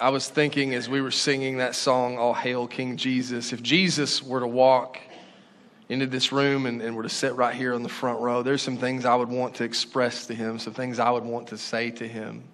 I 0.00 0.08
was 0.08 0.26
thinking 0.26 0.72
as 0.72 0.88
we 0.88 1.02
were 1.02 1.10
singing 1.10 1.58
that 1.58 1.74
song, 1.74 2.16
All 2.16 2.32
Hail 2.32 2.66
King 2.66 2.96
Jesus, 2.96 3.52
if 3.52 3.62
Jesus 3.62 4.22
were 4.22 4.40
to 4.40 4.46
walk 4.46 4.98
into 5.90 6.06
this 6.06 6.32
room 6.32 6.64
and, 6.64 6.80
and 6.80 6.96
were 6.96 7.02
to 7.02 7.10
sit 7.10 7.34
right 7.34 7.54
here 7.54 7.74
on 7.74 7.82
the 7.82 7.90
front 7.90 8.18
row, 8.18 8.42
there's 8.42 8.62
some 8.62 8.78
things 8.78 9.04
I 9.04 9.14
would 9.14 9.28
want 9.28 9.56
to 9.56 9.64
express 9.64 10.26
to 10.28 10.34
him, 10.34 10.58
some 10.58 10.72
things 10.72 10.98
I 10.98 11.10
would 11.10 11.24
want 11.24 11.48
to 11.48 11.58
say 11.58 11.90
to 11.90 12.08
him. 12.08 12.44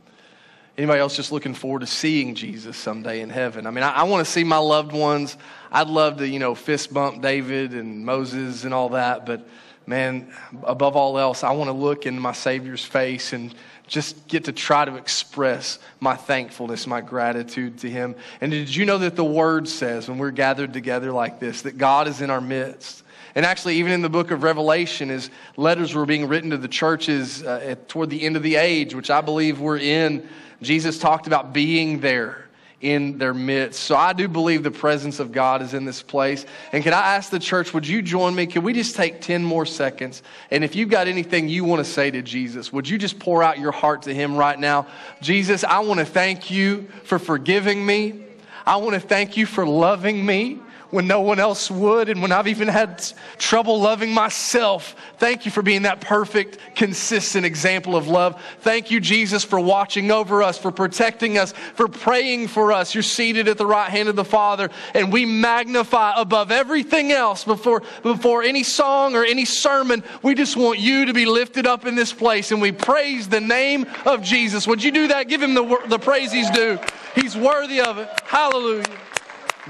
Anybody 0.76 0.98
else 0.98 1.14
just 1.14 1.30
looking 1.30 1.54
forward 1.54 1.82
to 1.82 1.86
seeing 1.86 2.34
Jesus 2.34 2.76
someday 2.76 3.20
in 3.20 3.30
heaven? 3.30 3.68
I 3.68 3.70
mean, 3.70 3.84
I, 3.84 3.92
I 3.92 4.02
want 4.02 4.26
to 4.26 4.30
see 4.30 4.42
my 4.42 4.58
loved 4.58 4.90
ones. 4.90 5.36
I'd 5.70 5.86
love 5.86 6.16
to, 6.16 6.26
you 6.26 6.40
know, 6.40 6.56
fist 6.56 6.92
bump 6.92 7.22
David 7.22 7.74
and 7.74 8.04
Moses 8.04 8.64
and 8.64 8.74
all 8.74 8.88
that, 8.88 9.24
but 9.24 9.46
man, 9.86 10.34
above 10.64 10.96
all 10.96 11.16
else, 11.16 11.44
I 11.44 11.52
want 11.52 11.68
to 11.68 11.72
look 11.72 12.06
in 12.06 12.18
my 12.18 12.32
Savior's 12.32 12.84
face 12.84 13.32
and 13.32 13.54
just 13.86 14.26
get 14.28 14.44
to 14.44 14.52
try 14.52 14.84
to 14.84 14.96
express 14.96 15.78
my 16.00 16.16
thankfulness, 16.16 16.86
my 16.86 17.00
gratitude 17.00 17.78
to 17.78 17.90
Him. 17.90 18.16
And 18.40 18.50
did 18.50 18.74
you 18.74 18.84
know 18.84 18.98
that 18.98 19.16
the 19.16 19.24
Word 19.24 19.68
says, 19.68 20.08
when 20.08 20.18
we're 20.18 20.30
gathered 20.30 20.72
together 20.72 21.12
like 21.12 21.38
this, 21.38 21.62
that 21.62 21.78
God 21.78 22.08
is 22.08 22.20
in 22.20 22.30
our 22.30 22.40
midst? 22.40 23.04
And 23.34 23.44
actually, 23.44 23.76
even 23.76 23.92
in 23.92 24.00
the 24.00 24.08
book 24.08 24.30
of 24.30 24.42
Revelation, 24.42 25.10
as 25.10 25.30
letters 25.56 25.94
were 25.94 26.06
being 26.06 26.26
written 26.26 26.50
to 26.50 26.56
the 26.56 26.68
churches 26.68 27.42
uh, 27.42 27.60
at, 27.62 27.88
toward 27.88 28.08
the 28.08 28.22
end 28.22 28.36
of 28.36 28.42
the 28.42 28.56
age, 28.56 28.94
which 28.94 29.10
I 29.10 29.20
believe 29.20 29.60
we're 29.60 29.78
in, 29.78 30.26
Jesus 30.62 30.98
talked 30.98 31.26
about 31.26 31.52
being 31.52 32.00
there 32.00 32.45
in 32.80 33.16
their 33.16 33.32
midst. 33.32 33.80
So 33.80 33.96
I 33.96 34.12
do 34.12 34.28
believe 34.28 34.62
the 34.62 34.70
presence 34.70 35.18
of 35.18 35.32
God 35.32 35.62
is 35.62 35.72
in 35.72 35.84
this 35.84 36.02
place. 36.02 36.44
And 36.72 36.84
can 36.84 36.92
I 36.92 37.16
ask 37.16 37.30
the 37.30 37.38
church, 37.38 37.72
would 37.72 37.86
you 37.86 38.02
join 38.02 38.34
me? 38.34 38.46
Can 38.46 38.62
we 38.62 38.74
just 38.74 38.94
take 38.94 39.22
10 39.22 39.42
more 39.42 39.64
seconds? 39.64 40.22
And 40.50 40.62
if 40.62 40.76
you've 40.76 40.90
got 40.90 41.08
anything 41.08 41.48
you 41.48 41.64
want 41.64 41.84
to 41.84 41.90
say 41.90 42.10
to 42.10 42.20
Jesus, 42.20 42.72
would 42.72 42.88
you 42.88 42.98
just 42.98 43.18
pour 43.18 43.42
out 43.42 43.58
your 43.58 43.72
heart 43.72 44.02
to 44.02 44.14
him 44.14 44.36
right 44.36 44.58
now? 44.58 44.86
Jesus, 45.22 45.64
I 45.64 45.80
want 45.80 46.00
to 46.00 46.06
thank 46.06 46.50
you 46.50 46.86
for 47.04 47.18
forgiving 47.18 47.84
me. 47.84 48.24
I 48.66 48.76
want 48.76 48.94
to 48.94 49.00
thank 49.00 49.36
you 49.36 49.46
for 49.46 49.66
loving 49.66 50.24
me 50.24 50.60
when 50.96 51.06
no 51.06 51.20
one 51.20 51.38
else 51.38 51.70
would, 51.70 52.08
and 52.08 52.22
when 52.22 52.32
I've 52.32 52.48
even 52.48 52.68
had 52.68 53.04
trouble 53.36 53.78
loving 53.78 54.14
myself. 54.14 54.96
Thank 55.18 55.44
you 55.44 55.50
for 55.50 55.60
being 55.60 55.82
that 55.82 56.00
perfect, 56.00 56.56
consistent 56.74 57.44
example 57.44 57.96
of 57.96 58.08
love. 58.08 58.42
Thank 58.60 58.90
you, 58.90 58.98
Jesus, 58.98 59.44
for 59.44 59.60
watching 59.60 60.10
over 60.10 60.42
us, 60.42 60.56
for 60.56 60.72
protecting 60.72 61.36
us, 61.36 61.52
for 61.74 61.86
praying 61.86 62.48
for 62.48 62.72
us. 62.72 62.94
You're 62.94 63.02
seated 63.02 63.46
at 63.46 63.58
the 63.58 63.66
right 63.66 63.90
hand 63.90 64.08
of 64.08 64.16
the 64.16 64.24
Father, 64.24 64.70
and 64.94 65.12
we 65.12 65.26
magnify 65.26 66.14
above 66.16 66.50
everything 66.50 67.12
else 67.12 67.44
before, 67.44 67.82
before 68.02 68.42
any 68.42 68.62
song 68.62 69.14
or 69.14 69.22
any 69.22 69.44
sermon. 69.44 70.02
We 70.22 70.34
just 70.34 70.56
want 70.56 70.78
you 70.78 71.04
to 71.04 71.12
be 71.12 71.26
lifted 71.26 71.66
up 71.66 71.84
in 71.84 71.94
this 71.94 72.14
place, 72.14 72.52
and 72.52 72.62
we 72.62 72.72
praise 72.72 73.28
the 73.28 73.42
name 73.42 73.84
of 74.06 74.22
Jesus. 74.22 74.66
Would 74.66 74.82
you 74.82 74.92
do 74.92 75.08
that? 75.08 75.28
Give 75.28 75.42
him 75.42 75.52
the, 75.52 75.78
the 75.88 75.98
praise 75.98 76.32
he's 76.32 76.48
due. 76.52 76.78
He's 77.14 77.36
worthy 77.36 77.82
of 77.82 77.98
it. 77.98 78.08
Hallelujah. 78.24 78.86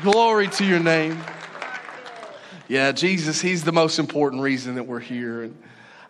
Glory 0.03 0.47
to 0.49 0.65
your 0.67 0.79
name. 0.79 1.19
Yeah, 2.69 2.93
Jesus, 2.93 3.41
He's 3.41 3.65
the 3.65 3.73
most 3.73 3.99
important 3.99 4.43
reason 4.43 4.75
that 4.75 4.83
we're 4.83 5.01
here. 5.01 5.45
And 5.45 5.57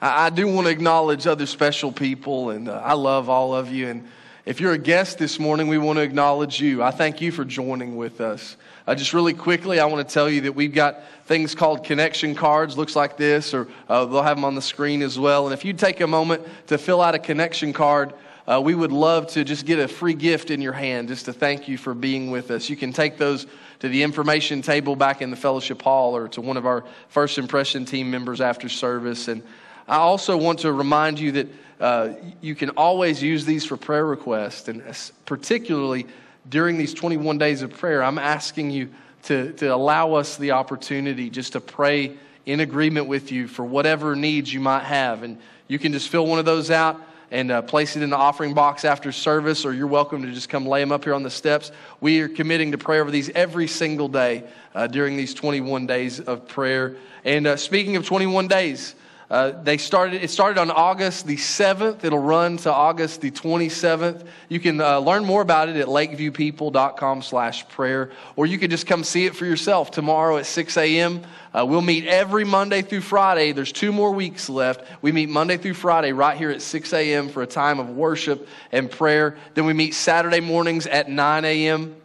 I, 0.00 0.26
I 0.26 0.30
do 0.30 0.48
want 0.48 0.66
to 0.66 0.72
acknowledge 0.72 1.28
other 1.28 1.46
special 1.46 1.92
people, 1.92 2.50
and 2.50 2.68
uh, 2.68 2.82
I 2.84 2.94
love 2.94 3.28
all 3.28 3.54
of 3.54 3.70
you. 3.70 3.86
And 3.86 4.08
if 4.44 4.60
you're 4.60 4.72
a 4.72 4.78
guest 4.78 5.18
this 5.18 5.38
morning, 5.38 5.68
we 5.68 5.78
want 5.78 5.98
to 5.98 6.02
acknowledge 6.02 6.60
you. 6.60 6.82
I 6.82 6.90
thank 6.90 7.20
you 7.20 7.30
for 7.30 7.44
joining 7.44 7.96
with 7.96 8.20
us. 8.20 8.56
Uh, 8.88 8.96
just 8.96 9.14
really 9.14 9.34
quickly, 9.34 9.78
I 9.78 9.86
want 9.86 10.06
to 10.06 10.12
tell 10.12 10.28
you 10.28 10.40
that 10.40 10.56
we've 10.56 10.74
got 10.74 11.02
things 11.26 11.54
called 11.54 11.84
connection 11.84 12.34
cards, 12.34 12.76
looks 12.76 12.96
like 12.96 13.16
this, 13.16 13.54
or 13.54 13.68
uh, 13.88 14.04
they'll 14.04 14.22
have 14.22 14.36
them 14.36 14.44
on 14.44 14.56
the 14.56 14.62
screen 14.62 15.00
as 15.00 15.16
well. 15.16 15.46
And 15.46 15.54
if 15.54 15.64
you 15.64 15.72
take 15.72 16.00
a 16.00 16.08
moment 16.08 16.44
to 16.66 16.76
fill 16.76 17.00
out 17.00 17.14
a 17.14 17.20
connection 17.20 17.72
card, 17.72 18.14
uh, 18.46 18.60
we 18.62 18.74
would 18.74 18.92
love 18.92 19.26
to 19.26 19.44
just 19.44 19.66
get 19.66 19.78
a 19.78 19.88
free 19.88 20.14
gift 20.14 20.50
in 20.50 20.60
your 20.60 20.72
hand 20.72 21.08
just 21.08 21.24
to 21.24 21.32
thank 21.32 21.66
you 21.66 21.76
for 21.76 21.94
being 21.94 22.30
with 22.30 22.50
us. 22.50 22.70
You 22.70 22.76
can 22.76 22.92
take 22.92 23.18
those 23.18 23.46
to 23.80 23.88
the 23.88 24.02
information 24.02 24.62
table 24.62 24.94
back 24.94 25.20
in 25.20 25.30
the 25.30 25.36
fellowship 25.36 25.82
hall 25.82 26.16
or 26.16 26.28
to 26.28 26.40
one 26.40 26.56
of 26.56 26.64
our 26.64 26.84
first 27.08 27.38
impression 27.38 27.84
team 27.84 28.10
members 28.10 28.40
after 28.40 28.68
service. 28.68 29.28
And 29.28 29.42
I 29.88 29.96
also 29.96 30.36
want 30.36 30.60
to 30.60 30.72
remind 30.72 31.18
you 31.18 31.32
that 31.32 31.48
uh, 31.80 32.12
you 32.40 32.54
can 32.54 32.70
always 32.70 33.22
use 33.22 33.44
these 33.44 33.64
for 33.64 33.76
prayer 33.76 34.06
requests, 34.06 34.68
and 34.68 34.82
particularly 35.26 36.06
during 36.48 36.78
these 36.78 36.94
21 36.94 37.38
days 37.38 37.62
of 37.62 37.70
prayer, 37.70 38.02
I'm 38.02 38.18
asking 38.18 38.70
you 38.70 38.88
to, 39.24 39.52
to 39.54 39.74
allow 39.74 40.14
us 40.14 40.36
the 40.36 40.52
opportunity 40.52 41.28
just 41.28 41.52
to 41.52 41.60
pray 41.60 42.16
in 42.46 42.60
agreement 42.60 43.08
with 43.08 43.32
you 43.32 43.48
for 43.48 43.64
whatever 43.64 44.14
needs 44.14 44.54
you 44.54 44.60
might 44.60 44.84
have. 44.84 45.24
And 45.24 45.38
you 45.66 45.78
can 45.80 45.92
just 45.92 46.08
fill 46.08 46.26
one 46.26 46.38
of 46.38 46.44
those 46.44 46.70
out 46.70 47.00
and 47.30 47.50
uh, 47.50 47.62
place 47.62 47.96
it 47.96 48.02
in 48.02 48.10
the 48.10 48.16
offering 48.16 48.54
box 48.54 48.84
after 48.84 49.12
service, 49.12 49.64
or 49.64 49.72
you're 49.72 49.86
welcome 49.86 50.22
to 50.22 50.32
just 50.32 50.48
come 50.48 50.66
lay 50.66 50.80
them 50.80 50.92
up 50.92 51.04
here 51.04 51.14
on 51.14 51.22
the 51.22 51.30
steps. 51.30 51.72
We 52.00 52.20
are 52.20 52.28
committing 52.28 52.72
to 52.72 52.78
pray 52.78 53.00
over 53.00 53.10
these 53.10 53.30
every 53.30 53.66
single 53.66 54.08
day 54.08 54.44
uh, 54.74 54.86
during 54.86 55.16
these 55.16 55.34
21 55.34 55.86
days 55.86 56.20
of 56.20 56.46
prayer. 56.46 56.96
And 57.24 57.46
uh, 57.46 57.56
speaking 57.56 57.96
of 57.96 58.06
21 58.06 58.48
days, 58.48 58.94
uh, 59.28 59.50
they 59.62 59.76
started, 59.76 60.22
it 60.22 60.30
started 60.30 60.60
on 60.60 60.70
August 60.70 61.26
the 61.26 61.36
7th. 61.36 62.04
It'll 62.04 62.18
run 62.18 62.58
to 62.58 62.72
August 62.72 63.20
the 63.20 63.32
27th. 63.32 64.24
You 64.48 64.60
can 64.60 64.80
uh, 64.80 65.00
learn 65.00 65.24
more 65.24 65.42
about 65.42 65.68
it 65.68 65.76
at 65.76 65.88
lakeviewpeople.com 65.88 67.22
slash 67.22 67.68
prayer, 67.68 68.12
or 68.36 68.46
you 68.46 68.56
can 68.56 68.70
just 68.70 68.86
come 68.86 69.02
see 69.02 69.26
it 69.26 69.34
for 69.34 69.44
yourself 69.44 69.90
tomorrow 69.90 70.36
at 70.36 70.46
6 70.46 70.76
a.m. 70.76 71.22
Uh, 71.52 71.66
we'll 71.66 71.82
meet 71.82 72.06
every 72.06 72.44
Monday 72.44 72.82
through 72.82 73.00
Friday. 73.00 73.50
There's 73.50 73.72
two 73.72 73.90
more 73.90 74.12
weeks 74.12 74.48
left. 74.48 74.84
We 75.02 75.10
meet 75.10 75.28
Monday 75.28 75.56
through 75.56 75.74
Friday 75.74 76.12
right 76.12 76.36
here 76.36 76.50
at 76.50 76.62
6 76.62 76.92
a.m. 76.92 77.28
for 77.28 77.42
a 77.42 77.48
time 77.48 77.80
of 77.80 77.90
worship 77.90 78.46
and 78.70 78.88
prayer. 78.88 79.36
Then 79.54 79.66
we 79.66 79.72
meet 79.72 79.94
Saturday 79.94 80.40
mornings 80.40 80.86
at 80.86 81.08
9 81.08 81.44
a.m. 81.44 81.96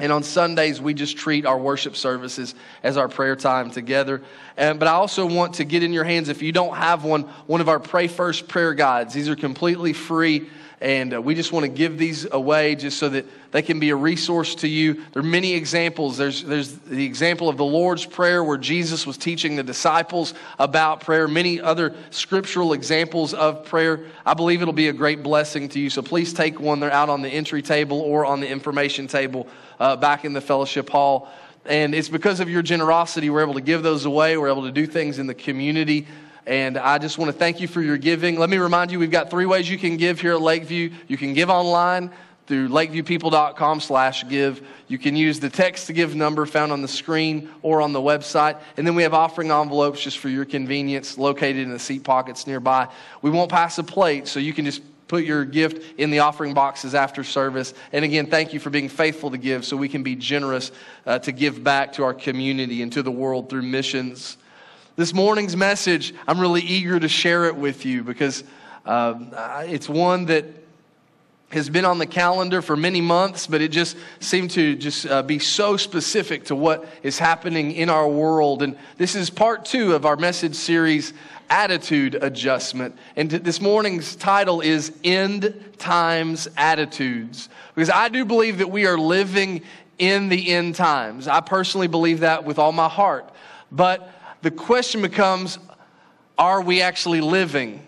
And 0.00 0.10
on 0.10 0.22
Sundays, 0.22 0.80
we 0.80 0.94
just 0.94 1.16
treat 1.18 1.44
our 1.44 1.58
worship 1.58 1.94
services 1.94 2.54
as 2.82 2.96
our 2.96 3.06
prayer 3.06 3.36
time 3.36 3.70
together. 3.70 4.22
And, 4.56 4.78
but 4.78 4.88
I 4.88 4.92
also 4.92 5.26
want 5.26 5.54
to 5.54 5.64
get 5.64 5.82
in 5.82 5.92
your 5.92 6.04
hands, 6.04 6.30
if 6.30 6.40
you 6.40 6.52
don't 6.52 6.74
have 6.74 7.04
one, 7.04 7.22
one 7.46 7.60
of 7.60 7.68
our 7.68 7.78
Pray 7.78 8.08
First 8.08 8.48
prayer 8.48 8.72
guides. 8.72 9.12
These 9.12 9.28
are 9.28 9.36
completely 9.36 9.92
free, 9.92 10.48
and 10.80 11.12
uh, 11.12 11.20
we 11.20 11.34
just 11.34 11.52
want 11.52 11.64
to 11.64 11.68
give 11.68 11.98
these 11.98 12.26
away 12.32 12.74
just 12.74 12.98
so 12.98 13.10
that 13.10 13.26
they 13.50 13.60
can 13.60 13.78
be 13.78 13.90
a 13.90 13.96
resource 13.96 14.54
to 14.56 14.68
you. 14.68 14.94
There 15.12 15.20
are 15.20 15.22
many 15.22 15.52
examples. 15.52 16.16
There's, 16.16 16.42
there's 16.42 16.72
the 16.78 17.04
example 17.04 17.50
of 17.50 17.58
the 17.58 17.64
Lord's 17.64 18.06
Prayer 18.06 18.42
where 18.42 18.56
Jesus 18.56 19.06
was 19.06 19.18
teaching 19.18 19.56
the 19.56 19.62
disciples 19.62 20.32
about 20.58 21.00
prayer, 21.02 21.28
many 21.28 21.60
other 21.60 21.94
scriptural 22.10 22.72
examples 22.72 23.34
of 23.34 23.66
prayer. 23.66 24.06
I 24.24 24.32
believe 24.32 24.62
it'll 24.62 24.72
be 24.72 24.88
a 24.88 24.92
great 24.94 25.22
blessing 25.22 25.68
to 25.70 25.78
you. 25.78 25.90
So 25.90 26.00
please 26.00 26.32
take 26.32 26.58
one. 26.58 26.80
They're 26.80 26.90
out 26.90 27.10
on 27.10 27.20
the 27.20 27.28
entry 27.28 27.60
table 27.60 28.00
or 28.00 28.24
on 28.24 28.40
the 28.40 28.48
information 28.48 29.06
table 29.06 29.48
uh, 29.78 29.96
back 29.96 30.24
in 30.24 30.32
the 30.32 30.40
fellowship 30.40 30.88
hall. 30.88 31.28
And 31.66 31.94
it's 31.94 32.08
because 32.08 32.40
of 32.40 32.48
your 32.48 32.62
generosity 32.62 33.28
we're 33.28 33.42
able 33.42 33.54
to 33.54 33.60
give 33.60 33.82
those 33.82 34.06
away. 34.06 34.38
We're 34.38 34.48
able 34.48 34.62
to 34.62 34.72
do 34.72 34.86
things 34.86 35.18
in 35.18 35.26
the 35.26 35.34
community. 35.34 36.06
And 36.46 36.78
I 36.78 36.98
just 36.98 37.18
want 37.18 37.30
to 37.30 37.36
thank 37.36 37.60
you 37.60 37.68
for 37.68 37.82
your 37.82 37.98
giving. 37.98 38.38
Let 38.38 38.50
me 38.50 38.56
remind 38.56 38.90
you, 38.90 38.98
we've 38.98 39.10
got 39.10 39.30
three 39.30 39.46
ways 39.46 39.68
you 39.68 39.78
can 39.78 39.96
give 39.96 40.20
here 40.20 40.32
at 40.32 40.40
Lakeview. 40.40 40.90
You 41.06 41.16
can 41.16 41.34
give 41.34 41.50
online 41.50 42.10
through 42.46 42.68
lakeviewpeople.com 42.68 43.78
slash 43.78 44.28
give. 44.28 44.66
You 44.88 44.98
can 44.98 45.14
use 45.14 45.38
the 45.38 45.48
text 45.48 45.86
to 45.86 45.92
give 45.92 46.16
number 46.16 46.44
found 46.46 46.72
on 46.72 46.82
the 46.82 46.88
screen 46.88 47.48
or 47.62 47.80
on 47.80 47.92
the 47.92 48.00
website. 48.00 48.58
And 48.76 48.84
then 48.84 48.96
we 48.96 49.04
have 49.04 49.14
offering 49.14 49.52
envelopes 49.52 50.00
just 50.00 50.18
for 50.18 50.28
your 50.28 50.44
convenience 50.44 51.16
located 51.16 51.58
in 51.58 51.70
the 51.70 51.78
seat 51.78 52.02
pockets 52.02 52.48
nearby. 52.48 52.88
We 53.22 53.30
won't 53.30 53.52
pass 53.52 53.78
a 53.78 53.84
plate, 53.84 54.26
so 54.26 54.40
you 54.40 54.52
can 54.52 54.64
just 54.64 54.82
put 55.06 55.24
your 55.24 55.44
gift 55.44 55.98
in 55.98 56.10
the 56.10 56.20
offering 56.20 56.54
boxes 56.54 56.94
after 56.94 57.22
service. 57.22 57.74
And 57.92 58.04
again, 58.04 58.26
thank 58.26 58.52
you 58.52 58.60
for 58.60 58.70
being 58.70 58.88
faithful 58.88 59.30
to 59.30 59.38
give 59.38 59.64
so 59.64 59.76
we 59.76 59.88
can 59.88 60.02
be 60.02 60.16
generous 60.16 60.72
uh, 61.04 61.18
to 61.20 61.32
give 61.32 61.62
back 61.62 61.92
to 61.94 62.04
our 62.04 62.14
community 62.14 62.82
and 62.82 62.92
to 62.94 63.02
the 63.02 63.10
world 63.10 63.48
through 63.48 63.62
missions. 63.62 64.38
This 65.00 65.14
morning's 65.14 65.56
message, 65.56 66.12
I'm 66.28 66.38
really 66.38 66.60
eager 66.60 67.00
to 67.00 67.08
share 67.08 67.46
it 67.46 67.56
with 67.56 67.86
you 67.86 68.04
because 68.04 68.44
um, 68.84 69.30
it's 69.60 69.88
one 69.88 70.26
that 70.26 70.44
has 71.52 71.70
been 71.70 71.86
on 71.86 71.96
the 71.96 72.04
calendar 72.04 72.60
for 72.60 72.76
many 72.76 73.00
months, 73.00 73.46
but 73.46 73.62
it 73.62 73.68
just 73.68 73.96
seemed 74.18 74.50
to 74.50 74.76
just 74.76 75.06
uh, 75.06 75.22
be 75.22 75.38
so 75.38 75.78
specific 75.78 76.44
to 76.44 76.54
what 76.54 76.86
is 77.02 77.18
happening 77.18 77.72
in 77.72 77.88
our 77.88 78.06
world. 78.06 78.60
And 78.60 78.76
this 78.98 79.14
is 79.14 79.30
part 79.30 79.64
two 79.64 79.94
of 79.94 80.04
our 80.04 80.16
message 80.16 80.54
series, 80.54 81.14
attitude 81.48 82.16
adjustment. 82.16 82.94
And 83.16 83.30
this 83.30 83.58
morning's 83.58 84.14
title 84.16 84.60
is 84.60 84.92
End 85.02 85.64
Times 85.78 86.46
Attitudes. 86.58 87.48
Because 87.74 87.88
I 87.88 88.10
do 88.10 88.26
believe 88.26 88.58
that 88.58 88.70
we 88.70 88.84
are 88.84 88.98
living 88.98 89.62
in 89.96 90.28
the 90.28 90.50
end 90.50 90.74
times. 90.74 91.26
I 91.26 91.40
personally 91.40 91.88
believe 91.88 92.20
that 92.20 92.44
with 92.44 92.58
all 92.58 92.72
my 92.72 92.90
heart. 92.90 93.32
But 93.72 94.12
the 94.42 94.50
question 94.50 95.02
becomes 95.02 95.58
are 96.38 96.62
we 96.62 96.80
actually 96.80 97.20
living 97.20 97.86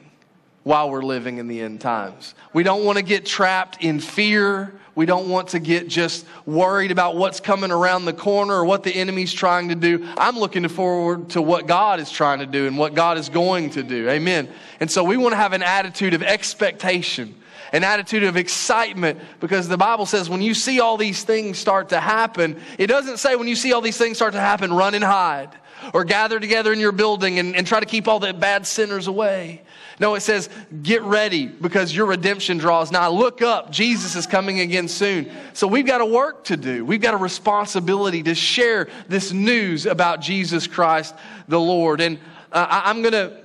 while 0.63 0.91
we're 0.91 1.03
living 1.03 1.39
in 1.39 1.49
the 1.49 1.61
end 1.61 1.81
times? 1.81 2.35
We 2.53 2.63
don't 2.63 2.85
want 2.85 2.99
to 2.99 3.05
get 3.05 3.25
trapped 3.25 3.83
in 3.83 3.99
fear 3.99 4.75
we 4.95 5.07
don't 5.07 5.29
want 5.29 5.49
to 5.49 5.59
get 5.59 5.89
just 5.89 6.27
worried 6.45 6.91
about 6.91 7.17
what's 7.17 7.41
coming 7.41 7.71
around 7.71 8.05
the 8.05 8.13
corner 8.13 8.55
or 8.55 8.65
what 8.65 8.83
the 8.83 8.95
enemy's 8.95 9.33
trying 9.33 9.71
to 9.71 9.75
do. 9.75 10.07
I'm 10.19 10.39
looking 10.39 10.69
forward 10.69 11.31
to 11.31 11.41
what 11.41 11.67
God 11.67 11.99
is 11.99 12.11
trying 12.11 12.41
to 12.41 12.47
do 12.47 12.67
and 12.67 12.77
what 12.77 12.95
God 12.95 13.17
is 13.17 13.31
going 13.31 13.71
to 13.71 13.83
do. 13.83 14.11
Amen. 14.11 14.51
And 14.81 14.91
so 14.91 15.03
we 15.03 15.17
want 15.17 15.33
to 15.33 15.37
have 15.37 15.55
an 15.55 15.63
attitude 15.63 16.15
of 16.15 16.23
expectation 16.23 17.37
an 17.75 17.85
attitude 17.85 18.23
of 18.23 18.37
excitement 18.37 19.19
because 19.41 19.67
the 19.67 19.79
Bible 19.79 20.05
says 20.05 20.29
when 20.29 20.43
you 20.43 20.53
see 20.53 20.81
all 20.81 20.99
these 20.99 21.25
things 21.25 21.57
start 21.57 21.89
to 21.89 21.99
happen, 21.99 22.61
it 22.77 22.87
doesn't 22.87 23.17
say 23.17 23.35
when 23.35 23.49
you 23.49 23.57
see 23.57 23.73
all 23.73 23.81
these 23.81 23.97
things 23.97 24.19
start 24.19 24.35
to 24.35 24.41
happen, 24.41 24.75
run 24.75 24.95
and 24.95 25.03
hide 25.03 25.49
or 25.93 26.05
gather 26.05 26.41
together 26.41 26.73
in 26.73 26.81
your 26.81 26.93
building 26.93 27.39
and, 27.39 27.57
and 27.57 27.67
try 27.67 27.81
to 27.81 27.87
keep 27.87 28.09
all 28.09 28.21
the 28.21 28.33
bad 28.33 28.67
sinners 28.67 29.07
away. 29.07 29.63
No, 30.01 30.15
it 30.15 30.21
says, 30.21 30.49
get 30.83 31.03
ready 31.03 31.47
because 31.47 31.95
your 31.95 32.07
redemption 32.07 32.59
draws 32.59 32.91
nigh. 32.91 33.09
Look 33.09 33.43
up. 33.43 33.71
Jesus 33.71 34.17
is 34.17 34.27
coming 34.27 34.61
again 34.61 34.89
soon. 34.89 35.31
So 35.53 35.67
we've 35.67 35.87
got 35.87 36.01
a 36.01 36.07
work 36.07 36.45
to 36.45 36.57
do. 36.57 36.85
We've 36.85 37.01
got 37.01 37.15
a 37.15 37.19
responsibility 37.19 38.23
to 38.25 38.35
share 38.35 38.89
this 39.09 39.33
news 39.33 39.87
about 39.87 40.21
Jesus 40.21 40.67
Christ 40.67 41.15
the 41.47 41.61
Lord. 41.61 42.01
And 42.01 42.19
uh, 42.51 42.67
I, 42.69 42.91
I'm 42.91 43.03
going 43.03 43.13
to 43.13 43.43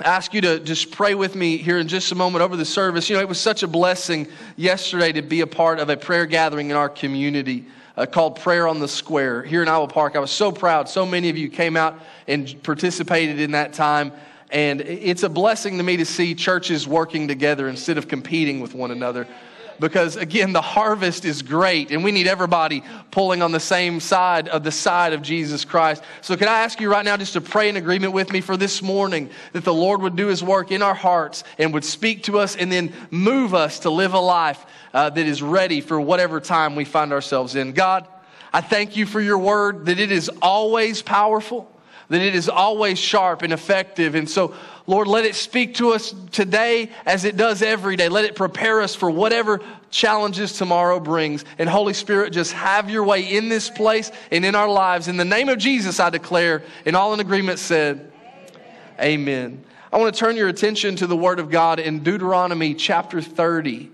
ask 0.00 0.32
you 0.32 0.40
to 0.40 0.60
just 0.60 0.92
pray 0.92 1.14
with 1.14 1.34
me 1.34 1.56
here 1.56 1.78
in 1.78 1.88
just 1.88 2.12
a 2.12 2.14
moment 2.14 2.42
over 2.42 2.56
the 2.56 2.64
service. 2.64 3.08
You 3.08 3.16
know, 3.16 3.22
it 3.22 3.28
was 3.28 3.40
such 3.40 3.62
a 3.62 3.68
blessing 3.68 4.28
yesterday 4.56 5.12
to 5.12 5.22
be 5.22 5.40
a 5.40 5.46
part 5.46 5.80
of 5.80 5.88
a 5.88 5.96
prayer 5.96 6.26
gathering 6.26 6.70
in 6.70 6.76
our 6.76 6.88
community. 6.88 7.66
Uh, 7.98 8.06
called 8.06 8.38
Prayer 8.38 8.68
on 8.68 8.78
the 8.78 8.86
Square 8.86 9.42
here 9.42 9.60
in 9.60 9.66
Iowa 9.66 9.88
Park. 9.88 10.14
I 10.14 10.20
was 10.20 10.30
so 10.30 10.52
proud. 10.52 10.88
So 10.88 11.04
many 11.04 11.30
of 11.30 11.36
you 11.36 11.48
came 11.48 11.76
out 11.76 11.98
and 12.28 12.62
participated 12.62 13.40
in 13.40 13.50
that 13.50 13.72
time. 13.72 14.12
And 14.50 14.80
it's 14.82 15.24
a 15.24 15.28
blessing 15.28 15.78
to 15.78 15.82
me 15.82 15.96
to 15.96 16.04
see 16.04 16.36
churches 16.36 16.86
working 16.86 17.26
together 17.26 17.68
instead 17.68 17.98
of 17.98 18.06
competing 18.06 18.60
with 18.60 18.72
one 18.72 18.92
another. 18.92 19.26
Because 19.80 20.16
again, 20.16 20.52
the 20.52 20.60
harvest 20.60 21.24
is 21.24 21.42
great 21.42 21.90
and 21.90 22.02
we 22.02 22.12
need 22.12 22.26
everybody 22.26 22.82
pulling 23.10 23.42
on 23.42 23.52
the 23.52 23.60
same 23.60 24.00
side 24.00 24.48
of 24.48 24.64
the 24.64 24.72
side 24.72 25.12
of 25.12 25.22
Jesus 25.22 25.64
Christ. 25.64 26.02
So, 26.20 26.36
can 26.36 26.48
I 26.48 26.60
ask 26.60 26.80
you 26.80 26.90
right 26.90 27.04
now 27.04 27.16
just 27.16 27.34
to 27.34 27.40
pray 27.40 27.68
in 27.68 27.76
agreement 27.76 28.12
with 28.12 28.32
me 28.32 28.40
for 28.40 28.56
this 28.56 28.82
morning 28.82 29.30
that 29.52 29.64
the 29.64 29.74
Lord 29.74 30.02
would 30.02 30.16
do 30.16 30.26
his 30.26 30.42
work 30.42 30.72
in 30.72 30.82
our 30.82 30.94
hearts 30.94 31.44
and 31.58 31.72
would 31.74 31.84
speak 31.84 32.24
to 32.24 32.38
us 32.38 32.56
and 32.56 32.70
then 32.70 32.92
move 33.10 33.54
us 33.54 33.80
to 33.80 33.90
live 33.90 34.14
a 34.14 34.20
life 34.20 34.64
uh, 34.94 35.10
that 35.10 35.26
is 35.26 35.42
ready 35.42 35.80
for 35.80 36.00
whatever 36.00 36.40
time 36.40 36.74
we 36.74 36.84
find 36.84 37.12
ourselves 37.12 37.54
in. 37.54 37.72
God, 37.72 38.06
I 38.52 38.60
thank 38.60 38.96
you 38.96 39.06
for 39.06 39.20
your 39.20 39.38
word, 39.38 39.86
that 39.86 39.98
it 39.98 40.10
is 40.10 40.30
always 40.42 41.02
powerful 41.02 41.70
that 42.08 42.22
it 42.22 42.34
is 42.34 42.48
always 42.48 42.98
sharp 42.98 43.42
and 43.42 43.52
effective. 43.52 44.14
And 44.14 44.28
so, 44.28 44.54
Lord, 44.88 45.06
let 45.06 45.26
it 45.26 45.34
speak 45.34 45.74
to 45.74 45.92
us 45.92 46.14
today 46.32 46.90
as 47.04 47.26
it 47.26 47.36
does 47.36 47.60
every 47.60 47.94
day. 47.94 48.08
Let 48.08 48.24
it 48.24 48.34
prepare 48.34 48.80
us 48.80 48.94
for 48.94 49.10
whatever 49.10 49.60
challenges 49.90 50.54
tomorrow 50.56 50.98
brings. 50.98 51.44
And 51.58 51.68
Holy 51.68 51.92
Spirit, 51.92 52.32
just 52.32 52.54
have 52.54 52.88
your 52.88 53.04
way 53.04 53.20
in 53.20 53.50
this 53.50 53.68
place 53.68 54.10
and 54.32 54.46
in 54.46 54.54
our 54.54 54.66
lives. 54.66 55.06
In 55.06 55.18
the 55.18 55.26
name 55.26 55.50
of 55.50 55.58
Jesus, 55.58 56.00
I 56.00 56.08
declare, 56.08 56.62
and 56.86 56.96
all 56.96 57.12
in 57.12 57.20
agreement 57.20 57.58
said, 57.58 58.10
Amen. 58.98 59.20
Amen. 59.20 59.64
I 59.92 59.98
want 59.98 60.14
to 60.14 60.18
turn 60.18 60.36
your 60.36 60.48
attention 60.48 60.96
to 60.96 61.06
the 61.06 61.16
Word 61.16 61.38
of 61.38 61.50
God 61.50 61.80
in 61.80 62.02
Deuteronomy 62.02 62.72
chapter 62.72 63.20
30. 63.20 63.90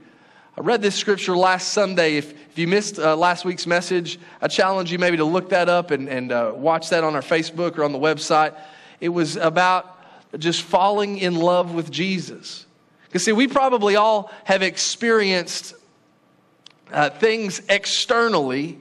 I 0.56 0.60
read 0.60 0.80
this 0.80 0.94
scripture 0.94 1.36
last 1.36 1.72
Sunday. 1.72 2.18
If, 2.18 2.30
if 2.50 2.56
you 2.56 2.68
missed 2.68 3.00
uh, 3.00 3.16
last 3.16 3.44
week's 3.44 3.66
message, 3.66 4.20
I 4.40 4.46
challenge 4.46 4.92
you 4.92 5.00
maybe 5.00 5.16
to 5.16 5.24
look 5.24 5.48
that 5.48 5.68
up 5.68 5.90
and, 5.90 6.08
and 6.08 6.30
uh, 6.30 6.52
watch 6.54 6.90
that 6.90 7.02
on 7.02 7.16
our 7.16 7.20
Facebook 7.20 7.78
or 7.78 7.82
on 7.82 7.90
the 7.90 7.98
website. 7.98 8.56
It 9.00 9.08
was 9.08 9.34
about 9.34 9.93
just 10.38 10.62
falling 10.62 11.18
in 11.18 11.36
love 11.36 11.74
with 11.74 11.90
Jesus. 11.90 12.66
Because, 13.06 13.24
see, 13.24 13.32
we 13.32 13.46
probably 13.46 13.96
all 13.96 14.32
have 14.44 14.62
experienced 14.62 15.74
uh, 16.92 17.10
things 17.10 17.62
externally 17.68 18.78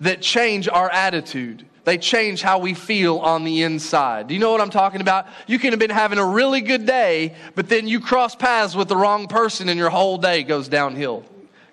that 0.00 0.22
change 0.22 0.68
our 0.68 0.90
attitude. 0.90 1.66
They 1.84 1.98
change 1.98 2.42
how 2.42 2.58
we 2.58 2.74
feel 2.74 3.18
on 3.18 3.44
the 3.44 3.62
inside. 3.62 4.28
Do 4.28 4.34
you 4.34 4.40
know 4.40 4.52
what 4.52 4.60
I'm 4.60 4.70
talking 4.70 5.00
about? 5.00 5.26
You 5.46 5.58
can 5.58 5.70
have 5.70 5.78
been 5.78 5.90
having 5.90 6.18
a 6.18 6.26
really 6.26 6.60
good 6.60 6.84
day, 6.84 7.34
but 7.54 7.68
then 7.68 7.88
you 7.88 8.00
cross 8.00 8.34
paths 8.34 8.76
with 8.76 8.88
the 8.88 8.96
wrong 8.96 9.28
person 9.28 9.68
and 9.68 9.78
your 9.78 9.90
whole 9.90 10.18
day 10.18 10.42
goes 10.42 10.68
downhill. 10.68 11.24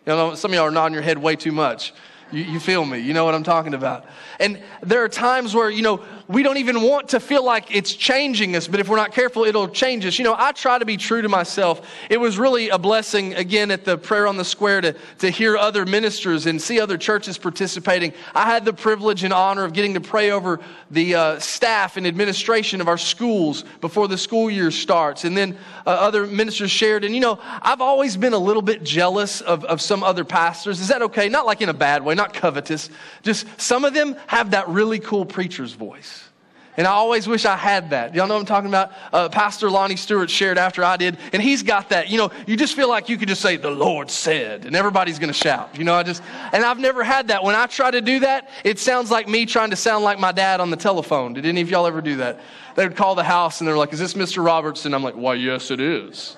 You 0.05 0.13
know, 0.13 0.35
some 0.35 0.51
of 0.51 0.55
y'all 0.55 0.65
are 0.65 0.71
nodding 0.71 0.93
your 0.93 1.03
head 1.03 1.17
way 1.17 1.35
too 1.35 1.51
much. 1.51 1.93
You, 2.31 2.43
you, 2.43 2.59
feel 2.59 2.83
me? 2.83 2.99
You 2.99 3.13
know 3.13 3.23
what 3.23 3.35
I'm 3.35 3.43
talking 3.43 3.73
about. 3.73 4.05
And 4.39 4.61
there 4.81 5.03
are 5.03 5.09
times 5.09 5.55
where, 5.55 5.69
you 5.69 5.81
know, 5.81 6.03
we 6.27 6.43
don't 6.43 6.57
even 6.57 6.81
want 6.81 7.09
to 7.09 7.21
feel 7.21 7.43
like 7.43 7.73
it's 7.73 7.93
changing 7.93 8.55
us, 8.57 8.67
but 8.67 8.81
if 8.81 8.89
we're 8.89 8.97
not 8.97 9.13
careful, 9.13 9.45
it'll 9.45 9.69
change 9.69 10.05
us. 10.05 10.19
You 10.19 10.25
know, 10.25 10.35
I 10.37 10.51
try 10.51 10.77
to 10.77 10.85
be 10.85 10.97
true 10.97 11.21
to 11.21 11.29
myself. 11.29 11.87
It 12.09 12.19
was 12.19 12.37
really 12.37 12.67
a 12.67 12.77
blessing, 12.77 13.33
again, 13.35 13.71
at 13.71 13.85
the 13.85 13.97
prayer 13.97 14.27
on 14.27 14.35
the 14.35 14.43
square 14.43 14.81
to, 14.81 14.95
to 15.19 15.29
hear 15.29 15.55
other 15.55 15.85
ministers 15.85 16.47
and 16.47 16.61
see 16.61 16.81
other 16.81 16.97
churches 16.97 17.37
participating. 17.37 18.11
I 18.35 18.45
had 18.45 18.65
the 18.65 18.73
privilege 18.73 19.23
and 19.23 19.33
honor 19.33 19.63
of 19.63 19.71
getting 19.71 19.93
to 19.93 20.01
pray 20.01 20.31
over 20.31 20.59
the 20.91 21.15
uh, 21.15 21.39
staff 21.39 21.95
and 21.95 22.05
administration 22.05 22.81
of 22.81 22.89
our 22.89 22.97
schools 22.97 23.63
before 23.79 24.09
the 24.09 24.17
school 24.17 24.51
year 24.51 24.69
starts. 24.69 25.23
And 25.23 25.37
then 25.37 25.57
uh, 25.87 25.91
other 25.91 26.27
ministers 26.27 26.69
shared. 26.69 27.05
And, 27.05 27.15
you 27.15 27.21
know, 27.21 27.39
I've 27.41 27.79
always 27.79 28.17
been 28.17 28.33
a 28.33 28.37
little 28.37 28.61
bit 28.61 28.83
jealous 28.83 29.39
of, 29.39 29.63
of 29.63 29.81
some 29.81 30.03
other 30.03 30.25
pastors. 30.25 30.81
Is 30.81 30.89
that 30.89 31.01
okay? 31.03 31.29
Not 31.29 31.45
like 31.45 31.61
in 31.61 31.69
a 31.69 31.73
bad 31.73 32.03
way, 32.03 32.13
not 32.13 32.33
covetous. 32.33 32.89
Just 33.23 33.47
some 33.59 33.85
of 33.85 33.93
them 33.93 34.17
have 34.27 34.51
that 34.51 34.67
really 34.67 34.99
cool 34.99 35.25
preacher's 35.25 35.71
voice. 35.71 36.25
And 36.75 36.85
I 36.85 36.91
always 36.91 37.27
wish 37.27 37.45
I 37.45 37.55
had 37.55 37.89
that. 37.89 38.13
Y'all 38.13 38.27
know 38.27 38.35
what 38.35 38.41
I'm 38.41 38.45
talking 38.45 38.69
about? 38.69 38.91
Uh, 39.11 39.29
Pastor 39.29 39.67
Lonnie 39.67 39.95
Stewart 39.95 40.29
shared 40.29 40.59
after 40.59 40.83
I 40.83 40.95
did, 40.95 41.17
and 41.33 41.41
he's 41.41 41.63
got 41.63 41.89
that. 41.89 42.11
You 42.11 42.19
know, 42.19 42.31
you 42.45 42.55
just 42.55 42.75
feel 42.75 42.87
like 42.87 43.09
you 43.09 43.17
could 43.17 43.29
just 43.29 43.41
say, 43.41 43.57
The 43.57 43.71
Lord 43.71 44.11
said, 44.11 44.65
and 44.65 44.75
everybody's 44.75 45.17
going 45.17 45.29
to 45.29 45.33
shout. 45.33 45.75
You 45.75 45.85
know, 45.85 45.95
I 45.95 46.03
just, 46.03 46.21
and 46.53 46.63
I've 46.63 46.77
never 46.77 47.03
had 47.03 47.29
that. 47.29 47.43
When 47.43 47.55
I 47.55 47.65
try 47.65 47.89
to 47.89 47.99
do 47.99 48.19
that, 48.19 48.49
it 48.63 48.77
sounds 48.77 49.09
like 49.09 49.27
me 49.27 49.47
trying 49.47 49.71
to 49.71 49.75
sound 49.75 50.03
like 50.03 50.19
my 50.19 50.31
dad 50.31 50.59
on 50.59 50.69
the 50.69 50.77
telephone. 50.77 51.33
Did 51.33 51.47
any 51.47 51.61
of 51.61 51.69
y'all 51.71 51.87
ever 51.87 52.01
do 52.01 52.17
that? 52.17 52.41
They 52.77 52.87
would 52.87 52.95
call 52.95 53.15
the 53.15 53.23
house 53.23 53.59
and 53.59 53.67
they're 53.67 53.75
like, 53.75 53.91
Is 53.91 53.99
this 53.99 54.13
Mr. 54.13 54.45
Robertson? 54.45 54.93
I'm 54.93 55.01
like, 55.01 55.15
Why, 55.15 55.33
yes, 55.33 55.71
it 55.71 55.81
is. 55.81 56.37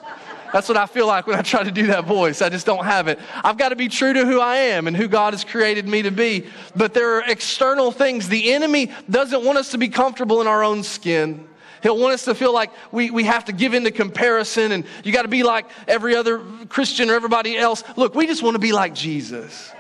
That's 0.54 0.70
what 0.70 0.78
I 0.78 0.86
feel 0.86 1.06
like 1.06 1.28
when 1.28 1.38
I 1.38 1.42
try 1.42 1.64
to 1.64 1.72
do 1.72 1.88
that 1.88 2.06
voice. 2.06 2.42
I 2.42 2.48
just 2.48 2.66
don't 2.66 2.86
have 2.86 3.10
it. 3.10 3.20
I've 3.44 3.58
got 3.58 3.70
to 3.70 3.76
be 3.76 3.90
true 3.90 4.14
to 4.14 4.26
who 4.26 4.40
I 4.40 4.56
am 4.56 4.88
and 4.88 4.96
who 4.96 5.10
God 5.10 5.34
has 5.34 5.44
created 5.44 5.86
me 5.86 6.02
to 6.04 6.12
be. 6.12 6.46
But 6.78 6.94
there 6.94 7.18
are 7.18 7.24
external 7.30 7.92
things. 7.92 8.30
The 8.30 8.54
enemy 8.54 8.90
doesn't 9.10 9.44
want 9.44 9.58
us 9.58 9.72
to 9.72 9.78
be 9.78 9.90
comfortable 9.90 10.40
in 10.40 10.48
our 10.48 10.64
own 10.64 10.82
skin. 10.84 11.46
He'll 11.84 12.00
want 12.00 12.14
us 12.14 12.24
to 12.26 12.34
feel 12.34 12.54
like 12.54 12.72
we, 12.92 13.12
we 13.12 13.26
have 13.26 13.46
to 13.46 13.52
give 13.52 13.74
into 13.74 13.92
comparison 13.92 14.72
and 14.72 14.86
you 15.04 15.12
got 15.12 15.24
to 15.24 15.28
be 15.28 15.44
like 15.44 15.66
every 15.90 16.16
other 16.16 16.40
Christian 16.70 17.10
or 17.10 17.16
everybody 17.16 17.58
else. 17.58 17.84
Look, 17.98 18.16
we 18.16 18.28
just 18.28 18.42
want 18.42 18.56
to 18.56 18.60
be 18.60 18.72
like 18.72 18.96
Jesus. 18.96 19.72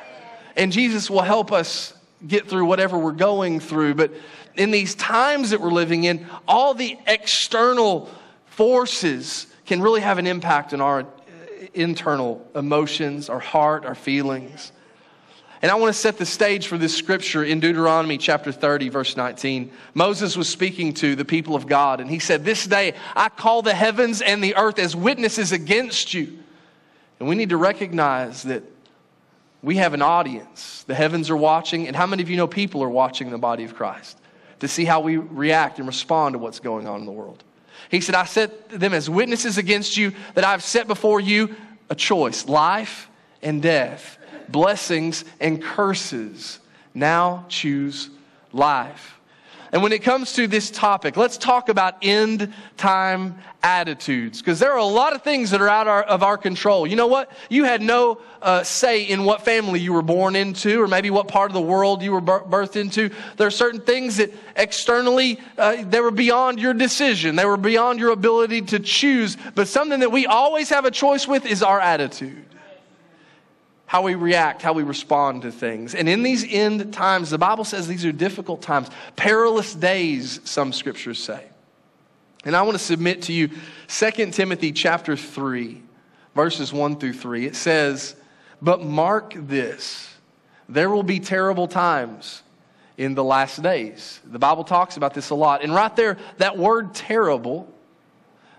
And 0.57 0.73
Jesus 0.73 1.09
will 1.09 1.21
help 1.21 1.53
us 1.53 1.93
get 2.27 2.47
through 2.47 2.65
whatever 2.65 2.97
we're 2.97 3.11
going 3.11 3.59
through. 3.59 3.95
But 3.95 4.11
in 4.59 4.71
these 4.71 4.93
times 4.93 5.51
that 5.51 5.61
we're 5.61 5.71
living 5.71 6.03
in, 6.03 6.27
all 6.45 6.73
the 6.73 6.97
external 7.07 8.09
forces 8.47 9.47
can 9.65 9.81
really 9.81 10.01
have 10.01 10.17
an 10.17 10.27
impact 10.27 10.73
on 10.73 10.81
our 10.81 10.99
uh, 10.99 11.05
internal 11.73 12.45
emotions, 12.53 13.29
our 13.29 13.39
heart, 13.39 13.85
our 13.85 13.95
feelings. 13.95 14.73
And 15.61 15.71
I 15.71 15.75
want 15.75 15.93
to 15.93 15.99
set 15.99 16.17
the 16.17 16.25
stage 16.25 16.67
for 16.67 16.77
this 16.77 16.93
scripture 16.93 17.41
in 17.41 17.61
Deuteronomy 17.61 18.17
chapter 18.17 18.51
30, 18.51 18.89
verse 18.89 19.15
19. 19.15 19.71
Moses 19.93 20.35
was 20.35 20.49
speaking 20.49 20.93
to 20.95 21.15
the 21.15 21.25
people 21.25 21.55
of 21.55 21.65
God, 21.65 22.01
and 22.01 22.09
he 22.09 22.19
said, 22.19 22.43
This 22.43 22.67
day 22.67 22.95
I 23.15 23.29
call 23.29 23.61
the 23.61 23.73
heavens 23.73 24.21
and 24.21 24.43
the 24.43 24.57
earth 24.57 24.77
as 24.77 24.93
witnesses 24.93 25.53
against 25.53 26.13
you. 26.13 26.37
And 27.21 27.29
we 27.29 27.35
need 27.35 27.49
to 27.49 27.57
recognize 27.57 28.43
that 28.43 28.63
we 29.61 29.77
have 29.77 29.93
an 29.93 30.01
audience. 30.01 30.83
The 30.83 30.95
heavens 30.95 31.29
are 31.29 31.37
watching, 31.37 31.87
and 31.87 31.95
how 31.95 32.07
many 32.07 32.23
of 32.23 32.29
you 32.29 32.35
know 32.35 32.47
people 32.47 32.83
are 32.83 32.89
watching 32.89 33.29
the 33.29 33.37
body 33.37 33.63
of 33.63 33.73
Christ 33.73 34.18
to 34.59 34.67
see 34.67 34.85
how 34.85 34.99
we 34.99 35.17
react 35.17 35.79
and 35.79 35.87
respond 35.87 36.33
to 36.33 36.39
what's 36.39 36.59
going 36.59 36.87
on 36.87 36.99
in 36.99 37.05
the 37.05 37.11
world? 37.11 37.43
He 37.89 38.01
said, 38.01 38.15
I 38.15 38.25
set 38.25 38.69
them 38.69 38.93
as 38.93 39.09
witnesses 39.09 39.57
against 39.57 39.97
you 39.97 40.13
that 40.35 40.43
I've 40.43 40.63
set 40.63 40.87
before 40.87 41.19
you 41.19 41.55
a 41.89 41.95
choice 41.95 42.47
life 42.47 43.09
and 43.41 43.61
death, 43.61 44.17
blessings 44.47 45.25
and 45.39 45.61
curses. 45.61 46.59
Now 46.93 47.45
choose 47.49 48.09
life. 48.51 49.18
And 49.71 49.83
when 49.83 49.91
it 49.91 50.01
comes 50.01 50.33
to 50.33 50.47
this 50.47 50.71
topic, 50.71 51.15
let's 51.15 51.37
talk 51.37 51.69
about 51.69 51.97
end 52.01 52.53
time 52.77 53.37
attitudes 53.61 54.39
because 54.39 54.57
there 54.57 54.71
are 54.71 54.77
a 54.77 54.83
lot 54.83 55.13
of 55.13 55.21
things 55.21 55.51
that 55.51 55.61
are 55.61 55.69
out 55.69 55.87
of 56.07 56.23
our 56.23 56.37
control. 56.37 56.87
You 56.87 56.95
know 56.95 57.07
what? 57.07 57.31
You 57.49 57.65
had 57.65 57.81
no 57.81 58.19
uh, 58.41 58.63
say 58.63 59.03
in 59.03 59.25
what 59.25 59.45
family 59.45 59.79
you 59.79 59.93
were 59.93 60.01
born 60.01 60.35
into 60.35 60.81
or 60.81 60.87
maybe 60.87 61.11
what 61.11 61.27
part 61.27 61.51
of 61.51 61.53
the 61.53 61.61
world 61.61 62.01
you 62.01 62.11
were 62.13 62.21
birthed 62.21 62.77
into. 62.77 63.11
There 63.37 63.45
are 63.45 63.51
certain 63.51 63.81
things 63.81 64.17
that 64.17 64.33
externally 64.55 65.39
uh, 65.57 65.83
they 65.83 65.99
were 65.99 66.11
beyond 66.11 66.59
your 66.59 66.73
decision. 66.73 67.35
They 67.35 67.45
were 67.45 67.57
beyond 67.57 67.99
your 67.99 68.11
ability 68.11 68.63
to 68.63 68.79
choose. 68.79 69.37
But 69.53 69.67
something 69.67 69.99
that 69.99 70.11
we 70.11 70.25
always 70.25 70.69
have 70.69 70.85
a 70.85 70.91
choice 70.91 71.27
with 71.27 71.45
is 71.45 71.61
our 71.61 71.79
attitude 71.79 72.48
how 73.89 74.03
we 74.03 74.13
react, 74.13 74.61
how 74.61 74.71
we 74.71 74.83
respond 74.83 75.41
to 75.41 75.51
things. 75.51 75.95
And 75.95 76.07
in 76.07 76.21
these 76.21 76.45
end 76.47 76.93
times, 76.93 77.31
the 77.31 77.39
Bible 77.39 77.63
says 77.63 77.87
these 77.87 78.05
are 78.05 78.11
difficult 78.11 78.61
times, 78.61 78.87
perilous 79.15 79.73
days, 79.73 80.39
some 80.43 80.73
scriptures 80.73 81.17
say. 81.17 81.43
And 82.45 82.55
I 82.55 82.61
want 82.61 82.77
to 82.77 82.83
submit 82.83 83.23
to 83.23 83.33
you 83.33 83.49
2 83.87 84.29
Timothy 84.29 84.73
chapter 84.73 85.17
3, 85.17 85.81
verses 86.35 86.71
1 86.71 86.99
through 86.99 87.13
3. 87.13 87.47
It 87.47 87.55
says, 87.55 88.15
But 88.61 88.83
mark 88.83 89.33
this, 89.35 90.13
there 90.67 90.91
will 90.91 91.01
be 91.01 91.19
terrible 91.19 91.67
times 91.67 92.43
in 92.95 93.15
the 93.15 93.23
last 93.23 93.59
days. 93.63 94.19
The 94.23 94.37
Bible 94.37 94.65
talks 94.65 94.97
about 94.97 95.15
this 95.15 95.31
a 95.31 95.35
lot. 95.35 95.63
And 95.63 95.73
right 95.73 95.95
there, 95.95 96.17
that 96.37 96.59
word 96.59 96.93
terrible 96.93 97.67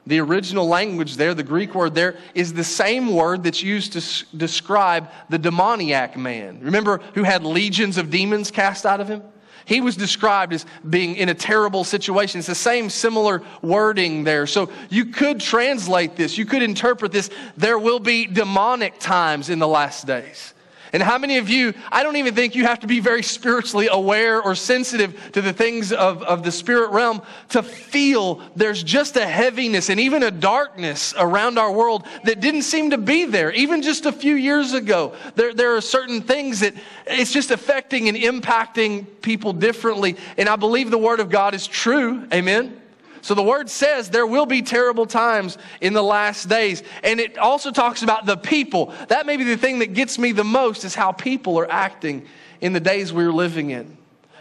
The 0.06 0.20
original 0.20 0.66
language 0.66 1.16
there, 1.16 1.34
the 1.34 1.42
Greek 1.42 1.74
word 1.74 1.94
there, 1.94 2.16
is 2.34 2.52
the 2.52 2.64
same 2.64 3.14
word 3.14 3.44
that's 3.44 3.62
used 3.62 3.92
to 3.92 3.98
s- 3.98 4.24
describe 4.36 5.10
the 5.28 5.38
demoniac 5.38 6.16
man. 6.16 6.60
Remember 6.62 6.98
who 7.14 7.22
had 7.22 7.44
legions 7.44 7.98
of 7.98 8.10
demons 8.10 8.50
cast 8.50 8.86
out 8.86 9.00
of 9.00 9.08
him? 9.08 9.22
He 9.66 9.80
was 9.80 9.96
described 9.96 10.52
as 10.52 10.66
being 10.88 11.14
in 11.14 11.28
a 11.28 11.34
terrible 11.34 11.84
situation. 11.84 12.38
It's 12.38 12.48
the 12.48 12.54
same 12.54 12.90
similar 12.90 13.42
wording 13.62 14.24
there. 14.24 14.46
So 14.46 14.70
you 14.88 15.04
could 15.04 15.38
translate 15.38 16.16
this, 16.16 16.36
you 16.36 16.44
could 16.44 16.62
interpret 16.62 17.12
this. 17.12 17.30
There 17.56 17.78
will 17.78 18.00
be 18.00 18.26
demonic 18.26 18.98
times 18.98 19.48
in 19.48 19.58
the 19.58 19.68
last 19.68 20.06
days. 20.06 20.54
And 20.92 21.02
how 21.02 21.18
many 21.18 21.38
of 21.38 21.48
you, 21.48 21.74
I 21.90 22.02
don't 22.02 22.16
even 22.16 22.34
think 22.34 22.54
you 22.54 22.64
have 22.64 22.80
to 22.80 22.86
be 22.86 23.00
very 23.00 23.22
spiritually 23.22 23.88
aware 23.90 24.42
or 24.42 24.54
sensitive 24.54 25.32
to 25.32 25.42
the 25.42 25.52
things 25.52 25.92
of, 25.92 26.22
of 26.22 26.42
the 26.42 26.50
spirit 26.50 26.90
realm 26.90 27.22
to 27.50 27.62
feel 27.62 28.42
there's 28.56 28.82
just 28.82 29.16
a 29.16 29.26
heaviness 29.26 29.88
and 29.88 30.00
even 30.00 30.22
a 30.22 30.30
darkness 30.30 31.14
around 31.16 31.58
our 31.58 31.72
world 31.72 32.06
that 32.24 32.40
didn't 32.40 32.62
seem 32.62 32.90
to 32.90 32.98
be 32.98 33.24
there. 33.24 33.52
Even 33.52 33.82
just 33.82 34.06
a 34.06 34.12
few 34.12 34.34
years 34.34 34.72
ago, 34.72 35.14
there, 35.36 35.54
there 35.54 35.76
are 35.76 35.80
certain 35.80 36.20
things 36.20 36.60
that 36.60 36.74
it's 37.06 37.32
just 37.32 37.50
affecting 37.50 38.08
and 38.08 38.16
impacting 38.16 39.06
people 39.22 39.52
differently. 39.52 40.16
And 40.36 40.48
I 40.48 40.56
believe 40.56 40.90
the 40.90 40.98
word 40.98 41.20
of 41.20 41.30
God 41.30 41.54
is 41.54 41.66
true. 41.66 42.26
Amen. 42.32 42.79
So 43.22 43.34
the 43.34 43.42
word 43.42 43.68
says 43.68 44.10
there 44.10 44.26
will 44.26 44.46
be 44.46 44.62
terrible 44.62 45.06
times 45.06 45.58
in 45.80 45.92
the 45.92 46.02
last 46.02 46.48
days. 46.48 46.82
And 47.02 47.20
it 47.20 47.38
also 47.38 47.70
talks 47.70 48.02
about 48.02 48.26
the 48.26 48.36
people. 48.36 48.94
That 49.08 49.26
may 49.26 49.36
be 49.36 49.44
the 49.44 49.56
thing 49.56 49.80
that 49.80 49.94
gets 49.94 50.18
me 50.18 50.32
the 50.32 50.44
most 50.44 50.84
is 50.84 50.94
how 50.94 51.12
people 51.12 51.58
are 51.58 51.70
acting 51.70 52.26
in 52.60 52.72
the 52.72 52.80
days 52.80 53.12
we're 53.12 53.32
living 53.32 53.70
in. 53.70 53.96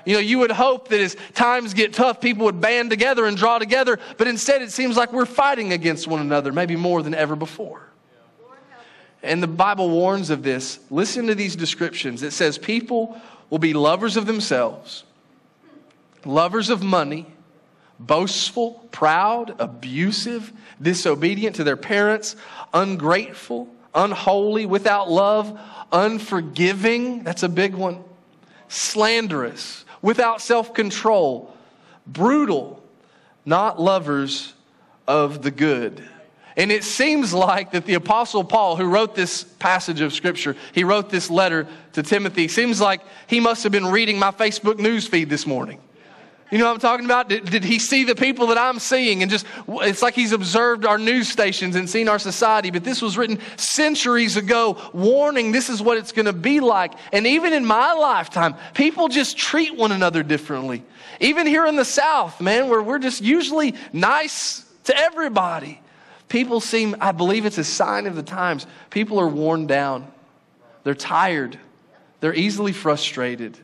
You 0.05 0.13
know, 0.15 0.19
you 0.21 0.39
would 0.39 0.51
hope 0.51 0.88
that 0.89 1.00
as 1.00 1.15
times 1.33 1.74
get 1.74 1.93
tough, 1.93 2.21
people 2.21 2.45
would 2.45 2.62
band 2.62 2.89
together 2.89 3.25
and 3.25 3.36
draw 3.36 3.59
together, 3.59 4.00
but 4.17 4.27
instead 4.27 4.62
it 4.62 4.71
seems 4.71 4.95
like 4.95 5.12
we're 5.12 5.25
fighting 5.25 5.74
against 5.74 6.07
one 6.07 6.21
another, 6.21 6.51
maybe 6.51 6.75
more 6.75 7.03
than 7.03 7.13
ever 7.13 7.36
before. 7.36 7.83
And 9.21 9.43
the 9.43 9.48
Bible 9.48 9.89
warns 9.89 10.29
of 10.29 10.43
this. 10.43 10.79
Listen 10.89 11.27
to 11.27 11.36
these 11.36 11.57
descriptions. 11.57 12.24
It 12.24 12.31
says, 12.31 12.57
People 12.57 13.19
will 13.50 13.59
be 13.59 13.74
lovers 13.74 14.15
of 14.15 14.25
themselves, 14.25 15.03
lovers 16.24 16.69
of 16.69 16.81
money 16.81 17.25
boastful, 18.00 18.88
proud, 18.91 19.56
abusive, 19.60 20.51
disobedient 20.82 21.58
to 21.58 21.63
their 21.63 21.77
parents, 21.77 22.36
ungrateful, 22.74 23.68
unholy, 23.94 24.65
without 24.65 25.10
love, 25.10 25.60
unforgiving. 25.91 27.24
That's 27.24 27.44
a 27.44 27.50
big 27.50 27.75
one. 27.75 28.03
Slanderous, 28.70 29.84
without 30.01 30.41
self 30.41 30.74
control, 30.74 31.53
brutal, 32.08 32.82
not 33.46 33.79
lovers 33.79 34.53
of 35.08 35.41
the 35.41 35.51
good. 35.51 36.03
And 36.56 36.72
it 36.72 36.84
seems 36.84 37.34
like 37.34 37.72
that 37.72 37.86
the 37.86 37.94
Apostle 37.94 38.44
Paul, 38.44 38.75
who 38.75 38.86
wrote 38.86 39.15
this 39.15 39.44
passage 39.44 40.01
of 40.01 40.13
Scripture, 40.13 40.58
he 40.74 40.84
wrote 40.84 41.10
this 41.10 41.29
letter 41.29 41.68
to 41.94 42.03
Timothy, 42.03 42.48
seems 42.48 42.82
like 42.82 43.01
he 43.27 43.39
must 43.39 43.63
have 43.63 43.72
been 43.72 43.86
reading 43.86 44.20
my 44.20 44.32
Facebook 44.32 44.77
news 44.77 45.08
feed 45.08 45.29
this 45.29 45.48
morning. 45.48 45.79
You 46.51 46.58
know 46.58 46.65
what 46.65 46.74
I'm 46.74 46.79
talking 46.79 47.06
about? 47.06 47.29
Did, 47.29 47.46
did, 47.46 47.63
he 47.63 47.77
see 47.77 48.03
the 48.03 48.15
people 48.15 48.48
that 48.48 48.58
I'm 48.58 48.79
seeing? 48.79 49.22
And 49.22 49.29
just, 49.29 49.46
it's 49.68 50.01
like 50.01 50.15
he's 50.15 50.32
observed 50.32 50.84
our 50.84 50.98
news 50.98 51.29
stations 51.29 51.75
and 51.75 51.88
seen 51.88 52.10
our 52.10 52.18
society. 52.18 52.72
But 52.72 52.84
this 52.84 53.03
was 53.03 53.18
written 53.18 53.39
centuries 53.56 54.36
ago, 54.36 54.75
warning 54.91 55.51
this 55.51 55.70
is 55.70 55.79
what 55.79 55.98
it's 55.98 56.12
going 56.12 56.25
to 56.25 56.34
be 56.34 56.60
like. 56.60 56.94
And 57.13 57.27
even 57.27 57.53
in 57.53 57.65
my 57.65 57.94
lifetime, 57.94 58.56
people 58.74 59.10
just 59.10 59.38
treat 59.38 59.75
one 59.75 59.91
another 59.91 60.24
differently. 60.24 60.84
Even 61.20 61.46
here 61.46 61.68
in 61.68 61.75
the 61.75 61.86
South, 61.86 62.41
man, 62.41 62.68
where 62.68 62.82
we're 62.82 63.00
just 63.00 63.22
usually 63.22 63.75
nice 63.94 64.65
to 64.86 64.98
everybody. 64.98 65.79
People 66.29 66.62
seem, 66.62 66.96
I 67.00 67.12
believe 67.12 67.46
it's 67.46 67.60
a 67.60 67.63
sign 67.63 68.08
of 68.08 68.15
the 68.15 68.24
times. 68.24 68.65
People 68.89 69.20
are 69.20 69.27
worn 69.27 69.68
down. 69.68 70.12
They're 70.84 70.96
tired. 70.96 71.60
They're 72.22 72.34
easily 72.34 72.74
frustrated. 72.74 73.56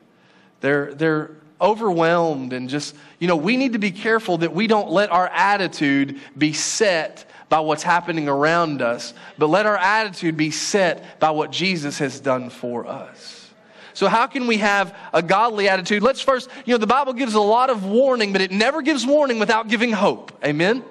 They're, 0.62 0.94
they're, 0.94 1.32
overwhelmed 1.60 2.54
and 2.54 2.70
just, 2.70 2.96
you 3.20 3.28
know, 3.28 3.36
we 3.36 3.58
need 3.58 3.74
to 3.74 3.80
be 3.80 3.92
careful 3.92 4.38
that 4.40 4.54
we 4.54 4.68
don't 4.68 4.90
let 4.90 5.12
our 5.12 5.28
attitude 5.28 6.20
be 6.38 6.54
set 6.54 7.26
by 7.50 7.60
what's 7.60 7.84
happening 7.84 8.28
around 8.28 8.82
us, 8.82 9.14
but 9.38 9.48
let 9.48 9.66
our 9.66 9.78
attitude 9.78 10.36
be 10.36 10.52
set 10.52 11.20
by 11.20 11.30
what 11.30 11.52
Jesus 11.52 12.00
has 12.00 12.20
done 12.20 12.50
for 12.50 12.86
us. 12.88 13.52
So, 13.94 14.10
how 14.10 14.28
can 14.28 14.46
we 14.48 14.58
have 14.58 14.98
a 15.14 15.24
godly 15.24 15.70
attitude? 15.70 16.04
Let's 16.04 16.20
first, 16.20 16.50
you 16.66 16.74
know, 16.74 16.78
the 16.78 16.88
Bible 16.88 17.14
gives 17.14 17.34
a 17.34 17.40
lot 17.40 17.70
of 17.70 17.86
warning, 17.86 18.34
but 18.34 18.42
it 18.42 18.52
never 18.52 18.82
gives 18.82 19.06
warning 19.06 19.40
without 19.40 19.70
giving 19.70 19.94
hope. 19.94 20.38
Amen? 20.44 20.84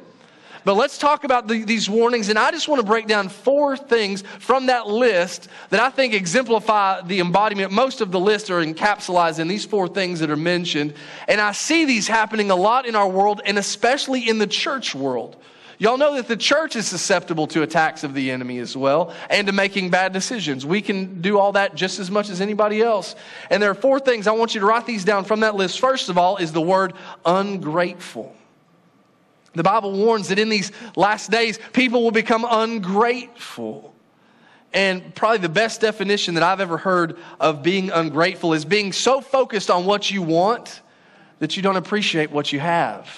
But 0.65 0.75
let's 0.75 0.97
talk 0.97 1.25
about 1.25 1.47
the, 1.47 1.63
these 1.63 1.91
warnings, 1.91 2.31
and 2.31 2.39
I 2.39 2.51
just 2.51 2.69
want 2.69 2.81
to 2.81 2.87
break 2.87 3.07
down 3.07 3.29
four 3.29 3.77
things 3.77 4.23
from 4.39 4.67
that 4.67 4.87
list 4.87 5.49
that 5.69 5.81
I 5.81 5.91
think 5.91 6.15
exemplify 6.15 7.03
the 7.03 7.21
embodiment. 7.21 7.71
Most 7.71 8.01
of 8.01 8.11
the 8.11 8.21
list 8.21 8.51
are 8.51 8.65
encapsulated 8.65 9.41
in 9.41 9.49
these 9.49 9.67
four 9.67 9.89
things 9.89 10.21
that 10.21 10.31
are 10.31 10.37
mentioned. 10.37 10.95
And 11.29 11.41
I 11.41 11.53
see 11.53 11.85
these 11.85 12.09
happening 12.09 12.51
a 12.51 12.57
lot 12.57 12.87
in 12.87 12.97
our 12.97 13.09
world, 13.09 13.43
and 13.45 13.59
especially 13.59 14.27
in 14.27 14.39
the 14.39 14.47
church 14.47 14.95
world. 14.95 15.37
Y'all 15.79 15.99
know 15.99 16.15
that 16.15 16.29
the 16.29 16.37
church 16.37 16.77
is 16.77 16.87
susceptible 16.87 17.47
to 17.49 17.63
attacks 17.63 18.05
of 18.05 18.15
the 18.15 18.31
enemy 18.31 18.59
as 18.59 18.77
well 18.77 19.13
and 19.29 19.47
to 19.49 19.53
making 19.53 19.91
bad 19.91 20.13
decisions. 20.13 20.65
We 20.65 20.81
can 20.81 21.21
do 21.21 21.39
all 21.39 21.53
that 21.53 21.75
just 21.75 21.99
as 21.99 22.11
much 22.11 22.31
as 22.31 22.41
anybody 22.41 22.81
else. 22.81 23.17
And 23.51 23.63
there 23.63 23.71
are 23.71 23.75
four 23.75 23.99
things 23.99 24.27
I 24.27 24.33
want 24.33 24.55
you 24.55 24.61
to 24.61 24.67
write 24.67 24.87
these 24.87 25.05
down 25.05 25.25
from 25.25 25.41
that 25.41 25.57
list. 25.57 25.81
First 25.81 26.09
of 26.09 26.17
all, 26.17 26.37
is 26.37 26.53
the 26.53 26.61
word 26.61 26.95
ungrateful. 27.27 28.35
The 29.55 29.63
Bible 29.63 29.93
warns 29.93 30.29
that 30.29 30.39
in 30.39 30.49
these 30.49 30.73
last 30.97 31.31
days, 31.31 31.59
people 31.73 32.03
will 32.03 32.11
become 32.11 32.47
ungrateful. 32.49 33.95
And 34.73 35.15
probably 35.15 35.39
the 35.39 35.49
best 35.49 35.81
definition 35.81 36.35
that 36.35 36.43
I've 36.43 36.61
ever 36.61 36.77
heard 36.77 37.17
of 37.39 37.63
being 37.63 37.91
ungrateful 37.91 38.53
is 38.53 38.65
being 38.65 38.93
so 38.93 39.21
focused 39.21 39.71
on 39.71 39.85
what 39.85 40.11
you 40.11 40.23
want 40.23 40.81
that 41.39 41.57
you 41.57 41.63
don't 41.63 41.77
appreciate 41.77 42.33
what 42.33 42.53
you 42.53 42.59
have. 42.59 43.09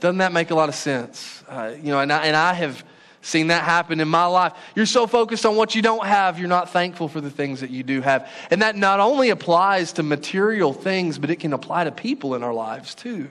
Doesn't 0.00 0.18
that 0.18 0.32
make 0.32 0.50
a 0.50 0.54
lot 0.56 0.68
of 0.68 0.74
sense? 0.74 1.44
Uh, 1.48 1.72
you 1.76 1.90
know, 1.92 2.00
and 2.00 2.12
I, 2.12 2.26
and 2.26 2.36
I 2.36 2.52
have 2.52 2.84
seen 3.22 3.46
that 3.46 3.62
happen 3.62 4.00
in 4.00 4.08
my 4.08 4.26
life. 4.26 4.52
You're 4.74 4.86
so 4.86 5.06
focused 5.06 5.46
on 5.46 5.54
what 5.56 5.74
you 5.76 5.82
don't 5.82 6.04
have, 6.04 6.38
you're 6.38 6.48
not 6.48 6.70
thankful 6.70 7.08
for 7.08 7.20
the 7.20 7.30
things 7.30 7.60
that 7.60 7.70
you 7.70 7.84
do 7.84 8.00
have. 8.00 8.28
And 8.50 8.62
that 8.62 8.76
not 8.76 8.98
only 8.98 9.30
applies 9.30 9.92
to 9.94 10.02
material 10.02 10.72
things, 10.72 11.18
but 11.18 11.30
it 11.30 11.36
can 11.36 11.52
apply 11.52 11.84
to 11.84 11.92
people 11.92 12.34
in 12.34 12.42
our 12.42 12.52
lives 12.52 12.94
too 12.94 13.30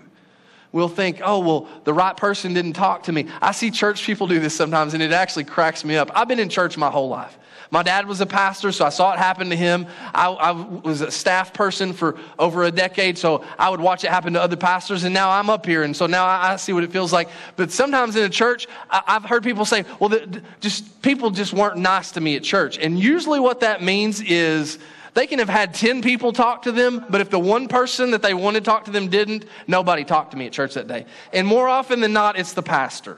we'll 0.76 0.90
think, 0.90 1.22
oh, 1.24 1.40
well, 1.40 1.70
the 1.86 1.94
right 1.94 2.18
person 2.18 2.54
didn't 2.54 2.74
talk 2.74 3.04
to 3.04 3.14
me. 3.14 3.28
I 3.42 3.54
see 3.54 3.72
church 3.72 4.04
people 4.04 4.28
do 4.28 4.42
this 4.42 4.54
sometimes, 4.54 4.94
and 4.94 5.02
it 5.02 5.14
actually 5.14 5.46
cracks 5.46 5.86
me 5.86 5.96
up. 5.96 6.12
I've 6.14 6.28
been 6.28 6.38
in 6.38 6.50
church 6.50 6.78
my 6.78 6.90
whole 6.92 7.08
life. 7.08 7.40
My 7.72 7.82
dad 7.82 8.06
was 8.06 8.20
a 8.20 8.26
pastor, 8.26 8.74
so 8.74 8.84
I 8.84 8.90
saw 8.90 9.14
it 9.14 9.18
happen 9.18 9.50
to 9.52 9.56
him. 9.56 9.88
I, 10.14 10.28
I, 10.28 10.52
was 10.52 11.00
a 11.00 11.10
staff 11.10 11.54
person 11.54 11.94
for 11.94 12.18
over 12.38 12.66
a 12.66 12.72
decade, 12.72 13.18
so 13.18 13.46
I 13.58 13.70
would 13.70 13.80
watch 13.80 14.04
it 14.04 14.10
happen 14.10 14.34
to 14.34 14.42
other 14.42 14.58
pastors, 14.58 15.06
and 15.06 15.14
now 15.14 15.32
I'm 15.32 15.50
up 15.50 15.66
here, 15.66 15.84
and 15.84 15.96
so 15.96 16.08
now 16.08 16.26
I, 16.26 16.52
I 16.52 16.56
see 16.58 16.74
what 16.74 16.84
it 16.84 16.92
feels 16.92 17.14
like. 17.14 17.30
But 17.56 17.72
sometimes 17.72 18.18
in 18.18 18.26
a 18.26 18.30
church, 18.30 18.68
I, 18.90 19.02
have 19.14 19.24
heard 19.24 19.44
people 19.44 19.64
say, 19.64 19.86
well, 20.02 20.10
the, 20.10 20.42
just 20.60 21.02
people 21.02 21.32
just 21.32 21.54
weren't 21.54 21.78
nice 21.78 22.12
to 22.12 22.22
me 22.22 22.36
at 22.36 22.44
church. 22.44 22.78
And 22.80 23.00
usually 23.00 23.40
what 23.40 23.62
that 23.62 23.82
means 23.82 24.20
is, 24.20 24.78
they 25.16 25.28
can 25.28 25.40
have 25.40 25.50
had 25.50 25.74
10 25.74 26.02
people 26.02 26.34
talk 26.34 26.64
to 26.64 26.74
them, 26.74 27.06
but 27.10 27.22
if 27.22 27.30
the 27.30 27.40
one 27.40 27.68
person 27.70 28.12
that 28.12 28.22
they 28.22 28.34
wanted 28.34 28.60
to 28.60 28.66
talk 28.66 28.86
to 28.86 28.92
them 28.92 29.08
didn't, 29.08 29.46
nobody 29.66 30.04
talked 30.04 30.32
to 30.32 30.38
me 30.38 30.46
at 30.46 30.52
church 30.52 30.74
that 30.74 30.88
day. 30.88 31.06
And 31.34 31.48
more 31.48 31.70
often 31.70 32.02
than 32.02 32.12
not, 32.12 32.38
it's 32.38 32.52
the 32.52 32.62
pastor. 32.62 33.18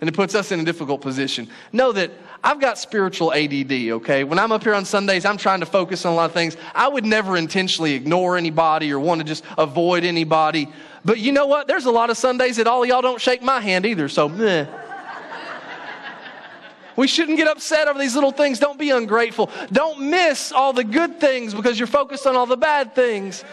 And 0.00 0.08
it 0.08 0.12
puts 0.12 0.34
us 0.34 0.50
in 0.50 0.58
a 0.58 0.64
difficult 0.64 1.00
position. 1.00 1.48
Know 1.72 1.92
that 1.92 2.10
I've 2.42 2.60
got 2.60 2.78
spiritual 2.78 3.32
ADD, 3.32 3.72
okay? 3.72 4.24
When 4.24 4.40
I'm 4.40 4.50
up 4.50 4.64
here 4.64 4.74
on 4.74 4.84
Sundays, 4.84 5.24
I'm 5.24 5.36
trying 5.36 5.60
to 5.60 5.66
focus 5.66 6.04
on 6.04 6.12
a 6.12 6.16
lot 6.16 6.26
of 6.26 6.32
things. 6.32 6.56
I 6.74 6.88
would 6.88 7.04
never 7.04 7.36
intentionally 7.36 7.94
ignore 7.94 8.36
anybody 8.36 8.92
or 8.92 8.98
want 8.98 9.20
to 9.20 9.24
just 9.24 9.44
avoid 9.56 10.02
anybody. 10.02 10.68
But 11.04 11.18
you 11.18 11.30
know 11.30 11.46
what? 11.46 11.68
There's 11.68 11.86
a 11.86 11.92
lot 11.92 12.10
of 12.10 12.16
Sundays 12.16 12.56
that 12.56 12.66
all 12.66 12.84
y'all 12.84 13.02
don't 13.02 13.20
shake 13.20 13.42
my 13.42 13.60
hand 13.60 13.86
either, 13.86 14.08
so 14.08 14.28
meh. 14.28 14.66
We 16.98 17.06
shouldn't 17.06 17.36
get 17.36 17.46
upset 17.46 17.86
over 17.86 17.96
these 17.96 18.16
little 18.16 18.32
things. 18.32 18.58
Don't 18.58 18.76
be 18.76 18.90
ungrateful. 18.90 19.50
Don't 19.70 20.10
miss 20.10 20.50
all 20.50 20.72
the 20.72 20.82
good 20.82 21.20
things 21.20 21.54
because 21.54 21.78
you're 21.78 21.86
focused 21.86 22.26
on 22.26 22.34
all 22.34 22.44
the 22.44 22.56
bad 22.56 22.92
things. 22.92 23.44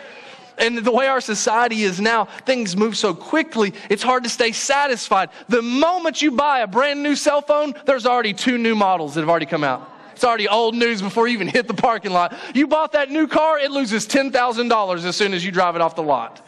And 0.58 0.80
the 0.80 0.92
way 0.92 1.06
our 1.06 1.22
society 1.22 1.84
is 1.84 2.02
now, 2.02 2.26
things 2.26 2.76
move 2.76 2.98
so 2.98 3.14
quickly, 3.14 3.76
it's 3.88 4.02
hard 4.02 4.24
to 4.24 4.30
stay 4.30 4.52
satisfied. 4.52 5.30
The 5.48 5.62
moment 5.62 6.24
you 6.24 6.32
buy 6.32 6.62
a 6.62 6.68
brand 6.68 7.04
new 7.04 7.16
cell 7.16 7.40
phone, 7.40 7.76
there's 7.86 8.08
already 8.08 8.34
two 8.34 8.58
new 8.58 8.74
models 8.74 9.14
that 9.14 9.22
have 9.22 9.30
already 9.30 9.46
come 9.46 9.64
out. 9.64 9.92
It's 10.14 10.24
already 10.24 10.48
old 10.48 10.74
news 10.74 11.04
before 11.04 11.28
you 11.28 11.36
even 11.36 11.48
hit 11.48 11.68
the 11.68 11.76
parking 11.76 12.14
lot. 12.14 12.36
You 12.56 12.66
bought 12.66 12.94
that 12.94 13.12
new 13.12 13.28
car, 13.28 13.60
it 13.60 13.70
loses 13.70 14.08
$10,000 14.08 15.04
as 15.04 15.16
soon 15.16 15.36
as 15.36 15.46
you 15.46 15.52
drive 15.52 15.76
it 15.76 15.84
off 15.84 15.96
the 15.96 16.02
lot. 16.02 16.44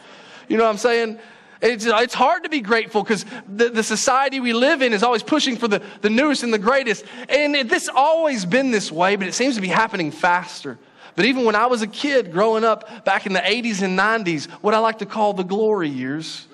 You 0.48 0.56
know 0.56 0.64
what 0.64 0.70
I'm 0.70 0.78
saying? 0.78 1.20
It's, 1.60 1.86
it's 1.86 2.14
hard 2.14 2.44
to 2.44 2.48
be 2.48 2.60
grateful 2.60 3.02
because 3.02 3.24
the, 3.48 3.68
the 3.68 3.82
society 3.82 4.38
we 4.38 4.52
live 4.52 4.80
in 4.80 4.92
is 4.92 5.02
always 5.02 5.22
pushing 5.22 5.56
for 5.56 5.66
the, 5.66 5.82
the 6.02 6.10
newest 6.10 6.44
and 6.44 6.54
the 6.54 6.58
greatest. 6.58 7.04
And 7.28 7.56
it, 7.56 7.68
this 7.68 7.88
always 7.92 8.44
been 8.44 8.70
this 8.70 8.92
way, 8.92 9.16
but 9.16 9.26
it 9.26 9.34
seems 9.34 9.56
to 9.56 9.60
be 9.60 9.68
happening 9.68 10.12
faster. 10.12 10.78
But 11.16 11.24
even 11.24 11.44
when 11.44 11.56
I 11.56 11.66
was 11.66 11.82
a 11.82 11.88
kid 11.88 12.32
growing 12.32 12.62
up 12.62 13.04
back 13.04 13.26
in 13.26 13.32
the 13.32 13.40
80s 13.40 13.82
and 13.82 13.98
90s, 13.98 14.48
what 14.62 14.72
I 14.72 14.78
like 14.78 14.98
to 14.98 15.06
call 15.06 15.32
the 15.32 15.42
glory 15.42 15.88
years, 15.88 16.46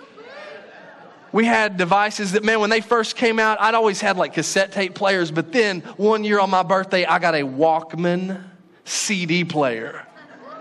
we 1.32 1.44
had 1.44 1.76
devices 1.76 2.32
that, 2.32 2.44
man, 2.44 2.60
when 2.60 2.70
they 2.70 2.80
first 2.80 3.16
came 3.16 3.38
out, 3.38 3.60
I'd 3.60 3.74
always 3.74 4.00
had 4.00 4.16
like 4.16 4.32
cassette 4.32 4.72
tape 4.72 4.94
players, 4.94 5.30
but 5.30 5.52
then 5.52 5.80
one 5.98 6.24
year 6.24 6.40
on 6.40 6.48
my 6.48 6.62
birthday, 6.62 7.04
I 7.04 7.18
got 7.18 7.34
a 7.34 7.42
Walkman 7.42 8.42
CD 8.84 9.44
player. 9.44 10.06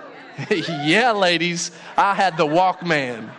yeah, 0.49 1.11
ladies, 1.11 1.71
I 1.95 2.15
had 2.15 2.37
the 2.37 2.45
Walkman. 2.45 3.29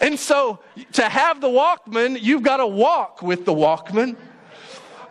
And 0.00 0.18
so 0.18 0.60
to 0.92 1.08
have 1.08 1.40
the 1.40 1.48
Walkman, 1.48 2.20
you've 2.20 2.42
got 2.42 2.58
to 2.58 2.66
walk 2.66 3.22
with 3.22 3.44
the 3.44 3.52
Walkman 3.52 4.16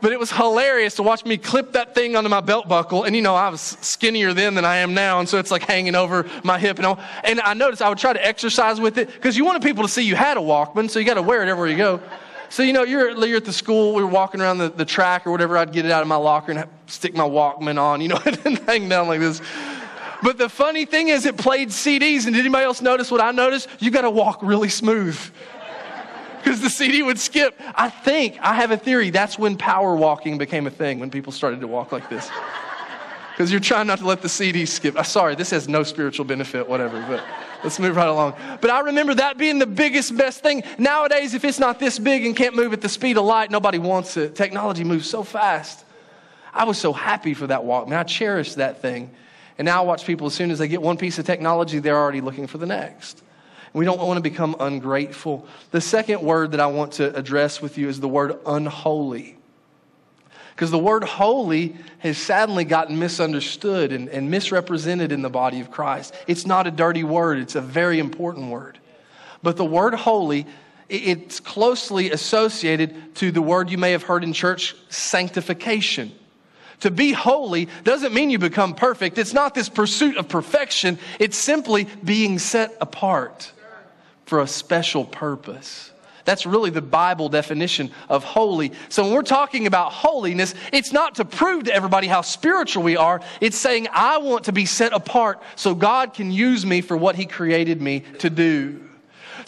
but 0.02 0.12
it 0.12 0.20
was 0.20 0.32
hilarious 0.32 0.96
to 0.96 1.04
watch 1.04 1.26
me 1.26 1.38
clip 1.38 1.74
that 1.74 1.96
thing 1.96 2.16
onto 2.16 2.30
my 2.30 2.42
belt 2.42 2.68
buckle. 2.68 3.04
And 3.04 3.16
you 3.16 3.22
know, 3.22 3.36
I 3.36 3.50
was 3.50 3.62
skinnier 3.62 4.34
then 4.34 4.56
than 4.56 4.66
I 4.66 4.78
am 4.78 4.94
now, 4.94 5.20
and 5.20 5.28
so 5.28 5.40
it's 5.40 5.52
like 5.52 5.64
hanging 5.64 5.96
over 5.96 6.30
my 6.44 6.60
hip. 6.60 6.78
And, 6.78 6.86
all. 6.86 7.00
and 7.24 7.40
I 7.42 7.54
noticed 7.54 7.82
I 7.82 7.90
would 7.90 7.98
try 7.98 8.14
to 8.14 8.26
exercise 8.26 8.80
with 8.80 8.98
it 8.98 9.12
because 9.12 9.38
you 9.38 9.46
wanted 9.46 9.62
people 9.62 9.84
to 9.84 9.90
see 9.90 10.04
you 10.04 10.16
had 10.16 10.38
a 10.38 10.42
Walkman, 10.42 10.90
so 10.90 11.00
you 11.00 11.06
got 11.06 11.16
to 11.16 11.22
wear 11.22 11.42
it 11.42 11.50
everywhere 11.50 11.70
you 11.70 11.78
go. 11.78 12.02
So, 12.50 12.64
you 12.64 12.72
know, 12.72 12.84
you're, 12.84 13.26
you're 13.26 13.38
at 13.38 13.46
the 13.46 13.52
school, 13.52 13.94
we 13.94 14.02
were 14.02 14.08
walking 14.08 14.40
around 14.40 14.60
the, 14.60 14.70
the 14.70 14.86
track 14.86 15.28
or 15.28 15.32
whatever, 15.32 15.58
I'd 15.58 15.74
get 15.74 15.84
it 15.86 15.92
out 15.92 16.02
of 16.02 16.08
my 16.08 16.16
locker 16.16 16.54
and 16.54 16.66
stick 16.86 17.14
my 17.14 17.28
Walkman 17.28 17.78
on, 17.78 18.00
you 18.00 18.08
know, 18.08 18.22
and 18.46 18.58
hang 18.60 18.88
down 18.88 19.08
like 19.08 19.20
this. 19.20 19.42
But 20.24 20.38
the 20.38 20.50
funny 20.50 20.86
thing 20.86 21.10
is, 21.10 21.26
it 21.26 21.38
played 21.38 21.70
CDs, 21.70 22.26
and 22.26 22.34
did 22.34 22.40
anybody 22.40 22.66
else 22.66 22.82
notice 22.82 23.12
what 23.12 23.22
I 23.22 23.32
noticed? 23.32 23.70
You 23.80 23.92
got 23.92 24.02
to 24.02 24.10
walk 24.10 24.40
really 24.42 24.70
smooth 24.70 25.20
because 26.44 26.62
the 26.62 26.70
CD 26.70 27.04
would 27.04 27.20
skip. 27.20 27.60
I 27.76 27.90
think, 27.90 28.38
I 28.42 28.56
have 28.56 28.72
a 28.72 28.78
theory, 28.78 29.10
that's 29.12 29.38
when 29.38 29.58
power 29.58 29.96
walking 29.96 30.38
became 30.38 30.66
a 30.66 30.72
thing, 30.72 31.00
when 31.00 31.12
people 31.12 31.32
started 31.32 31.62
to 31.62 31.68
walk 31.68 31.92
like 31.92 32.10
this. 32.10 32.30
Because 33.32 33.52
you're 33.52 33.60
trying 33.60 33.86
not 33.86 34.00
to 34.00 34.08
let 34.08 34.24
the 34.24 34.30
CD 34.30 34.66
skip. 34.66 34.98
Uh, 34.98 35.04
sorry, 35.04 35.36
this 35.36 35.52
has 35.52 35.70
no 35.70 35.84
spiritual 35.84 36.26
benefit, 36.26 36.68
whatever, 36.68 37.00
but 37.08 37.24
let's 37.64 37.78
move 37.78 37.96
right 37.96 38.08
along. 38.08 38.34
But 38.62 38.72
I 38.72 38.80
remember 38.80 39.14
that 39.14 39.38
being 39.38 39.60
the 39.60 39.68
biggest, 39.68 40.18
best 40.18 40.42
thing. 40.42 40.64
Nowadays, 40.80 41.36
if 41.36 41.46
it's 41.46 41.60
not 41.60 41.80
this 41.80 42.00
big 42.00 42.26
and 42.26 42.36
can't 42.36 42.56
move 42.56 42.74
at 42.74 42.82
the 42.82 42.90
speed 42.90 43.16
of 43.16 43.26
light, 43.26 43.52
nobody 43.52 43.78
wants 43.78 44.18
it. 44.18 44.34
Technology 44.34 44.84
moves 44.84 45.08
so 45.08 45.22
fast. 45.22 45.86
I 46.52 46.64
was 46.64 46.80
so 46.80 46.92
happy 46.92 47.36
for 47.36 47.46
that 47.46 47.64
walk. 47.64 47.88
Man, 47.88 48.00
I 48.00 48.04
cherished 48.04 48.56
that 48.56 48.82
thing. 48.82 49.12
And 49.58 49.66
now 49.66 49.82
I 49.82 49.86
watch 49.86 50.06
people, 50.06 50.28
as 50.28 50.34
soon 50.34 50.52
as 50.52 50.60
they 50.60 50.68
get 50.68 50.82
one 50.82 50.98
piece 50.98 51.18
of 51.18 51.26
technology, 51.26 51.80
they're 51.80 51.98
already 51.98 52.22
looking 52.22 52.48
for 52.48 52.58
the 52.58 52.66
next. 52.66 53.24
We 53.74 53.86
don't 53.86 54.00
want 54.00 54.18
to 54.18 54.22
become 54.22 54.56
ungrateful. 54.60 55.46
The 55.72 55.82
second 55.82 56.22
word 56.22 56.52
that 56.52 56.60
I 56.60 56.68
want 56.68 56.94
to 56.94 57.16
address 57.16 57.62
with 57.62 57.78
you 57.78 57.90
is 57.90 58.00
the 58.00 58.08
word 58.08 58.38
unholy. 58.46 59.38
Because 60.56 60.72
the 60.72 60.80
word 60.80 61.04
holy 61.04 61.76
has 62.00 62.18
sadly 62.18 62.64
gotten 62.64 62.98
misunderstood 62.98 63.92
and, 63.92 64.10
and 64.10 64.32
misrepresented 64.32 65.12
in 65.12 65.22
the 65.22 65.30
body 65.30 65.60
of 65.60 65.70
Christ. 65.70 66.16
It's 66.26 66.48
not 66.48 66.66
a 66.66 66.72
dirty 66.72 67.04
word, 67.04 67.38
it's 67.38 67.54
a 67.54 67.62
very 67.62 68.00
important 68.00 68.50
word. 68.50 68.80
But 69.44 69.58
the 69.58 69.66
word 69.66 69.94
holy, 69.94 70.48
it's 70.90 71.40
closely 71.40 72.10
associated 72.10 73.16
to 73.16 73.32
the 73.32 73.42
word 73.42 73.70
you 73.70 73.78
may 73.78 73.92
have 73.92 74.04
heard 74.04 74.24
in 74.24 74.34
church, 74.34 74.76
sanctification. 74.90 76.12
To 76.82 76.92
be 76.92 77.12
holy 77.12 77.70
doesn't 77.84 78.14
mean 78.14 78.30
you 78.30 78.38
become 78.38 78.76
perfect. 78.76 79.18
It's 79.18 79.34
not 79.34 79.56
this 79.56 79.70
pursuit 79.70 80.18
of 80.18 80.30
perfection. 80.30 81.00
It's 81.20 81.38
simply 81.38 81.88
being 82.04 82.38
set 82.38 82.76
apart 82.80 83.52
for 84.26 84.42
a 84.42 84.48
special 84.48 85.04
purpose. 85.04 85.92
That's 86.26 86.46
really 86.46 86.72
the 86.72 86.82
Bible 86.82 87.30
definition 87.30 87.90
of 88.10 88.26
holy. 88.26 88.74
So 88.90 89.04
when 89.04 89.14
we're 89.14 89.22
talking 89.22 89.66
about 89.66 89.94
holiness, 89.94 90.54
it's 90.74 90.92
not 90.92 91.16
to 91.16 91.26
prove 91.26 91.64
to 91.64 91.74
everybody 91.74 92.08
how 92.08 92.20
spiritual 92.20 92.84
we 92.84 92.98
are. 92.98 93.22
It's 93.40 93.58
saying, 93.58 93.88
I 93.94 94.18
want 94.18 94.44
to 94.46 94.52
be 94.52 94.66
set 94.66 94.92
apart 94.92 95.42
so 95.56 95.74
God 95.74 96.14
can 96.14 96.30
use 96.30 96.66
me 96.66 96.82
for 96.82 96.98
what 96.98 97.16
He 97.16 97.26
created 97.26 97.82
me 97.82 98.04
to 98.20 98.30
do. 98.30 98.87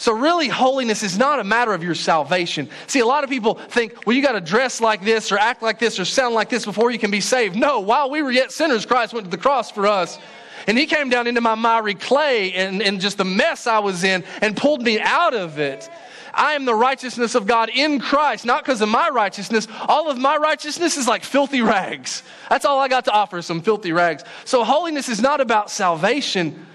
So, 0.00 0.14
really, 0.14 0.48
holiness 0.48 1.02
is 1.02 1.18
not 1.18 1.40
a 1.40 1.44
matter 1.44 1.74
of 1.74 1.84
your 1.84 1.94
salvation. 1.94 2.70
See, 2.86 3.00
a 3.00 3.06
lot 3.06 3.22
of 3.22 3.28
people 3.28 3.56
think, 3.56 4.06
well, 4.06 4.16
you 4.16 4.22
got 4.22 4.32
to 4.32 4.40
dress 4.40 4.80
like 4.80 5.04
this 5.04 5.30
or 5.30 5.36
act 5.36 5.60
like 5.60 5.78
this 5.78 6.00
or 6.00 6.06
sound 6.06 6.34
like 6.34 6.48
this 6.48 6.64
before 6.64 6.90
you 6.90 6.98
can 6.98 7.10
be 7.10 7.20
saved. 7.20 7.54
No, 7.54 7.80
while 7.80 8.08
we 8.08 8.22
were 8.22 8.30
yet 8.30 8.50
sinners, 8.50 8.86
Christ 8.86 9.12
went 9.12 9.26
to 9.26 9.30
the 9.30 9.36
cross 9.36 9.70
for 9.70 9.86
us. 9.86 10.18
And 10.66 10.78
he 10.78 10.86
came 10.86 11.10
down 11.10 11.26
into 11.26 11.42
my 11.42 11.54
miry 11.54 11.92
clay 11.92 12.54
and, 12.54 12.80
and 12.80 12.98
just 12.98 13.18
the 13.18 13.26
mess 13.26 13.66
I 13.66 13.80
was 13.80 14.02
in 14.02 14.24
and 14.40 14.56
pulled 14.56 14.80
me 14.80 14.98
out 14.98 15.34
of 15.34 15.58
it. 15.58 15.90
I 16.32 16.54
am 16.54 16.64
the 16.64 16.74
righteousness 16.74 17.34
of 17.34 17.46
God 17.46 17.68
in 17.68 18.00
Christ, 18.00 18.46
not 18.46 18.64
because 18.64 18.80
of 18.80 18.88
my 18.88 19.10
righteousness. 19.10 19.68
All 19.86 20.10
of 20.10 20.16
my 20.16 20.38
righteousness 20.38 20.96
is 20.96 21.08
like 21.08 21.24
filthy 21.24 21.60
rags. 21.60 22.22
That's 22.48 22.64
all 22.64 22.78
I 22.78 22.88
got 22.88 23.04
to 23.04 23.12
offer, 23.12 23.42
some 23.42 23.60
filthy 23.60 23.92
rags. 23.92 24.24
So 24.46 24.64
holiness 24.64 25.10
is 25.10 25.20
not 25.20 25.42
about 25.42 25.70
salvation 25.70 26.68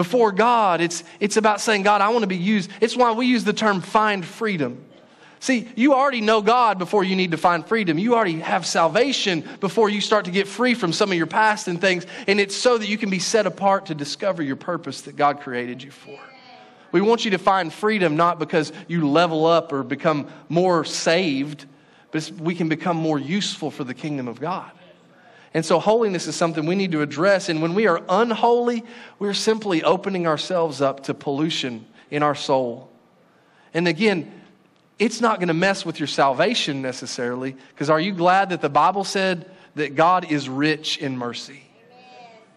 before 0.00 0.32
God. 0.32 0.80
It's, 0.80 1.04
it's 1.20 1.36
about 1.36 1.60
saying, 1.60 1.82
God, 1.82 2.00
I 2.00 2.08
want 2.08 2.22
to 2.22 2.26
be 2.26 2.38
used. 2.38 2.70
It's 2.80 2.96
why 2.96 3.12
we 3.12 3.26
use 3.26 3.44
the 3.44 3.52
term 3.52 3.82
find 3.82 4.24
freedom. 4.24 4.82
See, 5.40 5.68
you 5.76 5.92
already 5.92 6.22
know 6.22 6.40
God 6.40 6.78
before 6.78 7.04
you 7.04 7.14
need 7.14 7.32
to 7.32 7.36
find 7.36 7.66
freedom. 7.66 7.98
You 7.98 8.14
already 8.14 8.40
have 8.40 8.64
salvation 8.64 9.46
before 9.60 9.90
you 9.90 10.00
start 10.00 10.24
to 10.24 10.30
get 10.30 10.48
free 10.48 10.72
from 10.72 10.94
some 10.94 11.10
of 11.10 11.18
your 11.18 11.26
past 11.26 11.68
and 11.68 11.78
things. 11.78 12.06
And 12.26 12.40
it's 12.40 12.56
so 12.56 12.78
that 12.78 12.88
you 12.88 12.96
can 12.96 13.10
be 13.10 13.18
set 13.18 13.44
apart 13.44 13.86
to 13.86 13.94
discover 13.94 14.42
your 14.42 14.56
purpose 14.56 15.02
that 15.02 15.16
God 15.16 15.40
created 15.40 15.82
you 15.82 15.90
for. 15.90 16.18
We 16.90 17.02
want 17.02 17.26
you 17.26 17.32
to 17.32 17.38
find 17.38 17.70
freedom 17.70 18.16
not 18.16 18.38
because 18.38 18.72
you 18.88 19.06
level 19.06 19.44
up 19.44 19.70
or 19.70 19.82
become 19.82 20.28
more 20.48 20.82
saved, 20.86 21.66
but 22.10 22.32
we 22.40 22.54
can 22.54 22.70
become 22.70 22.96
more 22.96 23.18
useful 23.18 23.70
for 23.70 23.84
the 23.84 23.92
kingdom 23.92 24.28
of 24.28 24.40
God. 24.40 24.70
And 25.52 25.64
so, 25.64 25.80
holiness 25.80 26.26
is 26.28 26.36
something 26.36 26.64
we 26.64 26.76
need 26.76 26.92
to 26.92 27.02
address. 27.02 27.48
And 27.48 27.60
when 27.60 27.74
we 27.74 27.86
are 27.88 28.02
unholy, 28.08 28.84
we're 29.18 29.34
simply 29.34 29.82
opening 29.82 30.26
ourselves 30.26 30.80
up 30.80 31.04
to 31.04 31.14
pollution 31.14 31.86
in 32.10 32.22
our 32.22 32.36
soul. 32.36 32.90
And 33.74 33.88
again, 33.88 34.32
it's 34.98 35.20
not 35.20 35.38
going 35.38 35.48
to 35.48 35.54
mess 35.54 35.84
with 35.84 35.98
your 35.98 36.06
salvation 36.06 36.82
necessarily, 36.82 37.56
because 37.70 37.90
are 37.90 37.98
you 37.98 38.12
glad 38.12 38.50
that 38.50 38.60
the 38.60 38.68
Bible 38.68 39.02
said 39.02 39.50
that 39.74 39.94
God 39.94 40.30
is 40.30 40.48
rich 40.48 40.98
in 40.98 41.16
mercy? 41.16 41.62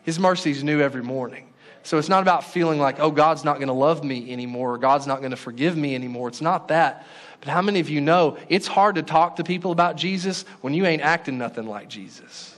His 0.03 0.19
mercy 0.19 0.51
is 0.51 0.63
new 0.63 0.81
every 0.81 1.03
morning. 1.03 1.47
So 1.83 1.97
it's 1.97 2.09
not 2.09 2.21
about 2.21 2.43
feeling 2.43 2.79
like, 2.79 2.99
oh, 2.99 3.11
God's 3.11 3.43
not 3.43 3.55
going 3.55 3.67
to 3.67 3.73
love 3.73 4.03
me 4.03 4.31
anymore, 4.31 4.75
or 4.75 4.77
God's 4.77 5.07
not 5.07 5.19
going 5.19 5.31
to 5.31 5.37
forgive 5.37 5.75
me 5.77 5.95
anymore. 5.95 6.27
It's 6.27 6.41
not 6.41 6.67
that. 6.69 7.07
But 7.39 7.49
how 7.49 7.61
many 7.61 7.79
of 7.79 7.89
you 7.89 8.01
know 8.01 8.37
it's 8.49 8.67
hard 8.67 8.95
to 8.95 9.03
talk 9.03 9.37
to 9.37 9.43
people 9.43 9.71
about 9.71 9.97
Jesus 9.97 10.45
when 10.61 10.73
you 10.73 10.85
ain't 10.85 11.01
acting 11.01 11.37
nothing 11.37 11.65
like 11.65 11.89
Jesus? 11.89 12.52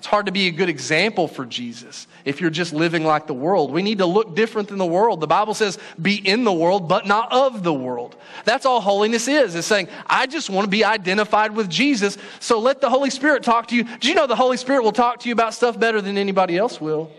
It's 0.00 0.06
hard 0.06 0.24
to 0.26 0.32
be 0.32 0.46
a 0.46 0.50
good 0.50 0.70
example 0.70 1.28
for 1.28 1.44
Jesus 1.44 2.06
if 2.24 2.40
you're 2.40 2.48
just 2.48 2.72
living 2.72 3.04
like 3.04 3.26
the 3.26 3.34
world. 3.34 3.70
We 3.70 3.82
need 3.82 3.98
to 3.98 4.06
look 4.06 4.34
different 4.34 4.68
than 4.68 4.78
the 4.78 4.86
world. 4.86 5.20
The 5.20 5.26
Bible 5.26 5.52
says, 5.52 5.78
be 6.00 6.14
in 6.14 6.44
the 6.44 6.52
world, 6.54 6.88
but 6.88 7.06
not 7.06 7.30
of 7.30 7.62
the 7.62 7.74
world. 7.74 8.16
That's 8.46 8.64
all 8.64 8.80
holiness 8.80 9.28
is. 9.28 9.54
It's 9.54 9.66
saying, 9.66 9.88
I 10.06 10.26
just 10.26 10.48
want 10.48 10.64
to 10.64 10.70
be 10.70 10.86
identified 10.86 11.54
with 11.54 11.68
Jesus, 11.68 12.16
so 12.38 12.58
let 12.58 12.80
the 12.80 12.88
Holy 12.88 13.10
Spirit 13.10 13.42
talk 13.42 13.66
to 13.66 13.76
you. 13.76 13.84
Do 13.98 14.08
you 14.08 14.14
know 14.14 14.26
the 14.26 14.34
Holy 14.34 14.56
Spirit 14.56 14.84
will 14.84 14.90
talk 14.90 15.20
to 15.20 15.28
you 15.28 15.34
about 15.34 15.52
stuff 15.52 15.78
better 15.78 16.00
than 16.00 16.16
anybody 16.16 16.56
else 16.56 16.80
will? 16.80 17.10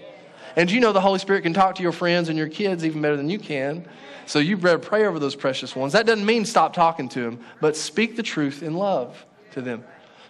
And 0.56 0.68
do 0.68 0.74
you 0.74 0.82
know 0.82 0.92
the 0.92 1.02
Holy 1.02 1.20
Spirit 1.20 1.44
can 1.44 1.54
talk 1.54 1.76
to 1.76 1.84
your 1.84 1.92
friends 1.92 2.30
and 2.30 2.38
your 2.38 2.50
kids 2.50 2.84
even 2.84 3.00
better 3.00 3.16
than 3.16 3.30
you 3.30 3.38
can? 3.38 3.86
So 4.26 4.40
you 4.40 4.58
better 4.58 4.80
pray 4.80 5.06
over 5.06 5.20
those 5.20 5.36
precious 5.36 5.76
ones. 5.76 5.94
That 5.94 6.08
doesn't 6.08 6.26
mean 6.26 6.46
stop 6.46 6.74
talking 6.74 7.10
to 7.10 7.22
them, 7.22 7.42
but 7.60 7.78
speak 7.78 8.16
the 8.16 8.24
truth 8.24 8.64
in 8.64 8.74
love 8.74 9.24
to 9.52 9.62
them. 9.62 9.84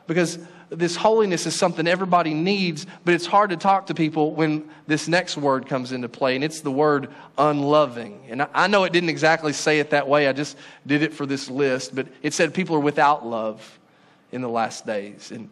Because 0.06 0.38
this 0.72 0.96
holiness 0.96 1.46
is 1.46 1.54
something 1.54 1.86
everybody 1.86 2.34
needs, 2.34 2.88
but 3.04 3.14
it's 3.14 3.26
hard 3.26 3.50
to 3.50 3.58
talk 3.58 3.88
to 3.88 3.94
people 3.94 4.34
when 4.34 4.70
this 4.88 5.10
next 5.10 5.36
word 5.36 5.68
comes 5.68 5.92
into 5.92 6.08
play, 6.08 6.34
and 6.36 6.46
it's 6.46 6.62
the 6.62 6.72
word 6.72 7.10
unloving. 7.38 8.22
And 8.30 8.48
I 8.54 8.68
know 8.68 8.86
it 8.86 8.94
didn't 8.94 9.10
exactly 9.10 9.52
say 9.52 9.80
it 9.80 9.90
that 9.90 10.08
way, 10.08 10.28
I 10.28 10.34
just 10.34 10.58
did 10.88 11.02
it 11.02 11.14
for 11.14 11.26
this 11.26 11.50
list, 11.50 11.94
but 11.94 12.08
it 12.24 12.34
said 12.34 12.54
people 12.54 12.78
are 12.78 12.82
without 12.82 13.28
love 13.28 13.80
in 14.32 14.42
the 14.42 14.48
last 14.48 14.86
days. 14.86 15.32
And 15.32 15.50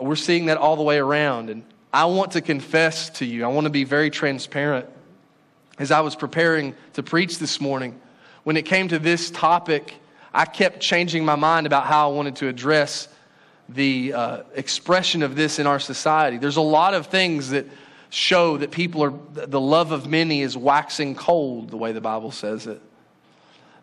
we're 0.00 0.14
seeing 0.14 0.46
that 0.46 0.56
all 0.56 0.76
the 0.76 0.84
way 0.84 0.98
around. 0.98 1.50
And 1.50 1.64
I 1.92 2.04
want 2.04 2.32
to 2.32 2.40
confess 2.40 3.10
to 3.10 3.26
you, 3.26 3.44
I 3.44 3.48
want 3.48 3.64
to 3.64 3.70
be 3.70 3.82
very 3.82 4.08
transparent. 4.08 4.86
As 5.80 5.90
I 5.90 6.00
was 6.00 6.14
preparing 6.14 6.76
to 6.92 7.02
preach 7.02 7.38
this 7.40 7.60
morning, 7.60 8.00
when 8.44 8.56
it 8.56 8.66
came 8.66 8.86
to 8.88 9.00
this 9.00 9.32
topic, 9.32 9.94
I 10.32 10.44
kept 10.44 10.78
changing 10.78 11.24
my 11.24 11.34
mind 11.34 11.66
about 11.66 11.86
how 11.86 12.08
I 12.08 12.12
wanted 12.14 12.36
to 12.36 12.46
address 12.46 13.08
the 13.68 14.12
uh, 14.12 14.42
expression 14.54 15.22
of 15.22 15.36
this 15.36 15.58
in 15.58 15.66
our 15.66 15.78
society. 15.78 16.38
There's 16.38 16.56
a 16.56 16.62
lot 16.62 16.94
of 16.94 17.06
things 17.06 17.50
that 17.50 17.66
show 18.10 18.56
that 18.56 18.70
people 18.70 19.02
are, 19.02 19.12
the 19.32 19.60
love 19.60 19.92
of 19.92 20.06
many 20.06 20.40
is 20.40 20.56
waxing 20.56 21.14
cold, 21.14 21.70
the 21.70 21.76
way 21.76 21.92
the 21.92 22.00
Bible 22.00 22.30
says 22.30 22.66
it. 22.66 22.80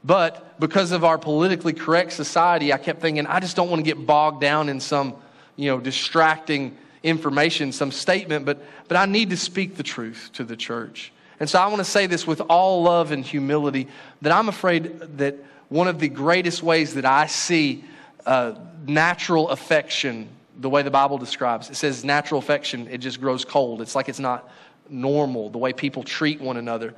But 0.03 0.59
because 0.59 0.91
of 0.91 1.03
our 1.03 1.17
politically 1.17 1.73
correct 1.73 2.13
society, 2.13 2.71
I 2.73 2.77
kept 2.77 3.01
thinking, 3.01 3.25
I 3.25 3.39
just 3.39 3.55
don't 3.55 3.69
want 3.69 3.79
to 3.79 3.83
get 3.83 4.05
bogged 4.05 4.41
down 4.41 4.69
in 4.69 4.79
some, 4.79 5.15
you 5.55 5.69
know, 5.69 5.79
distracting 5.79 6.77
information, 7.01 7.71
some 7.71 7.91
statement, 7.91 8.45
but, 8.45 8.61
but 8.87 8.97
I 8.97 9.05
need 9.05 9.29
to 9.31 9.37
speak 9.37 9.77
the 9.77 9.83
truth 9.83 10.31
to 10.33 10.43
the 10.43 10.55
church. 10.55 11.11
And 11.39 11.49
so 11.49 11.59
I 11.59 11.67
want 11.67 11.79
to 11.79 11.85
say 11.85 12.07
this 12.07 12.25
with 12.25 12.41
all 12.41 12.83
love 12.83 13.11
and 13.11 13.23
humility 13.23 13.87
that 14.21 14.31
I'm 14.31 14.49
afraid 14.49 14.99
that 15.17 15.35
one 15.69 15.87
of 15.87 15.99
the 15.99 16.07
greatest 16.07 16.63
ways 16.63 16.93
that 16.95 17.05
I 17.05 17.25
see 17.25 17.83
uh, 18.25 18.55
natural 18.87 19.49
affection, 19.49 20.29
the 20.59 20.69
way 20.69 20.81
the 20.81 20.91
Bible 20.91 21.17
describes. 21.17 21.69
It 21.69 21.75
says 21.75 22.03
natural 22.03 22.39
affection, 22.39 22.87
it 22.89 22.99
just 22.99 23.19
grows 23.19 23.45
cold. 23.45 23.81
It's 23.81 23.95
like 23.95 24.09
it's 24.09 24.19
not 24.19 24.49
normal, 24.89 25.49
the 25.49 25.57
way 25.57 25.73
people 25.73 26.03
treat 26.03 26.39
one 26.39 26.57
another. 26.57 26.93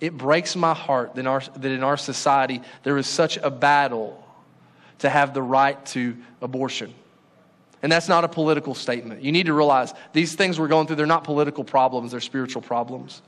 it 0.00 0.16
breaks 0.16 0.54
my 0.56 0.74
heart 0.74 1.14
that 1.14 1.20
in, 1.20 1.26
our, 1.26 1.40
that 1.40 1.70
in 1.70 1.82
our 1.82 1.96
society 1.96 2.60
there 2.82 2.98
is 2.98 3.06
such 3.06 3.36
a 3.38 3.50
battle 3.50 4.22
to 4.98 5.08
have 5.08 5.34
the 5.34 5.42
right 5.42 5.84
to 5.86 6.16
abortion. 6.42 6.92
And 7.82 7.90
that's 7.90 8.08
not 8.08 8.24
a 8.24 8.28
political 8.28 8.74
statement. 8.74 9.22
You 9.22 9.32
need 9.32 9.46
to 9.46 9.52
realize 9.52 9.92
these 10.12 10.34
things 10.34 10.58
we're 10.58 10.68
going 10.68 10.86
through, 10.86 10.96
they're 10.96 11.06
not 11.06 11.24
political 11.24 11.64
problems, 11.64 12.10
they're 12.10 12.20
spiritual 12.20 12.62
problems. 12.62 13.22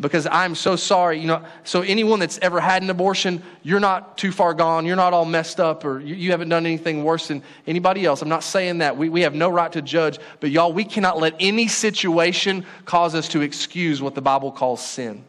Because 0.00 0.26
I'm 0.26 0.56
so 0.56 0.74
sorry, 0.74 1.20
you 1.20 1.28
know. 1.28 1.44
So, 1.62 1.82
anyone 1.82 2.18
that's 2.18 2.38
ever 2.38 2.58
had 2.58 2.82
an 2.82 2.90
abortion, 2.90 3.42
you're 3.62 3.78
not 3.78 4.18
too 4.18 4.32
far 4.32 4.52
gone. 4.52 4.86
You're 4.86 4.96
not 4.96 5.12
all 5.12 5.24
messed 5.24 5.60
up, 5.60 5.84
or 5.84 6.00
you, 6.00 6.16
you 6.16 6.30
haven't 6.32 6.48
done 6.48 6.66
anything 6.66 7.04
worse 7.04 7.28
than 7.28 7.44
anybody 7.66 8.04
else. 8.04 8.20
I'm 8.20 8.28
not 8.28 8.42
saying 8.42 8.78
that. 8.78 8.96
We, 8.96 9.08
we 9.08 9.20
have 9.20 9.34
no 9.34 9.48
right 9.48 9.70
to 9.70 9.82
judge. 9.82 10.18
But, 10.40 10.50
y'all, 10.50 10.72
we 10.72 10.84
cannot 10.84 11.20
let 11.20 11.36
any 11.38 11.68
situation 11.68 12.66
cause 12.84 13.14
us 13.14 13.28
to 13.28 13.42
excuse 13.42 14.02
what 14.02 14.16
the 14.16 14.20
Bible 14.20 14.50
calls 14.50 14.84
sin. 14.84 15.24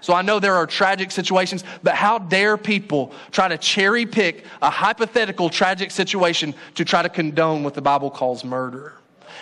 So 0.00 0.14
I 0.14 0.22
know 0.22 0.38
there 0.38 0.54
are 0.54 0.66
tragic 0.66 1.10
situations, 1.10 1.64
but 1.82 1.94
how 1.94 2.18
dare 2.18 2.56
people 2.56 3.12
try 3.32 3.48
to 3.48 3.58
cherry 3.58 4.06
pick 4.06 4.44
a 4.62 4.70
hypothetical 4.70 5.50
tragic 5.50 5.90
situation 5.90 6.54
to 6.76 6.84
try 6.84 7.02
to 7.02 7.08
condone 7.08 7.64
what 7.64 7.74
the 7.74 7.82
Bible 7.82 8.10
calls 8.10 8.44
murder? 8.44 8.94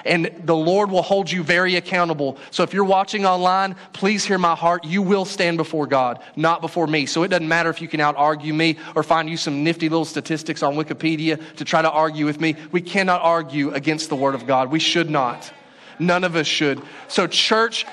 And 0.05 0.31
the 0.45 0.57
Lord 0.57 0.90
will 0.90 1.03
hold 1.03 1.31
you 1.31 1.43
very 1.43 1.77
accountable. 1.77 2.38
So 2.51 2.62
if 2.62 2.75
you're 2.75 2.85
watching 2.85 3.25
online, 3.25 3.77
please 3.93 4.25
hear 4.25 4.38
my 4.38 4.55
heart. 4.55 4.85
You 4.85 5.03
will 5.03 5.25
stand 5.25 5.57
before 5.57 5.87
God, 5.87 6.23
not 6.37 6.61
before 6.61 6.87
me. 6.87 7.07
So 7.07 7.23
it 7.23 7.29
doesn't 7.29 7.49
matter 7.49 7.71
if 7.71 7.81
you 7.81 7.88
can 7.88 8.01
out 8.01 8.17
argue 8.17 8.53
me 8.53 8.79
or 8.95 9.03
find 9.03 9.29
you 9.29 9.37
some 9.37 9.64
nifty 9.64 9.88
little 9.88 10.05
statistics 10.05 10.62
on 10.62 10.75
Wikipedia 10.75 11.40
to 11.57 11.64
try 11.64 11.83
to 11.83 11.90
argue 11.90 12.27
with 12.27 12.40
me. 12.40 12.57
We 12.73 12.81
cannot 12.81 13.23
argue 13.23 13.73
against 13.73 14.09
the 14.09 14.17
Word 14.17 14.35
of 14.35 14.47
God. 14.47 14.71
We 14.71 14.79
should 14.79 15.11
not. 15.11 15.53
None 15.99 16.25
of 16.25 16.37
us 16.37 16.47
should. 16.47 16.83
So, 17.09 17.27
church, 17.27 17.87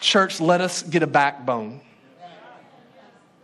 Church, 0.00 0.40
let 0.40 0.62
us 0.62 0.82
get 0.82 1.02
a 1.02 1.06
backbone. 1.06 1.80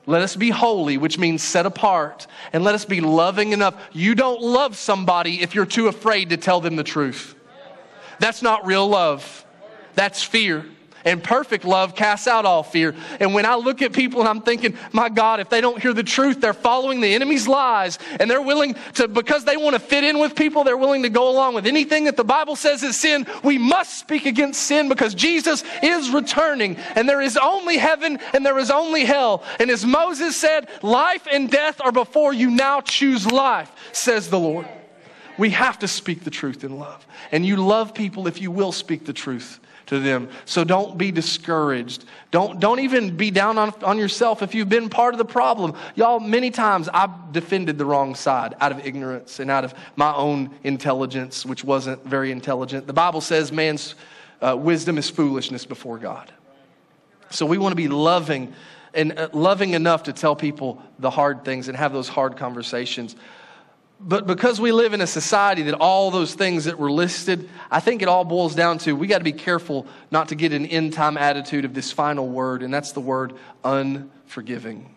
Let 0.07 0.23
us 0.23 0.37
be 0.37 0.51
holy, 0.51 0.99
which 0.99 1.19
means 1.19 1.42
set 1.42 1.66
apart, 1.66 2.29
and 2.53 2.62
let 2.62 2.77
us 2.77 2.85
be 2.85 3.01
loving 3.01 3.53
enough. 3.53 3.75
You 3.92 4.14
don't 4.14 4.40
love 4.40 4.77
somebody 4.77 5.42
if 5.42 5.55
you're 5.55 5.66
too 5.66 5.88
afraid 5.88 6.31
to 6.31 6.37
tell 6.37 6.61
them 6.61 6.77
the 6.77 6.85
truth. 6.85 7.35
That's 8.21 8.40
not 8.40 8.64
real 8.64 8.88
love, 8.88 9.45
that's 9.95 10.23
fear. 10.23 10.64
And 11.07 11.23
perfect 11.23 11.64
love 11.64 11.95
casts 11.95 12.27
out 12.27 12.45
all 12.45 12.64
fear. 12.64 12.92
And 13.21 13.33
when 13.33 13.47
I 13.47 13.55
look 13.55 13.81
at 13.81 13.92
people 13.92 14.19
and 14.19 14.29
I'm 14.29 14.40
thinking, 14.40 14.77
my 14.90 15.09
God, 15.09 15.38
if 15.38 15.49
they 15.49 15.61
don't 15.61 15.81
hear 15.81 15.92
the 15.92 16.03
truth, 16.03 16.40
they're 16.40 16.53
following 16.53 17.01
the 17.01 17.14
enemy's 17.14 17.47
lies. 17.47 18.01
And 18.19 18.29
they're 18.29 18.42
willing 18.42 18.75
to, 18.95 19.07
because 19.07 19.45
they 19.45 19.57
want 19.57 19.75
to 19.75 19.79
fit 19.79 20.03
in 20.03 20.19
with 20.19 20.35
people, 20.35 20.64
they're 20.64 20.77
willing 20.77 21.05
to 21.05 21.09
go 21.09 21.31
along 21.31 21.55
with 21.55 21.64
anything 21.64 22.05
that 22.05 22.16
the 22.16 22.25
Bible 22.25 22.57
says 22.57 22.83
is 22.83 22.99
sin. 22.99 23.25
We 23.45 23.57
must 23.57 24.01
speak 24.01 24.27
against 24.27 24.61
sin 24.64 24.88
because 24.88 25.14
Jesus 25.14 25.62
is 25.81 26.11
returning. 26.11 26.77
And 26.97 27.09
there 27.09 27.21
is 27.21 27.37
only 27.37 27.77
heaven 27.77 28.19
and 28.33 28.45
there 28.45 28.59
is 28.59 28.73
only 28.73 29.05
hell. 29.05 29.45
And 29.61 29.71
as 29.71 29.87
Moses 29.87 30.37
said, 30.37 30.69
life 30.83 31.29
and 31.31 31.49
death 31.49 31.81
are 31.81 31.92
before 31.92 32.33
you. 32.33 32.51
Now 32.51 32.81
choose 32.81 33.31
life, 33.31 33.71
says 33.92 34.29
the 34.29 34.40
Lord. 34.40 34.66
We 35.38 35.51
have 35.51 35.79
to 35.81 35.88
speak 35.88 36.25
the 36.25 36.31
truth 36.31 36.64
in 36.64 36.79
love. 36.81 37.07
And 37.31 37.47
you 37.47 37.59
love 37.59 37.95
people 37.95 38.27
if 38.27 38.40
you 38.40 38.51
will 38.51 38.73
speak 38.73 39.07
the 39.07 39.12
truth 39.12 39.61
to 39.87 40.01
them. 40.01 40.29
So 40.44 40.64
don't 40.64 40.99
be 40.99 41.11
discouraged. 41.12 42.05
Don't, 42.31 42.61
don't 42.61 42.81
even 42.81 43.16
be 43.16 43.31
down 43.31 43.57
on, 43.57 43.72
on 43.83 43.99
yourself 43.99 44.42
if 44.42 44.55
you've 44.55 44.68
been 44.68 44.88
part 44.88 45.14
of 45.14 45.18
the 45.18 45.25
problem. 45.25 45.75
Y'all, 45.94 46.20
many 46.20 46.51
times 46.51 46.88
I've 46.92 47.33
defended 47.33 47.79
the 47.79 47.85
wrong 47.85 48.14
side 48.14 48.55
out 48.61 48.72
of 48.72 48.85
ignorance 48.85 49.40
and 49.40 49.51
out 49.51 49.64
of 49.64 49.75
my 49.94 50.12
own 50.14 50.51
intelligence, 50.64 51.46
which 51.46 51.64
wasn't 51.64 52.05
very 52.05 52.33
intelligent. 52.33 52.87
The 52.87 52.92
Bible 52.92 53.20
says 53.20 53.53
man's 53.53 53.94
uh, 54.40 54.57
wisdom 54.57 54.99
is 54.99 55.09
foolishness 55.09 55.64
before 55.64 55.99
God. 55.99 56.33
So 57.31 57.46
we 57.46 57.59
want 57.59 57.72
to 57.72 57.77
be 57.77 57.88
loving 57.88 58.53
and 58.94 59.18
uh, 59.18 59.29
loving 59.33 59.75
enough 59.75 60.05
to 60.05 60.12
tell 60.12 60.35
people 60.35 60.83
the 60.99 61.11
hard 61.11 61.44
things 61.44 61.68
and 61.68 61.77
have 61.77 61.92
those 61.92 62.09
hard 62.09 62.37
conversations. 62.37 63.14
But 63.99 64.27
because 64.27 64.61
we 64.61 64.73
live 64.73 64.93
in 64.93 65.01
a 65.01 65.07
society 65.07 65.63
that 65.63 65.75
all 65.75 66.11
those 66.11 66.35
things 66.35 66.65
that 66.65 66.79
were 66.79 66.91
listed, 66.91 67.49
I 67.71 67.81
think 67.81 68.03
it 68.03 68.09
all 68.09 68.25
boils 68.25 68.55
down 68.55 68.79
to 68.79 68.95
we 68.95 69.07
got 69.07 69.19
to 69.19 69.25
be 69.25 69.33
careful 69.33 69.87
not 70.11 70.29
to 70.29 70.35
get 70.35 70.53
an 70.53 70.67
end 70.67 70.93
time 70.93 71.17
attitude 71.17 71.65
of 71.65 71.73
this 71.73 71.93
final 71.93 72.29
word, 72.29 72.63
and 72.63 72.73
that's 72.73 72.93
the 72.93 73.01
word 73.01 73.33
unforgiving. 73.65 74.95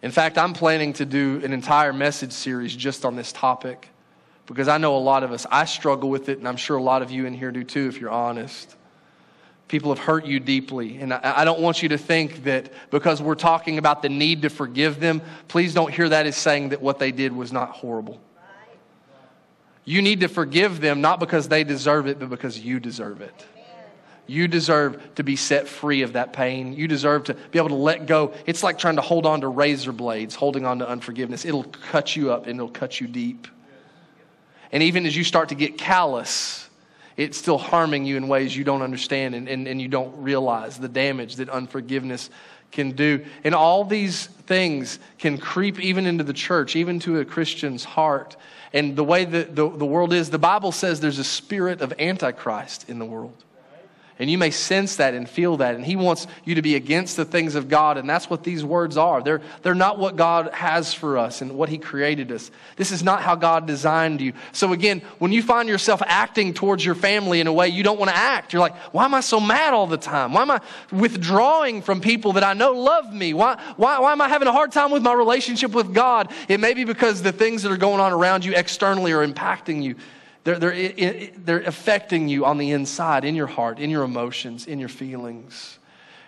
In 0.00 0.10
fact, 0.10 0.36
I'm 0.38 0.52
planning 0.52 0.94
to 0.94 1.04
do 1.04 1.40
an 1.44 1.52
entire 1.52 1.92
message 1.92 2.32
series 2.32 2.74
just 2.74 3.04
on 3.04 3.16
this 3.16 3.32
topic 3.32 3.88
because 4.46 4.68
I 4.68 4.78
know 4.78 4.96
a 4.96 4.98
lot 4.98 5.22
of 5.22 5.32
us, 5.32 5.46
I 5.50 5.64
struggle 5.64 6.10
with 6.10 6.28
it, 6.28 6.38
and 6.38 6.46
I'm 6.46 6.56
sure 6.56 6.76
a 6.76 6.82
lot 6.82 7.02
of 7.02 7.10
you 7.10 7.26
in 7.26 7.34
here 7.34 7.50
do 7.50 7.64
too, 7.64 7.88
if 7.88 8.00
you're 8.00 8.10
honest. 8.10 8.76
People 9.68 9.94
have 9.94 10.04
hurt 10.04 10.26
you 10.26 10.40
deeply. 10.40 10.98
And 10.98 11.12
I, 11.12 11.44
don't 11.44 11.60
want 11.60 11.82
you 11.82 11.88
to 11.90 11.98
think 11.98 12.44
that 12.44 12.70
because 12.90 13.22
we're 13.22 13.34
talking 13.34 13.78
about 13.78 14.02
the 14.02 14.10
need 14.10 14.42
to 14.42 14.50
forgive 14.50 15.00
them, 15.00 15.22
please 15.48 15.72
don't 15.72 15.92
hear 15.92 16.08
that 16.08 16.26
as 16.26 16.36
saying 16.36 16.68
that 16.70 16.82
what 16.82 16.98
they 16.98 17.12
did 17.12 17.32
was 17.32 17.50
not 17.50 17.70
horrible. 17.70 18.20
You 19.86 20.02
need 20.02 20.20
to 20.20 20.28
forgive 20.28 20.80
them 20.80 21.00
not 21.00 21.18
because 21.18 21.48
they 21.48 21.64
deserve 21.64 22.06
it, 22.06 22.18
but 22.18 22.30
because 22.30 22.58
you 22.58 22.78
deserve 22.78 23.20
it. 23.20 23.46
You 24.26 24.48
deserve 24.48 25.14
to 25.16 25.22
be 25.22 25.36
set 25.36 25.68
free 25.68 26.02
of 26.02 26.14
that 26.14 26.32
pain. 26.32 26.72
You 26.72 26.88
deserve 26.88 27.24
to 27.24 27.34
be 27.34 27.58
able 27.58 27.68
to 27.70 27.74
let 27.74 28.06
go. 28.06 28.32
It's 28.46 28.62
like 28.62 28.78
trying 28.78 28.96
to 28.96 29.02
hold 29.02 29.26
on 29.26 29.42
to 29.42 29.48
razor 29.48 29.92
blades, 29.92 30.34
holding 30.34 30.64
on 30.64 30.78
to 30.78 30.88
unforgiveness. 30.88 31.44
It'll 31.44 31.64
cut 31.64 32.16
you 32.16 32.32
up 32.32 32.46
and 32.46 32.56
it'll 32.56 32.70
cut 32.70 33.00
you 33.00 33.06
deep. 33.06 33.46
And 34.72 34.82
even 34.82 35.04
as 35.04 35.14
you 35.14 35.24
start 35.24 35.50
to 35.50 35.54
get 35.54 35.76
callous, 35.76 36.68
it's 37.16 37.38
still 37.38 37.58
harming 37.58 38.04
you 38.04 38.16
in 38.16 38.28
ways 38.28 38.56
you 38.56 38.64
don't 38.64 38.82
understand 38.82 39.34
and, 39.34 39.48
and, 39.48 39.68
and 39.68 39.80
you 39.80 39.88
don't 39.88 40.14
realize 40.22 40.78
the 40.78 40.88
damage 40.88 41.36
that 41.36 41.48
unforgiveness 41.48 42.30
can 42.72 42.90
do. 42.90 43.24
And 43.44 43.54
all 43.54 43.84
these 43.84 44.26
things 44.26 44.98
can 45.18 45.38
creep 45.38 45.80
even 45.80 46.06
into 46.06 46.24
the 46.24 46.32
church, 46.32 46.76
even 46.76 46.98
to 47.00 47.20
a 47.20 47.24
Christian's 47.24 47.84
heart. 47.84 48.36
And 48.72 48.96
the 48.96 49.04
way 49.04 49.24
that 49.24 49.54
the, 49.54 49.68
the 49.68 49.86
world 49.86 50.12
is, 50.12 50.30
the 50.30 50.38
Bible 50.38 50.72
says 50.72 51.00
there's 51.00 51.20
a 51.20 51.24
spirit 51.24 51.80
of 51.80 51.94
Antichrist 51.98 52.90
in 52.90 52.98
the 52.98 53.04
world. 53.04 53.44
And 54.18 54.30
you 54.30 54.38
may 54.38 54.50
sense 54.50 54.96
that 54.96 55.12
and 55.14 55.28
feel 55.28 55.56
that. 55.56 55.74
And 55.74 55.84
He 55.84 55.96
wants 55.96 56.28
you 56.44 56.54
to 56.54 56.62
be 56.62 56.76
against 56.76 57.16
the 57.16 57.24
things 57.24 57.56
of 57.56 57.68
God. 57.68 57.98
And 57.98 58.08
that's 58.08 58.30
what 58.30 58.44
these 58.44 58.64
words 58.64 58.96
are. 58.96 59.20
They're, 59.20 59.42
they're 59.62 59.74
not 59.74 59.98
what 59.98 60.14
God 60.14 60.50
has 60.52 60.94
for 60.94 61.18
us 61.18 61.42
and 61.42 61.56
what 61.56 61.68
He 61.68 61.78
created 61.78 62.30
us. 62.30 62.52
This 62.76 62.92
is 62.92 63.02
not 63.02 63.22
how 63.22 63.34
God 63.34 63.66
designed 63.66 64.20
you. 64.20 64.32
So, 64.52 64.72
again, 64.72 65.02
when 65.18 65.32
you 65.32 65.42
find 65.42 65.68
yourself 65.68 66.00
acting 66.06 66.54
towards 66.54 66.84
your 66.84 66.94
family 66.94 67.40
in 67.40 67.48
a 67.48 67.52
way 67.52 67.68
you 67.68 67.82
don't 67.82 67.98
want 67.98 68.10
to 68.10 68.16
act, 68.16 68.52
you're 68.52 68.60
like, 68.60 68.76
why 68.92 69.04
am 69.04 69.14
I 69.14 69.20
so 69.20 69.40
mad 69.40 69.74
all 69.74 69.88
the 69.88 69.96
time? 69.96 70.32
Why 70.32 70.42
am 70.42 70.50
I 70.52 70.60
withdrawing 70.92 71.82
from 71.82 72.00
people 72.00 72.34
that 72.34 72.44
I 72.44 72.52
know 72.52 72.70
love 72.70 73.12
me? 73.12 73.34
Why, 73.34 73.60
why, 73.76 73.98
why 73.98 74.12
am 74.12 74.20
I 74.20 74.28
having 74.28 74.46
a 74.46 74.52
hard 74.52 74.70
time 74.70 74.92
with 74.92 75.02
my 75.02 75.12
relationship 75.12 75.72
with 75.72 75.92
God? 75.92 76.30
It 76.48 76.60
may 76.60 76.74
be 76.74 76.84
because 76.84 77.20
the 77.20 77.32
things 77.32 77.64
that 77.64 77.72
are 77.72 77.76
going 77.76 78.00
on 78.00 78.12
around 78.12 78.44
you 78.44 78.54
externally 78.54 79.10
are 79.10 79.26
impacting 79.26 79.82
you. 79.82 79.96
They're, 80.44 80.58
they're, 80.58 81.30
they're 81.36 81.60
affecting 81.62 82.28
you 82.28 82.44
on 82.44 82.58
the 82.58 82.70
inside, 82.70 83.24
in 83.24 83.34
your 83.34 83.46
heart, 83.46 83.78
in 83.78 83.90
your 83.90 84.04
emotions, 84.04 84.66
in 84.66 84.78
your 84.78 84.90
feelings. 84.90 85.78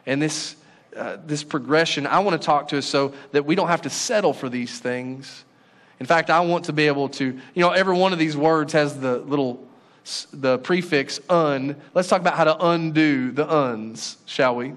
And 0.06 0.20
this, 0.20 0.56
uh, 0.96 1.18
this 1.26 1.44
progression, 1.44 2.06
I 2.06 2.20
want 2.20 2.40
to 2.40 2.44
talk 2.44 2.68
to 2.68 2.78
us 2.78 2.86
so 2.86 3.12
that 3.32 3.44
we 3.44 3.54
don't 3.54 3.68
have 3.68 3.82
to 3.82 3.90
settle 3.90 4.32
for 4.32 4.48
these 4.48 4.78
things. 4.78 5.44
In 6.00 6.06
fact, 6.06 6.30
I 6.30 6.40
want 6.40 6.64
to 6.66 6.72
be 6.72 6.86
able 6.86 7.10
to, 7.10 7.24
you 7.24 7.60
know, 7.60 7.70
every 7.70 7.96
one 7.96 8.12
of 8.12 8.18
these 8.18 8.36
words 8.36 8.72
has 8.72 8.98
the 8.98 9.18
little, 9.18 9.66
the 10.32 10.58
prefix 10.58 11.20
un. 11.28 11.76
Let's 11.92 12.08
talk 12.08 12.20
about 12.20 12.36
how 12.36 12.44
to 12.44 12.66
undo 12.68 13.32
the 13.32 13.50
uns, 13.50 14.16
shall 14.24 14.56
we? 14.56 14.68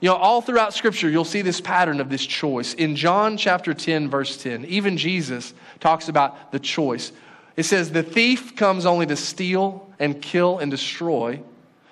You 0.00 0.08
know, 0.08 0.16
all 0.16 0.42
throughout 0.42 0.74
Scripture, 0.74 1.08
you'll 1.08 1.24
see 1.24 1.42
this 1.42 1.60
pattern 1.60 2.00
of 2.00 2.10
this 2.10 2.26
choice. 2.26 2.74
In 2.74 2.96
John 2.96 3.36
chapter 3.36 3.72
10, 3.72 4.10
verse 4.10 4.36
10, 4.42 4.64
even 4.64 4.96
Jesus 4.96 5.54
talks 5.78 6.08
about 6.08 6.50
the 6.50 6.58
choice. 6.58 7.12
It 7.56 7.64
says, 7.64 7.90
The 7.90 8.02
thief 8.02 8.56
comes 8.56 8.86
only 8.86 9.06
to 9.06 9.16
steal 9.16 9.88
and 9.98 10.20
kill 10.20 10.58
and 10.58 10.70
destroy. 10.70 11.40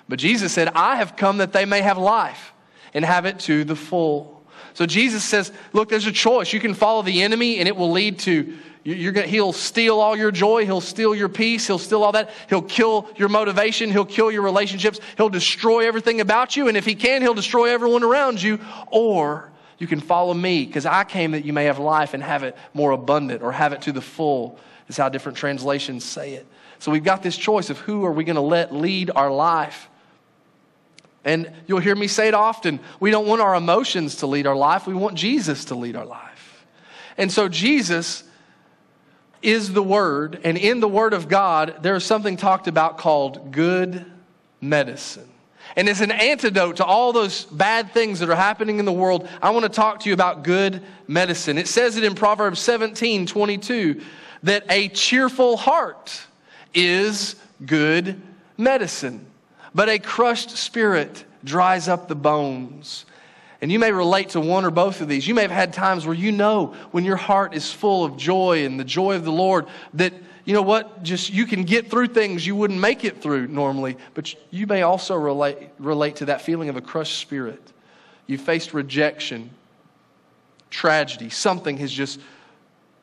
But 0.09 0.19
Jesus 0.19 0.53
said, 0.53 0.69
I 0.69 0.97
have 0.97 1.17
come 1.17 1.39
that 1.39 1.53
they 1.53 1.65
may 1.65 1.83
have 1.83 1.99
life 1.99 2.53
and 2.95 3.05
have 3.05 3.27
it 3.27 3.39
to 3.41 3.65
the 3.65 3.77
full. 3.77 4.43
So 4.75 4.87
Jesus 4.87 5.25
says, 5.25 5.53
Look, 5.73 5.89
there's 5.89 6.07
a 6.07 6.13
choice. 6.13 6.53
You 6.53 6.61
can 6.61 6.75
follow 6.75 7.03
the 7.03 7.23
enemy 7.23 7.59
and 7.59 7.69
it 7.69 7.77
will 7.77 7.93
lead 7.93 8.19
to. 8.21 8.57
You're 8.83 9.13
gonna, 9.13 9.27
he'll 9.27 9.53
steal 9.53 10.01
all 10.01 10.17
your 10.17 10.31
joy. 10.31 10.65
He'll 10.65 10.81
steal 10.81 11.15
your 11.15 11.29
peace. 11.29 11.67
He'll 11.67 11.79
steal 11.79 12.03
all 12.03 12.13
that. 12.13 12.31
He'll 12.49 12.63
kill 12.63 13.11
your 13.17 13.29
motivation. 13.29 13.91
He'll 13.91 14.07
kill 14.07 14.31
your 14.31 14.43
relationships. 14.43 15.01
He'll 15.19 15.29
destroy 15.29 15.87
everything 15.87 16.23
about 16.23 16.57
you. 16.57 16.67
And 16.67 16.79
if 16.79 16.87
he 16.87 16.95
can, 16.95 17.21
he'll 17.21 17.35
destroy 17.35 17.67
everyone 17.71 18.03
around 18.03 18.43
you. 18.43 18.59
Or 18.91 19.53
you 19.79 19.87
can 19.87 20.01
follow 20.01 20.33
me 20.33 20.65
because 20.65 20.87
I 20.87 21.05
came 21.05 21.33
that 21.33 21.45
you 21.45 21.53
may 21.53 21.65
have 21.65 21.79
life 21.79 22.15
and 22.15 22.23
have 22.23 22.43
it 22.43 22.57
more 22.73 22.93
abundant 22.93 23.43
or 23.43 23.53
have 23.53 23.75
it 23.75 23.83
to 23.83 23.93
the 23.93 24.01
full 24.01 24.59
is 24.91 24.97
how 24.97 25.09
different 25.09 25.39
translations 25.39 26.05
say 26.05 26.35
it. 26.35 26.47
So 26.81 26.91
we've 26.91 27.05
got 27.05 27.23
this 27.23 27.37
choice 27.37 27.71
of 27.71 27.79
who 27.79 28.05
are 28.05 28.13
we 28.13 28.25
going 28.25 28.37
to 28.37 28.43
let 28.43 28.75
lead 28.75 29.11
our 29.15 29.33
life. 29.33 29.89
And 31.25 31.53
you'll 31.67 31.81
hear 31.81 31.95
me 31.95 32.09
say 32.09 32.29
it 32.29 32.35
often. 32.35 32.81
We 32.99 33.11
don't 33.11 33.27
want 33.27 33.41
our 33.41 33.55
emotions 33.55 34.17
to 34.17 34.27
lead 34.27 34.47
our 34.47 34.57
life. 34.57 34.87
We 34.87 34.95
want 34.95 35.15
Jesus 35.17 35.67
to 35.67 35.75
lead 35.75 35.97
our 35.97 36.07
life. 36.07 36.67
And 37.17 37.31
so 37.31 37.49
Jesus 37.49 38.25
is 39.43 39.73
the 39.73 39.83
Word. 39.83 40.41
And 40.43 40.59
in 40.59 40.81
the 40.81 40.89
Word 40.89 41.13
of 41.13 41.29
God, 41.29 41.77
there 41.83 41.95
is 41.95 42.05
something 42.05 42.37
talked 42.37 42.67
about 42.67 42.99
called 42.99 43.53
good 43.53 44.05
medicine. 44.61 45.29
And 45.77 45.89
as 45.89 46.01
an 46.01 46.11
antidote 46.11 46.77
to 46.79 46.85
all 46.85 47.13
those 47.13 47.45
bad 47.45 47.93
things 47.93 48.19
that 48.21 48.29
are 48.29 48.35
happening 48.35 48.79
in 48.79 48.85
the 48.85 48.93
world, 48.93 49.29
I 49.41 49.51
want 49.51 49.65
to 49.65 49.69
talk 49.69 50.01
to 50.01 50.09
you 50.09 50.15
about 50.15 50.43
good 50.43 50.83
medicine. 51.07 51.59
It 51.59 51.69
says 51.69 51.97
it 51.97 52.03
in 52.03 52.15
Proverbs 52.15 52.59
17 52.59 53.27
22 53.27 54.01
that 54.43 54.65
a 54.71 54.89
cheerful 54.89 55.57
heart 55.57 56.23
is 56.75 57.37
good 57.65 58.21
medicine, 58.57 59.27
but 59.75 59.89
a 59.89 59.99
crushed 59.99 60.51
spirit 60.51 61.25
dries 61.45 61.89
up 61.89 62.09
the 62.09 62.15
bones. 62.15 63.05
And 63.63 63.71
you 63.71 63.79
may 63.79 63.93
relate 63.93 64.31
to 64.31 64.41
one 64.41 64.65
or 64.65 64.71
both 64.71 65.03
of 65.03 65.09
these. 65.09 65.29
You 65.29 65.35
may 65.35 65.43
have 65.43 65.51
had 65.51 65.73
times 65.73 66.07
where 66.07 66.15
you 66.15 66.33
know 66.33 66.75
when 66.93 67.05
your 67.05 67.17
heart 67.17 67.55
is 67.55 67.71
full 67.71 68.05
of 68.05 68.17
joy 68.17 68.65
and 68.65 68.81
the 68.81 68.85
joy 68.85 69.17
of 69.17 69.25
the 69.25 69.33
Lord 69.33 69.67
that 69.95 70.15
you 70.45 70.55
know 70.55 70.63
what? 70.63 71.03
Just 71.03 71.31
you 71.31 71.47
can 71.47 71.65
get 71.65 71.91
through 71.91 72.09
things 72.09 72.47
you 72.47 72.57
wouldn't 72.57 72.81
make 72.81 73.05
it 73.05 73.23
through 73.23 73.49
normally, 73.49 73.97
but 74.15 74.35
you 74.51 74.67
may 74.67 74.83
also 74.83 75.15
relate, 75.15 75.59
relate 75.79 76.17
to 76.17 76.25
that 76.27 76.41
feeling 76.41 76.69
of 76.69 76.77
a 76.77 76.81
crushed 76.81 77.19
spirit. 77.19 77.63
You 78.27 78.39
faced 78.39 78.73
rejection, 78.73 79.51
tragedy, 80.71 81.29
something 81.29 81.77
has 81.77 81.93
just 81.93 82.21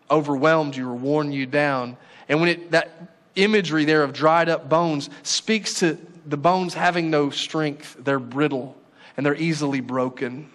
overwhelmed 0.10 0.76
you 0.76 0.89
or 0.89 0.96
worn 0.96 1.32
you 1.32 1.46
down. 1.46 1.98
And 2.30 2.39
when 2.41 2.50
it, 2.50 2.72
that 2.72 3.17
imagery 3.36 3.86
there 3.86 4.04
of 4.04 4.13
dried 4.13 4.50
up 4.50 4.70
bones 4.70 5.10
speaks 5.24 5.76
to 5.76 5.98
the 6.26 6.38
bones 6.38 6.74
having 6.74 7.10
no 7.10 7.30
strength, 7.30 7.96
they're 8.00 8.20
brittle 8.20 8.76
and 9.15 9.26
they're 9.26 9.36
easily 9.36 9.80
broken. 9.80 10.50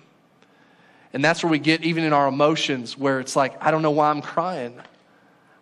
And 1.12 1.24
that's 1.24 1.42
where 1.42 1.50
we 1.50 1.58
get, 1.58 1.84
even 1.84 2.04
in 2.04 2.12
our 2.12 2.28
emotions, 2.28 2.96
where 2.96 3.20
it's 3.20 3.36
like, 3.36 3.62
I 3.62 3.70
don't 3.70 3.82
know 3.82 3.90
why 3.90 4.10
I'm 4.10 4.22
crying. 4.22 4.80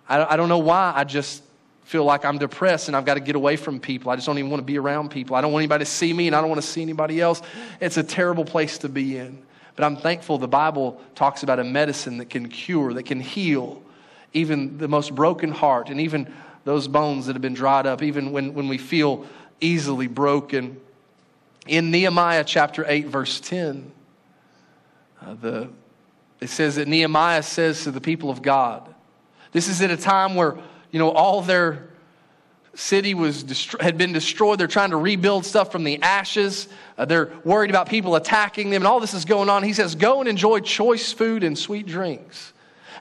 I 0.08 0.36
don't 0.36 0.48
know 0.48 0.58
why 0.58 0.92
I 0.94 1.04
just 1.04 1.44
feel 1.84 2.04
like 2.04 2.24
I'm 2.24 2.38
depressed 2.38 2.88
and 2.88 2.96
I've 2.96 3.04
got 3.04 3.14
to 3.14 3.20
get 3.20 3.36
away 3.36 3.54
from 3.56 3.78
people. 3.78 4.10
I 4.10 4.16
just 4.16 4.26
don't 4.26 4.38
even 4.38 4.50
want 4.50 4.60
to 4.60 4.64
be 4.64 4.76
around 4.76 5.10
people. 5.10 5.36
I 5.36 5.40
don't 5.40 5.52
want 5.52 5.62
anybody 5.62 5.84
to 5.84 5.90
see 5.90 6.12
me 6.12 6.26
and 6.26 6.34
I 6.34 6.40
don't 6.40 6.50
want 6.50 6.60
to 6.60 6.66
see 6.66 6.82
anybody 6.82 7.20
else. 7.20 7.42
It's 7.80 7.96
a 7.96 8.02
terrible 8.02 8.44
place 8.44 8.78
to 8.78 8.88
be 8.88 9.18
in. 9.18 9.40
But 9.80 9.86
I'm 9.86 9.96
thankful 9.96 10.36
the 10.36 10.46
Bible 10.46 11.00
talks 11.14 11.42
about 11.42 11.58
a 11.58 11.64
medicine 11.64 12.18
that 12.18 12.28
can 12.28 12.50
cure, 12.50 12.92
that 12.92 13.04
can 13.04 13.18
heal 13.18 13.80
even 14.34 14.76
the 14.76 14.88
most 14.88 15.14
broken 15.14 15.50
heart 15.50 15.88
and 15.88 15.98
even 16.02 16.30
those 16.64 16.86
bones 16.86 17.24
that 17.24 17.32
have 17.32 17.40
been 17.40 17.54
dried 17.54 17.86
up, 17.86 18.02
even 18.02 18.30
when, 18.30 18.52
when 18.52 18.68
we 18.68 18.76
feel 18.76 19.24
easily 19.58 20.06
broken. 20.06 20.78
In 21.66 21.90
Nehemiah 21.90 22.44
chapter 22.44 22.84
8, 22.86 23.06
verse 23.06 23.40
10, 23.40 23.90
uh, 25.22 25.34
the, 25.40 25.70
it 26.42 26.50
says 26.50 26.76
that 26.76 26.86
Nehemiah 26.86 27.42
says 27.42 27.84
to 27.84 27.90
the 27.90 28.02
people 28.02 28.28
of 28.28 28.42
God, 28.42 28.86
this 29.52 29.66
is 29.66 29.80
at 29.80 29.90
a 29.90 29.96
time 29.96 30.34
where, 30.34 30.58
you 30.90 30.98
know, 30.98 31.10
all 31.10 31.40
their 31.40 31.88
city 32.74 33.14
was 33.14 33.42
dest- 33.42 33.80
had 33.80 33.98
been 33.98 34.12
destroyed. 34.12 34.58
They're 34.58 34.66
trying 34.66 34.90
to 34.90 34.96
rebuild 34.96 35.44
stuff 35.44 35.72
from 35.72 35.84
the 35.84 36.00
ashes. 36.02 36.68
Uh, 36.96 37.04
they're 37.04 37.32
worried 37.44 37.70
about 37.70 37.88
people 37.88 38.14
attacking 38.14 38.70
them, 38.70 38.82
and 38.82 38.86
all 38.86 39.00
this 39.00 39.14
is 39.14 39.24
going 39.24 39.48
on. 39.48 39.62
He 39.62 39.72
says, 39.72 39.94
Go 39.94 40.20
and 40.20 40.28
enjoy 40.28 40.60
choice 40.60 41.12
food 41.12 41.42
and 41.44 41.58
sweet 41.58 41.86
drinks. 41.86 42.52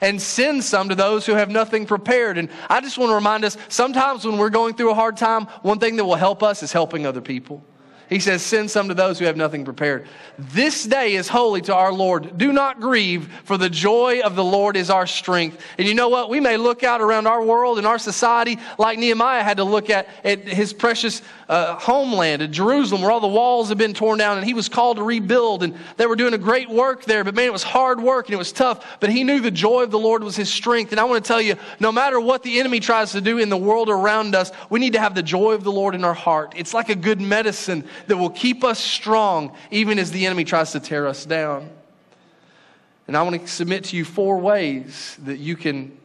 And 0.02 0.22
send 0.22 0.64
some 0.64 0.90
to 0.90 0.96
those 0.96 1.26
who 1.26 1.34
have 1.34 1.50
nothing 1.50 1.86
prepared. 1.86 2.38
And 2.38 2.50
I 2.70 2.80
just 2.80 2.98
want 2.98 3.10
to 3.10 3.16
remind 3.16 3.44
us 3.44 3.58
sometimes 3.68 4.24
when 4.24 4.38
we're 4.38 4.50
going 4.50 4.76
through 4.76 4.92
a 4.92 4.96
hard 4.96 5.18
time, 5.18 5.46
one 5.62 5.78
thing 5.80 5.98
that 5.98 6.06
will 6.06 6.16
help 6.16 6.42
us 6.42 6.64
is 6.64 6.72
helping 6.72 7.06
other 7.06 7.20
people. 7.20 7.66
He 8.10 8.20
says, 8.20 8.42
Send 8.42 8.72
some 8.72 8.88
to 8.88 8.94
those 8.94 9.20
who 9.20 9.26
have 9.26 9.38
nothing 9.38 9.64
prepared. 9.64 10.08
This 10.38 10.84
day 10.84 11.14
is 11.14 11.28
holy 11.28 11.62
to 11.62 11.76
our 11.76 11.94
Lord. 11.94 12.38
Do 12.38 12.52
not 12.52 12.80
grieve, 12.80 13.30
for 13.44 13.58
the 13.58 13.70
joy 13.70 14.22
of 14.22 14.36
the 14.36 14.44
Lord 14.44 14.76
is 14.76 14.90
our 14.90 15.06
strength. 15.06 15.64
And 15.78 15.88
you 15.88 15.94
know 15.94 16.10
what? 16.10 16.30
We 16.30 16.40
may 16.40 16.58
look 16.58 16.84
out 16.84 17.02
around 17.02 17.28
our 17.28 17.44
world 17.44 17.78
and 17.78 17.86
our 17.86 18.00
society 18.00 18.58
like 18.78 18.98
Nehemiah 18.98 19.44
had 19.44 19.58
to 19.58 19.64
look 19.64 19.90
at, 19.90 20.08
at 20.24 20.48
his 20.48 20.74
precious 20.74 21.22
uh, 21.48 21.76
homeland 21.76 22.42
at 22.42 22.52
Jerusalem, 22.52 23.02
where 23.02 23.12
all 23.12 23.20
the 23.20 23.28
walls 23.28 23.70
had 23.70 23.78
been 23.78 23.94
torn 23.94 24.18
down, 24.18 24.38
and 24.38 24.46
he 24.46 24.54
was 24.54 24.70
called 24.70 24.98
to 24.98 25.04
rebuild. 25.04 25.62
And 25.62 25.76
they 25.98 26.08
were 26.08 26.16
doing 26.16 26.34
a 26.34 26.38
great 26.38 26.70
work 26.70 27.06
there, 27.06 27.24
but 27.24 27.36
man, 27.36 27.46
it 27.46 27.54
was 27.54 27.64
hard 27.64 28.02
work 28.02 28.28
and 28.28 28.34
it 28.34 28.38
was 28.38 28.52
tough. 28.52 29.00
But 29.00 29.12
he 29.12 29.24
knew 29.24 29.40
the 29.40 29.52
joy 29.52 29.84
of 29.84 29.92
the 29.92 30.00
Lord 30.00 30.24
was 30.24 30.36
his 30.36 30.52
strength. 30.52 30.92
And 30.92 31.00
I 31.00 31.04
want 31.04 31.24
to 31.24 31.28
tell 31.28 31.42
you, 31.42 31.56
no 31.80 31.92
matter 31.92 32.20
what 32.20 32.42
the 32.42 32.60
enemy 32.60 32.80
tries 32.80 33.12
to 33.12 33.22
do 33.22 33.38
in 33.38 33.50
the 33.50 33.58
world 33.58 33.90
around 33.90 34.34
us, 34.34 34.52
we 34.70 34.80
need 34.80 34.94
to 34.94 35.00
have 35.00 35.14
the 35.14 35.24
joy 35.24 35.54
of 35.54 35.64
the 35.64 35.72
Lord 35.72 35.94
in 35.94 36.04
our 36.04 36.14
heart. 36.14 36.54
It's 36.56 36.74
like 36.74 36.90
a 36.90 36.96
good 36.96 37.22
medicine 37.22 37.88
that 38.08 38.18
will 38.18 38.30
keep 38.30 38.64
us 38.64 38.80
strong 38.80 39.56
even 39.72 40.00
as 40.00 40.12
the 40.12 40.26
enemy 40.26 40.44
tries 40.44 40.72
to 40.74 40.80
tear 40.80 41.08
us 41.08 41.26
down. 41.26 41.70
And 43.08 43.18
I 43.18 43.24
want 43.24 43.42
to 43.42 43.48
submit 43.48 43.86
to 43.86 43.98
you 43.98 44.06
four 44.06 44.38
ways 44.38 45.18
that 45.24 45.38
you 45.38 45.56
can 45.56 45.98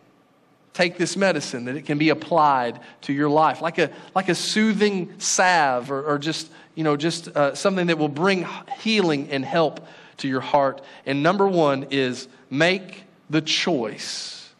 take 0.72 0.98
this 0.98 1.16
medicine, 1.16 1.66
that 1.66 1.76
it 1.76 1.86
can 1.86 1.98
be 1.98 2.08
applied 2.08 2.80
to 3.02 3.12
your 3.12 3.28
life, 3.28 3.62
like 3.62 3.78
a, 3.78 3.90
like 4.14 4.28
a 4.28 4.34
soothing 4.34 5.14
salve 5.18 5.90
or, 5.90 6.02
or 6.02 6.18
just, 6.18 6.50
you 6.74 6.82
know, 6.82 6.96
just 6.96 7.28
uh, 7.28 7.54
something 7.54 7.86
that 7.86 7.96
will 7.96 8.08
bring 8.08 8.46
healing 8.80 9.30
and 9.30 9.44
help 9.44 9.86
to 10.16 10.28
your 10.28 10.40
heart. 10.40 10.82
And 11.06 11.22
number 11.22 11.46
one 11.46 11.86
is 11.90 12.26
make 12.50 13.04
the 13.30 13.40
choice 13.40 14.52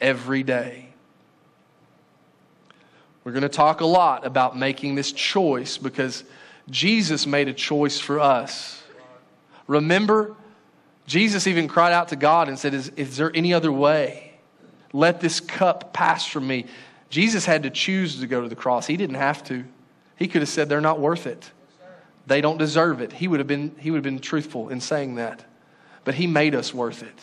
every 0.00 0.42
day. 0.42 0.88
We're 3.24 3.32
going 3.32 3.42
to 3.42 3.48
talk 3.48 3.80
a 3.80 3.86
lot 3.86 4.26
about 4.26 4.58
making 4.58 4.96
this 4.96 5.12
choice 5.12 5.78
because 5.78 6.24
Jesus 6.72 7.26
made 7.26 7.48
a 7.48 7.52
choice 7.52 8.00
for 8.00 8.18
us. 8.18 8.82
Remember, 9.66 10.34
Jesus 11.06 11.46
even 11.46 11.68
cried 11.68 11.92
out 11.92 12.08
to 12.08 12.16
God 12.16 12.48
and 12.48 12.58
said, 12.58 12.74
Is, 12.74 12.88
is 12.96 13.16
there 13.16 13.30
any 13.34 13.52
other 13.54 13.70
way? 13.70 14.32
Let 14.92 15.20
this 15.20 15.38
cup 15.38 15.92
pass 15.92 16.26
from 16.26 16.46
me. 16.46 16.66
Jesus 17.10 17.44
had 17.44 17.64
to 17.64 17.70
choose 17.70 18.20
to 18.20 18.26
go 18.26 18.40
to 18.40 18.48
the 18.48 18.56
cross. 18.56 18.86
He 18.86 18.96
didn't 18.96 19.16
have 19.16 19.44
to. 19.44 19.64
He 20.16 20.26
could 20.26 20.42
have 20.42 20.48
said, 20.48 20.68
They're 20.68 20.80
not 20.80 20.98
worth 20.98 21.26
it. 21.26 21.50
They 22.26 22.40
don't 22.40 22.58
deserve 22.58 23.00
it. 23.00 23.12
He 23.12 23.28
would 23.28 23.40
have 23.40 23.46
been, 23.46 23.74
he 23.78 23.90
would 23.90 23.98
have 23.98 24.04
been 24.04 24.18
truthful 24.18 24.70
in 24.70 24.80
saying 24.80 25.16
that. 25.16 25.44
But 26.04 26.14
He 26.14 26.26
made 26.26 26.54
us 26.54 26.72
worth 26.72 27.02
it. 27.02 27.20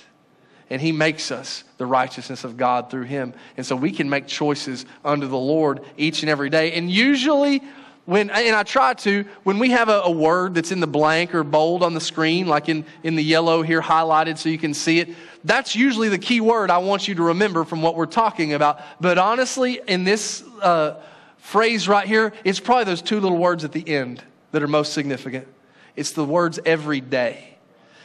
And 0.70 0.80
He 0.80 0.92
makes 0.92 1.32
us 1.32 1.64
the 1.78 1.86
righteousness 1.86 2.44
of 2.44 2.56
God 2.56 2.92
through 2.92 3.04
Him. 3.04 3.34
And 3.58 3.66
so 3.66 3.76
we 3.76 3.92
can 3.92 4.10
make 4.10 4.28
choices 4.28 4.86
under 5.04 5.26
the 5.26 5.38
Lord 5.38 5.84
each 5.98 6.22
and 6.22 6.30
every 6.30 6.50
day. 6.50 6.74
And 6.74 6.92
usually, 6.92 7.64
when, 8.10 8.32
and 8.32 8.56
I 8.56 8.64
try 8.64 8.96
to, 8.96 9.24
when 9.44 9.60
we 9.60 9.70
have 9.70 9.88
a, 9.88 10.02
a, 10.02 10.10
word 10.10 10.56
that's 10.56 10.72
in 10.72 10.80
the 10.80 10.88
blank 10.88 11.36
or 11.36 11.44
bold 11.44 11.84
on 11.84 11.94
the 11.94 12.02
screen, 12.02 12.48
like 12.48 12.68
in, 12.68 12.84
in 13.04 13.16
the 13.16 13.24
yellow 13.24 13.62
here 13.62 13.84
highlighted 13.84 14.40
so 14.40 14.50
you 14.50 14.58
can 14.58 14.74
see 14.74 14.98
it, 14.98 15.10
that's 15.44 15.76
usually 15.76 16.10
the 16.10 16.18
key 16.18 16.42
word 16.42 16.72
I 16.72 16.80
want 16.80 17.08
you 17.08 17.14
to 17.14 17.22
remember 17.22 17.64
from 17.64 17.84
what 17.84 17.96
we're 17.96 18.08
talking 18.08 18.54
about. 18.54 18.82
But 19.00 19.20
honestly, 19.20 19.80
in 19.88 20.06
this 20.06 20.44
uh, 20.60 21.00
phrase 21.38 21.88
right 21.88 22.08
here, 22.08 22.34
it's 22.44 22.60
probably 22.60 22.86
those 22.86 23.04
two 23.04 23.20
little 23.20 23.38
words 23.38 23.64
at 23.64 23.74
the 23.74 23.88
end 23.88 24.24
that 24.54 24.64
are 24.64 24.68
most 24.68 24.94
significant. 24.94 25.48
It's 25.96 26.14
the 26.14 26.26
words 26.26 26.60
every 26.66 27.02
day. 27.02 27.58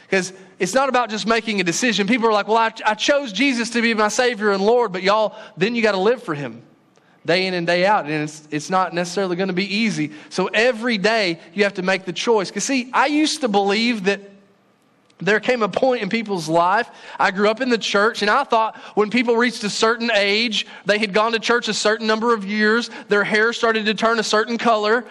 Because 0.03 0.33
it's 0.59 0.75
not 0.75 0.87
about 0.87 1.09
just 1.09 1.25
making 1.25 1.61
a 1.61 1.63
decision. 1.63 2.05
People 2.05 2.29
are 2.29 2.33
like, 2.33 2.47
well, 2.47 2.57
I, 2.57 2.71
I 2.85 2.93
chose 2.93 3.33
Jesus 3.33 3.71
to 3.71 3.81
be 3.81 3.95
my 3.95 4.09
Savior 4.09 4.51
and 4.51 4.63
Lord, 4.63 4.91
but 4.91 5.01
y'all, 5.01 5.35
then 5.57 5.73
you 5.73 5.81
got 5.81 5.93
to 5.93 5.97
live 5.97 6.21
for 6.21 6.35
Him 6.35 6.61
day 7.25 7.47
in 7.47 7.53
and 7.53 7.65
day 7.65 7.85
out. 7.85 8.05
And 8.05 8.23
it's, 8.23 8.47
it's 8.51 8.69
not 8.69 8.93
necessarily 8.93 9.35
going 9.35 9.47
to 9.47 9.53
be 9.53 9.75
easy. 9.75 10.11
So 10.29 10.47
every 10.47 10.97
day 10.97 11.39
you 11.53 11.63
have 11.63 11.73
to 11.75 11.81
make 11.81 12.05
the 12.05 12.13
choice. 12.13 12.49
Because, 12.49 12.63
see, 12.63 12.89
I 12.93 13.07
used 13.07 13.41
to 13.41 13.47
believe 13.47 14.05
that 14.05 14.21
there 15.19 15.39
came 15.39 15.63
a 15.63 15.69
point 15.69 16.03
in 16.03 16.09
people's 16.09 16.49
life. 16.49 16.89
I 17.17 17.31
grew 17.31 17.49
up 17.49 17.61
in 17.61 17.69
the 17.69 17.77
church, 17.77 18.21
and 18.21 18.29
I 18.29 18.43
thought 18.43 18.77
when 18.95 19.09
people 19.09 19.35
reached 19.35 19.63
a 19.63 19.69
certain 19.69 20.11
age, 20.13 20.67
they 20.85 20.99
had 20.99 21.13
gone 21.13 21.31
to 21.31 21.39
church 21.39 21.67
a 21.67 21.73
certain 21.73 22.05
number 22.05 22.33
of 22.33 22.45
years, 22.45 22.89
their 23.07 23.23
hair 23.23 23.53
started 23.53 23.85
to 23.85 23.93
turn 23.93 24.19
a 24.19 24.23
certain 24.23 24.57
color. 24.57 25.05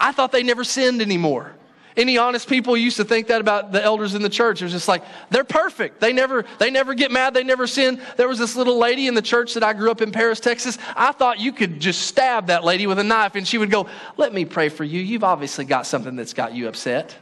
I 0.00 0.12
thought 0.12 0.32
they 0.32 0.42
never 0.42 0.64
sinned 0.64 1.02
anymore. 1.02 1.54
Any 1.96 2.16
honest 2.16 2.48
people 2.48 2.76
used 2.76 2.96
to 2.96 3.04
think 3.04 3.26
that 3.28 3.40
about 3.40 3.72
the 3.72 3.82
elders 3.82 4.14
in 4.14 4.22
the 4.22 4.28
church. 4.28 4.62
It 4.62 4.64
was 4.64 4.72
just 4.72 4.88
like, 4.88 5.02
they're 5.30 5.44
perfect. 5.44 6.00
They 6.00 6.12
never, 6.12 6.44
they 6.58 6.70
never 6.70 6.94
get 6.94 7.10
mad. 7.10 7.34
They 7.34 7.44
never 7.44 7.66
sin. 7.66 8.00
There 8.16 8.28
was 8.28 8.38
this 8.38 8.56
little 8.56 8.78
lady 8.78 9.08
in 9.08 9.14
the 9.14 9.22
church 9.22 9.54
that 9.54 9.62
I 9.62 9.72
grew 9.72 9.90
up 9.90 10.00
in 10.00 10.12
Paris, 10.12 10.40
Texas. 10.40 10.78
I 10.96 11.12
thought 11.12 11.38
you 11.38 11.52
could 11.52 11.80
just 11.80 12.02
stab 12.02 12.46
that 12.46 12.64
lady 12.64 12.86
with 12.86 12.98
a 12.98 13.04
knife 13.04 13.34
and 13.34 13.46
she 13.46 13.58
would 13.58 13.70
go, 13.70 13.88
let 14.16 14.32
me 14.32 14.44
pray 14.44 14.68
for 14.68 14.84
you. 14.84 15.00
You've 15.00 15.24
obviously 15.24 15.64
got 15.64 15.86
something 15.86 16.16
that's 16.16 16.34
got 16.34 16.54
you 16.54 16.68
upset. 16.68 17.14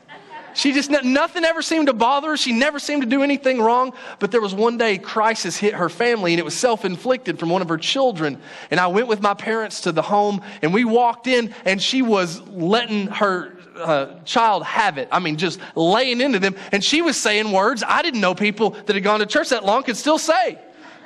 She 0.54 0.72
just, 0.72 0.90
nothing 0.90 1.44
ever 1.44 1.62
seemed 1.62 1.86
to 1.86 1.92
bother 1.92 2.28
her. 2.28 2.36
She 2.36 2.52
never 2.52 2.78
seemed 2.78 3.02
to 3.02 3.08
do 3.08 3.22
anything 3.22 3.60
wrong. 3.60 3.92
But 4.18 4.30
there 4.30 4.40
was 4.40 4.54
one 4.54 4.78
day 4.78 4.98
crisis 4.98 5.56
hit 5.56 5.74
her 5.74 5.88
family 5.88 6.32
and 6.32 6.40
it 6.40 6.44
was 6.44 6.54
self 6.54 6.84
inflicted 6.84 7.38
from 7.38 7.50
one 7.50 7.62
of 7.62 7.68
her 7.68 7.78
children. 7.78 8.40
And 8.70 8.80
I 8.80 8.88
went 8.88 9.08
with 9.08 9.20
my 9.20 9.34
parents 9.34 9.82
to 9.82 9.92
the 9.92 10.02
home 10.02 10.42
and 10.62 10.74
we 10.74 10.84
walked 10.84 11.26
in 11.26 11.54
and 11.64 11.80
she 11.80 12.02
was 12.02 12.40
letting 12.48 13.06
her 13.08 13.56
uh, 13.80 14.20
child 14.24 14.64
have 14.64 14.98
it. 14.98 15.08
I 15.10 15.18
mean, 15.18 15.36
just 15.36 15.60
laying 15.74 16.20
into 16.20 16.38
them. 16.38 16.54
And 16.72 16.82
she 16.82 17.02
was 17.02 17.20
saying 17.20 17.50
words 17.50 17.82
I 17.86 18.02
didn't 18.02 18.20
know 18.20 18.34
people 18.34 18.70
that 18.70 18.94
had 18.94 19.02
gone 19.02 19.20
to 19.20 19.26
church 19.26 19.50
that 19.50 19.64
long 19.64 19.82
could 19.82 19.96
still 19.96 20.18
say. 20.18 20.58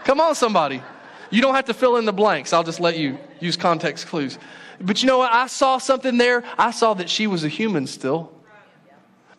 Come 0.05 0.21
on, 0.21 0.35
somebody. 0.35 0.83
You 1.31 1.43
don't 1.43 1.55
have 1.55 1.65
to 1.67 1.75
fill 1.75 1.97
in 1.97 2.05
the 2.05 2.13
blanks. 2.13 2.53
I'll 2.53 2.65
just 2.65 2.81
let 2.81 2.97
you 2.99 3.19
use 3.41 3.57
context 3.57 4.07
clues. 4.07 4.39
But 4.81 5.03
you 5.03 5.07
know 5.07 5.19
what? 5.19 5.33
I 5.33 5.47
saw 5.47 5.79
something 5.79 6.19
there. 6.19 6.45
I 6.59 6.71
saw 6.71 6.95
that 6.95 7.09
she 7.09 7.27
was 7.27 7.45
a 7.45 7.49
human 7.49 7.87
still. 7.87 8.33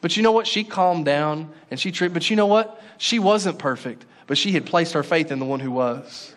But 0.01 0.17
you 0.17 0.23
know 0.23 0.31
what? 0.31 0.45
She 0.45 0.63
calmed 0.63 1.05
down 1.05 1.51
and 1.71 1.79
she 1.79 1.91
treated, 1.91 2.13
but 2.13 2.29
you 2.29 2.35
know 2.35 2.45
what? 2.45 2.81
She 2.97 3.19
wasn't 3.19 3.59
perfect, 3.59 4.05
but 4.27 4.37
she 4.37 4.51
had 4.51 4.65
placed 4.65 4.93
her 4.93 5.03
faith 5.03 5.31
in 5.31 5.39
the 5.39 5.45
one 5.45 5.59
who 5.59 5.71
was. 5.71 6.34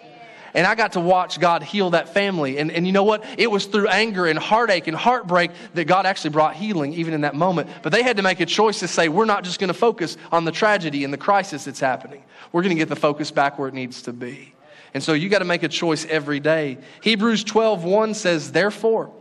And 0.58 0.66
I 0.66 0.74
got 0.74 0.94
to 0.94 1.00
watch 1.00 1.38
God 1.38 1.62
heal 1.62 1.90
that 1.90 2.12
family. 2.12 2.58
And, 2.58 2.72
and 2.72 2.84
you 2.84 2.92
know 2.92 3.04
what? 3.04 3.24
It 3.38 3.48
was 3.48 3.66
through 3.66 3.86
anger 3.86 4.26
and 4.26 4.36
heartache 4.36 4.88
and 4.88 4.96
heartbreak 4.96 5.52
that 5.74 5.84
God 5.84 6.04
actually 6.04 6.30
brought 6.30 6.56
healing, 6.56 6.94
even 6.94 7.14
in 7.14 7.20
that 7.20 7.36
moment. 7.36 7.70
But 7.84 7.92
they 7.92 8.02
had 8.02 8.16
to 8.16 8.24
make 8.24 8.40
a 8.40 8.46
choice 8.46 8.80
to 8.80 8.88
say, 8.88 9.08
we're 9.08 9.24
not 9.24 9.44
just 9.44 9.60
going 9.60 9.68
to 9.68 9.74
focus 9.74 10.16
on 10.32 10.44
the 10.44 10.50
tragedy 10.50 11.04
and 11.04 11.12
the 11.12 11.16
crisis 11.16 11.66
that's 11.66 11.78
happening. 11.78 12.24
We're 12.50 12.62
going 12.62 12.74
to 12.74 12.78
get 12.78 12.88
the 12.88 12.96
focus 12.96 13.30
back 13.30 13.56
where 13.56 13.68
it 13.68 13.74
needs 13.74 14.02
to 14.02 14.12
be. 14.12 14.52
And 14.94 15.00
so 15.00 15.12
you 15.12 15.28
got 15.28 15.38
to 15.38 15.44
make 15.44 15.62
a 15.62 15.68
choice 15.68 16.04
every 16.06 16.40
day. 16.40 16.78
Hebrews 17.02 17.44
12 17.44 17.84
1 17.84 18.14
says, 18.14 18.50
Therefore, 18.50 19.12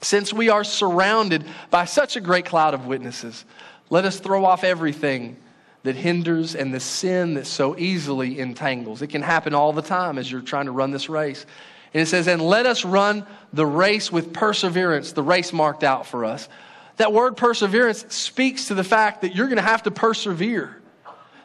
since 0.00 0.32
we 0.32 0.48
are 0.48 0.62
surrounded 0.62 1.44
by 1.70 1.86
such 1.86 2.14
a 2.14 2.20
great 2.20 2.44
cloud 2.44 2.72
of 2.72 2.86
witnesses, 2.86 3.44
let 3.90 4.04
us 4.04 4.20
throw 4.20 4.44
off 4.44 4.62
everything 4.62 5.38
that 5.82 5.96
hinders 5.96 6.54
and 6.54 6.72
the 6.72 6.80
sin 6.80 7.34
that 7.34 7.46
so 7.46 7.76
easily 7.76 8.38
entangles. 8.38 9.02
It 9.02 9.08
can 9.08 9.22
happen 9.22 9.54
all 9.54 9.72
the 9.72 9.82
time 9.82 10.18
as 10.18 10.30
you're 10.30 10.40
trying 10.40 10.66
to 10.66 10.72
run 10.72 10.90
this 10.90 11.08
race. 11.08 11.44
And 11.92 12.00
it 12.00 12.06
says, 12.06 12.28
And 12.28 12.40
let 12.40 12.66
us 12.66 12.84
run 12.84 13.26
the 13.52 13.66
race 13.66 14.10
with 14.10 14.32
perseverance, 14.32 15.12
the 15.12 15.22
race 15.22 15.52
marked 15.52 15.84
out 15.84 16.06
for 16.06 16.24
us. 16.24 16.48
That 16.96 17.12
word 17.12 17.36
perseverance 17.36 18.06
speaks 18.14 18.68
to 18.68 18.74
the 18.74 18.84
fact 18.84 19.22
that 19.22 19.34
you're 19.34 19.48
going 19.48 19.56
to 19.56 19.62
have 19.62 19.82
to 19.84 19.90
persevere. 19.90 20.78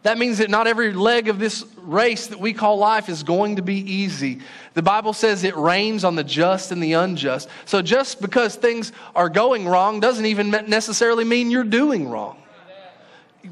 That 0.04 0.18
means 0.18 0.38
that 0.38 0.50
not 0.50 0.68
every 0.68 0.94
leg 0.94 1.28
of 1.28 1.40
this 1.40 1.66
race 1.80 2.28
that 2.28 2.40
we 2.40 2.54
call 2.54 2.78
life 2.78 3.10
is 3.10 3.24
going 3.24 3.56
to 3.56 3.62
be 3.62 3.80
easy. 3.80 4.40
The 4.74 4.84
Bible 4.84 5.12
says 5.12 5.44
it 5.44 5.56
rains 5.58 6.04
on 6.04 6.16
the 6.16 6.24
just 6.24 6.72
and 6.72 6.82
the 6.82 6.94
unjust. 6.94 7.50
So 7.66 7.82
just 7.82 8.22
because 8.22 8.56
things 8.56 8.94
are 9.16 9.30
going 9.30 9.68
wrong 9.68 10.00
doesn't 10.00 10.26
even 10.26 10.52
necessarily 10.52 11.24
mean 11.24 11.50
you're 11.50 11.64
doing 11.64 12.08
wrong 12.08 12.38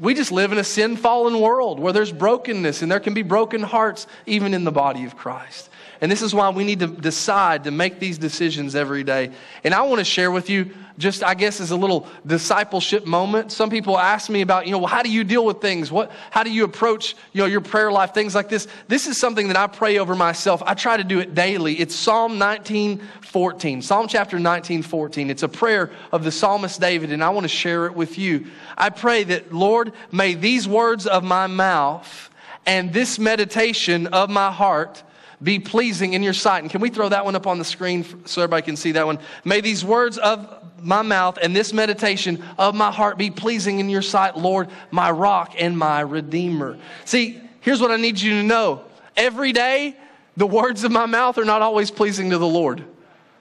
we 0.00 0.14
just 0.14 0.32
live 0.32 0.52
in 0.52 0.58
a 0.58 0.64
sin 0.64 0.96
fallen 0.96 1.40
world 1.40 1.78
where 1.80 1.92
there's 1.92 2.12
brokenness 2.12 2.82
and 2.82 2.90
there 2.90 3.00
can 3.00 3.14
be 3.14 3.22
broken 3.22 3.62
hearts 3.62 4.06
even 4.26 4.54
in 4.54 4.64
the 4.64 4.72
body 4.72 5.04
of 5.04 5.16
Christ. 5.16 5.70
And 6.00 6.12
this 6.12 6.22
is 6.22 6.34
why 6.34 6.50
we 6.50 6.64
need 6.64 6.80
to 6.80 6.86
decide 6.86 7.64
to 7.64 7.70
make 7.70 7.98
these 7.98 8.18
decisions 8.18 8.74
every 8.74 9.04
day. 9.04 9.30
And 9.64 9.72
I 9.72 9.82
want 9.82 9.98
to 9.98 10.04
share 10.04 10.30
with 10.30 10.50
you, 10.50 10.70
just 10.98 11.22
I 11.22 11.34
guess, 11.34 11.60
as 11.60 11.70
a 11.70 11.76
little 11.76 12.06
discipleship 12.26 13.06
moment. 13.06 13.52
Some 13.52 13.70
people 13.70 13.98
ask 13.98 14.28
me 14.28 14.42
about, 14.42 14.66
you 14.66 14.72
know, 14.72 14.78
well, 14.78 14.88
how 14.88 15.02
do 15.02 15.10
you 15.10 15.24
deal 15.24 15.44
with 15.44 15.60
things? 15.60 15.90
What, 15.90 16.10
how 16.30 16.42
do 16.42 16.50
you 16.50 16.64
approach, 16.64 17.16
you 17.32 17.40
know, 17.40 17.46
your 17.46 17.60
prayer 17.60 17.90
life? 17.90 18.12
Things 18.12 18.34
like 18.34 18.48
this. 18.48 18.68
This 18.88 19.06
is 19.06 19.16
something 19.16 19.48
that 19.48 19.56
I 19.56 19.66
pray 19.66 19.98
over 19.98 20.14
myself. 20.14 20.62
I 20.66 20.74
try 20.74 20.96
to 20.96 21.04
do 21.04 21.18
it 21.18 21.34
daily. 21.34 21.74
It's 21.74 21.94
Psalm 21.94 22.38
19, 22.38 23.00
14. 23.22 23.82
Psalm 23.82 24.08
chapter 24.08 24.38
19, 24.38 24.82
14. 24.82 25.30
It's 25.30 25.42
a 25.42 25.48
prayer 25.48 25.90
of 26.12 26.24
the 26.24 26.32
psalmist 26.32 26.80
David, 26.80 27.12
and 27.12 27.24
I 27.24 27.30
want 27.30 27.44
to 27.44 27.48
share 27.48 27.86
it 27.86 27.94
with 27.94 28.18
you. 28.18 28.46
I 28.76 28.90
pray 28.90 29.24
that, 29.24 29.52
Lord, 29.52 29.92
may 30.12 30.34
these 30.34 30.68
words 30.68 31.06
of 31.06 31.24
my 31.24 31.46
mouth 31.46 32.30
and 32.66 32.92
this 32.92 33.18
meditation 33.18 34.08
of 34.08 34.28
my 34.28 34.50
heart 34.50 35.02
be 35.42 35.58
pleasing 35.58 36.14
in 36.14 36.22
your 36.22 36.32
sight. 36.32 36.62
And 36.62 36.70
can 36.70 36.80
we 36.80 36.88
throw 36.88 37.08
that 37.08 37.24
one 37.24 37.36
up 37.36 37.46
on 37.46 37.58
the 37.58 37.64
screen 37.64 38.04
so 38.26 38.42
everybody 38.42 38.62
can 38.62 38.76
see 38.76 38.92
that 38.92 39.06
one? 39.06 39.18
May 39.44 39.60
these 39.60 39.84
words 39.84 40.18
of 40.18 40.64
my 40.82 41.02
mouth 41.02 41.38
and 41.42 41.54
this 41.54 41.72
meditation 41.72 42.42
of 42.58 42.74
my 42.74 42.90
heart 42.90 43.18
be 43.18 43.30
pleasing 43.30 43.80
in 43.80 43.88
your 43.88 44.02
sight, 44.02 44.36
Lord, 44.36 44.68
my 44.90 45.10
rock 45.10 45.54
and 45.58 45.76
my 45.76 46.00
redeemer. 46.00 46.78
See, 47.04 47.40
here's 47.60 47.80
what 47.80 47.90
I 47.90 47.96
need 47.96 48.20
you 48.20 48.30
to 48.32 48.42
know. 48.42 48.84
Every 49.16 49.52
day, 49.52 49.96
the 50.36 50.46
words 50.46 50.84
of 50.84 50.92
my 50.92 51.06
mouth 51.06 51.38
are 51.38 51.44
not 51.44 51.62
always 51.62 51.90
pleasing 51.90 52.30
to 52.30 52.38
the 52.38 52.46
Lord, 52.46 52.84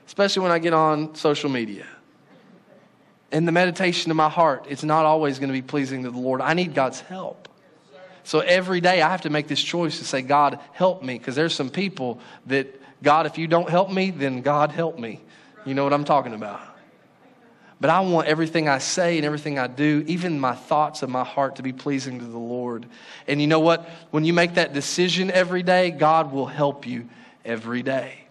especially 0.08 0.44
when 0.44 0.52
I 0.52 0.60
get 0.60 0.74
on 0.74 1.16
social 1.16 1.50
media. 1.50 1.86
And 3.32 3.48
the 3.48 3.52
meditation 3.52 4.12
of 4.12 4.18
my 4.18 4.30
heart, 4.30 4.66
it's 4.70 4.84
not 4.84 5.06
always 5.06 5.40
going 5.40 5.50
to 5.50 5.54
be 5.54 5.62
pleasing 5.62 6.04
to 6.04 6.12
the 6.12 6.18
Lord. 6.18 6.40
I 6.40 6.54
need 6.54 6.74
God's 6.74 7.02
help. 7.02 7.45
So 8.26 8.40
every 8.40 8.82
day 8.82 9.02
I 9.04 9.10
have 9.10 9.22
to 9.22 9.30
make 9.30 9.48
this 9.48 9.62
choice 9.62 10.00
to 10.00 10.06
say, 10.06 10.24
God, 10.24 10.60
help 10.74 11.04
me. 11.04 11.18
Because 11.18 11.36
there's 11.36 11.54
some 11.54 11.70
people 11.70 12.20
that, 12.48 12.82
God, 13.04 13.28
if 13.28 13.38
you 13.38 13.48
don't 13.48 13.70
help 13.70 13.92
me, 13.92 14.10
then 14.10 14.42
God 14.42 14.72
help 14.72 14.98
me. 15.00 15.22
You 15.64 15.76
know 15.76 15.84
what 15.84 15.94
I'm 15.94 16.06
talking 16.06 16.34
about. 16.34 16.60
But 17.80 17.92
I 17.92 18.00
want 18.00 18.28
everything 18.28 18.68
I 18.68 18.80
say 18.80 19.18
and 19.18 19.26
everything 19.26 19.60
I 19.60 19.68
do, 19.68 20.04
even 20.08 20.40
my 20.40 20.56
thoughts 20.56 21.04
and 21.04 21.12
my 21.12 21.24
heart, 21.24 21.58
to 21.58 21.64
be 21.64 21.72
pleasing 21.72 22.18
to 22.18 22.26
the 22.26 22.38
Lord. 22.38 22.88
And 23.28 23.40
you 23.40 23.46
know 23.46 23.60
what? 23.60 23.88
When 24.10 24.26
you 24.26 24.34
make 24.34 24.56
that 24.56 24.74
decision 24.74 25.30
every 25.30 25.62
day, 25.62 25.92
God 25.92 26.32
will 26.32 26.48
help 26.48 26.88
you 26.88 27.08
every 27.44 27.84
day. 27.84 28.22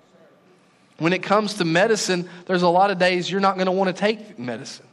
When 0.99 1.13
it 1.13 1.23
comes 1.23 1.55
to 1.55 1.65
medicine, 1.65 2.29
there's 2.47 2.63
a 2.63 2.69
lot 2.69 2.91
of 2.91 2.99
days 2.99 3.31
you're 3.31 3.41
not 3.41 3.55
going 3.55 3.67
to 3.67 3.73
want 3.73 3.95
to 3.95 4.01
take 4.01 4.39
medicine. 4.39 4.87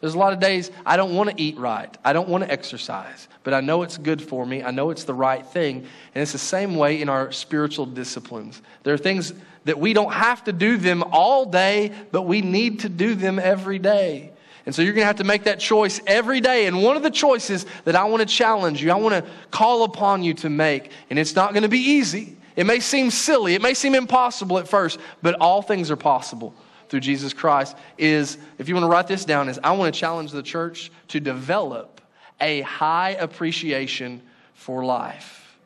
There's 0.00 0.14
a 0.14 0.18
lot 0.18 0.32
of 0.32 0.38
days 0.38 0.70
I 0.86 0.96
don't 0.96 1.14
want 1.14 1.30
to 1.30 1.42
eat 1.42 1.58
right. 1.58 1.96
I 2.04 2.12
don't 2.12 2.28
want 2.28 2.44
to 2.44 2.50
exercise, 2.50 3.28
but 3.42 3.52
I 3.52 3.60
know 3.60 3.82
it's 3.82 3.98
good 3.98 4.22
for 4.22 4.46
me. 4.46 4.62
I 4.62 4.70
know 4.70 4.90
it's 4.90 5.04
the 5.04 5.14
right 5.14 5.44
thing. 5.44 5.78
And 6.14 6.22
it's 6.22 6.32
the 6.32 6.38
same 6.38 6.76
way 6.76 7.00
in 7.00 7.08
our 7.08 7.32
spiritual 7.32 7.86
disciplines. 7.86 8.62
There 8.84 8.94
are 8.94 8.98
things 8.98 9.32
that 9.64 9.78
we 9.78 9.92
don't 9.92 10.12
have 10.12 10.44
to 10.44 10.52
do 10.52 10.76
them 10.76 11.02
all 11.02 11.44
day, 11.44 11.92
but 12.12 12.22
we 12.22 12.42
need 12.42 12.80
to 12.80 12.88
do 12.88 13.14
them 13.14 13.38
every 13.40 13.80
day. 13.80 14.30
And 14.66 14.74
so 14.74 14.82
you're 14.82 14.92
going 14.92 15.02
to 15.02 15.06
have 15.06 15.16
to 15.16 15.24
make 15.24 15.44
that 15.44 15.58
choice 15.58 16.00
every 16.06 16.40
day. 16.40 16.66
And 16.66 16.82
one 16.82 16.96
of 16.96 17.02
the 17.02 17.10
choices 17.10 17.66
that 17.84 17.96
I 17.96 18.04
want 18.04 18.20
to 18.20 18.26
challenge 18.26 18.82
you, 18.82 18.92
I 18.92 18.96
want 18.96 19.14
to 19.14 19.30
call 19.50 19.82
upon 19.82 20.22
you 20.22 20.34
to 20.34 20.50
make, 20.50 20.92
and 21.10 21.18
it's 21.18 21.34
not 21.34 21.54
going 21.54 21.62
to 21.62 21.68
be 21.68 21.78
easy. 21.78 22.36
It 22.54 22.66
may 22.66 22.80
seem 22.80 23.10
silly, 23.10 23.54
it 23.54 23.62
may 23.62 23.72
seem 23.72 23.94
impossible 23.94 24.58
at 24.58 24.68
first, 24.68 24.98
but 25.22 25.36
all 25.40 25.62
things 25.62 25.90
are 25.90 25.96
possible 25.96 26.54
through 26.88 27.00
Jesus 27.00 27.32
Christ 27.32 27.76
is, 27.96 28.38
if 28.58 28.68
you 28.68 28.74
want 28.74 28.84
to 28.84 28.88
write 28.88 29.06
this 29.06 29.24
down, 29.24 29.48
is 29.48 29.58
I 29.62 29.72
want 29.72 29.92
to 29.92 29.98
challenge 29.98 30.32
the 30.32 30.42
church 30.42 30.90
to 31.08 31.20
develop 31.20 32.00
a 32.40 32.62
high 32.62 33.10
appreciation 33.10 34.22
for 34.54 34.84
life. 34.84 35.58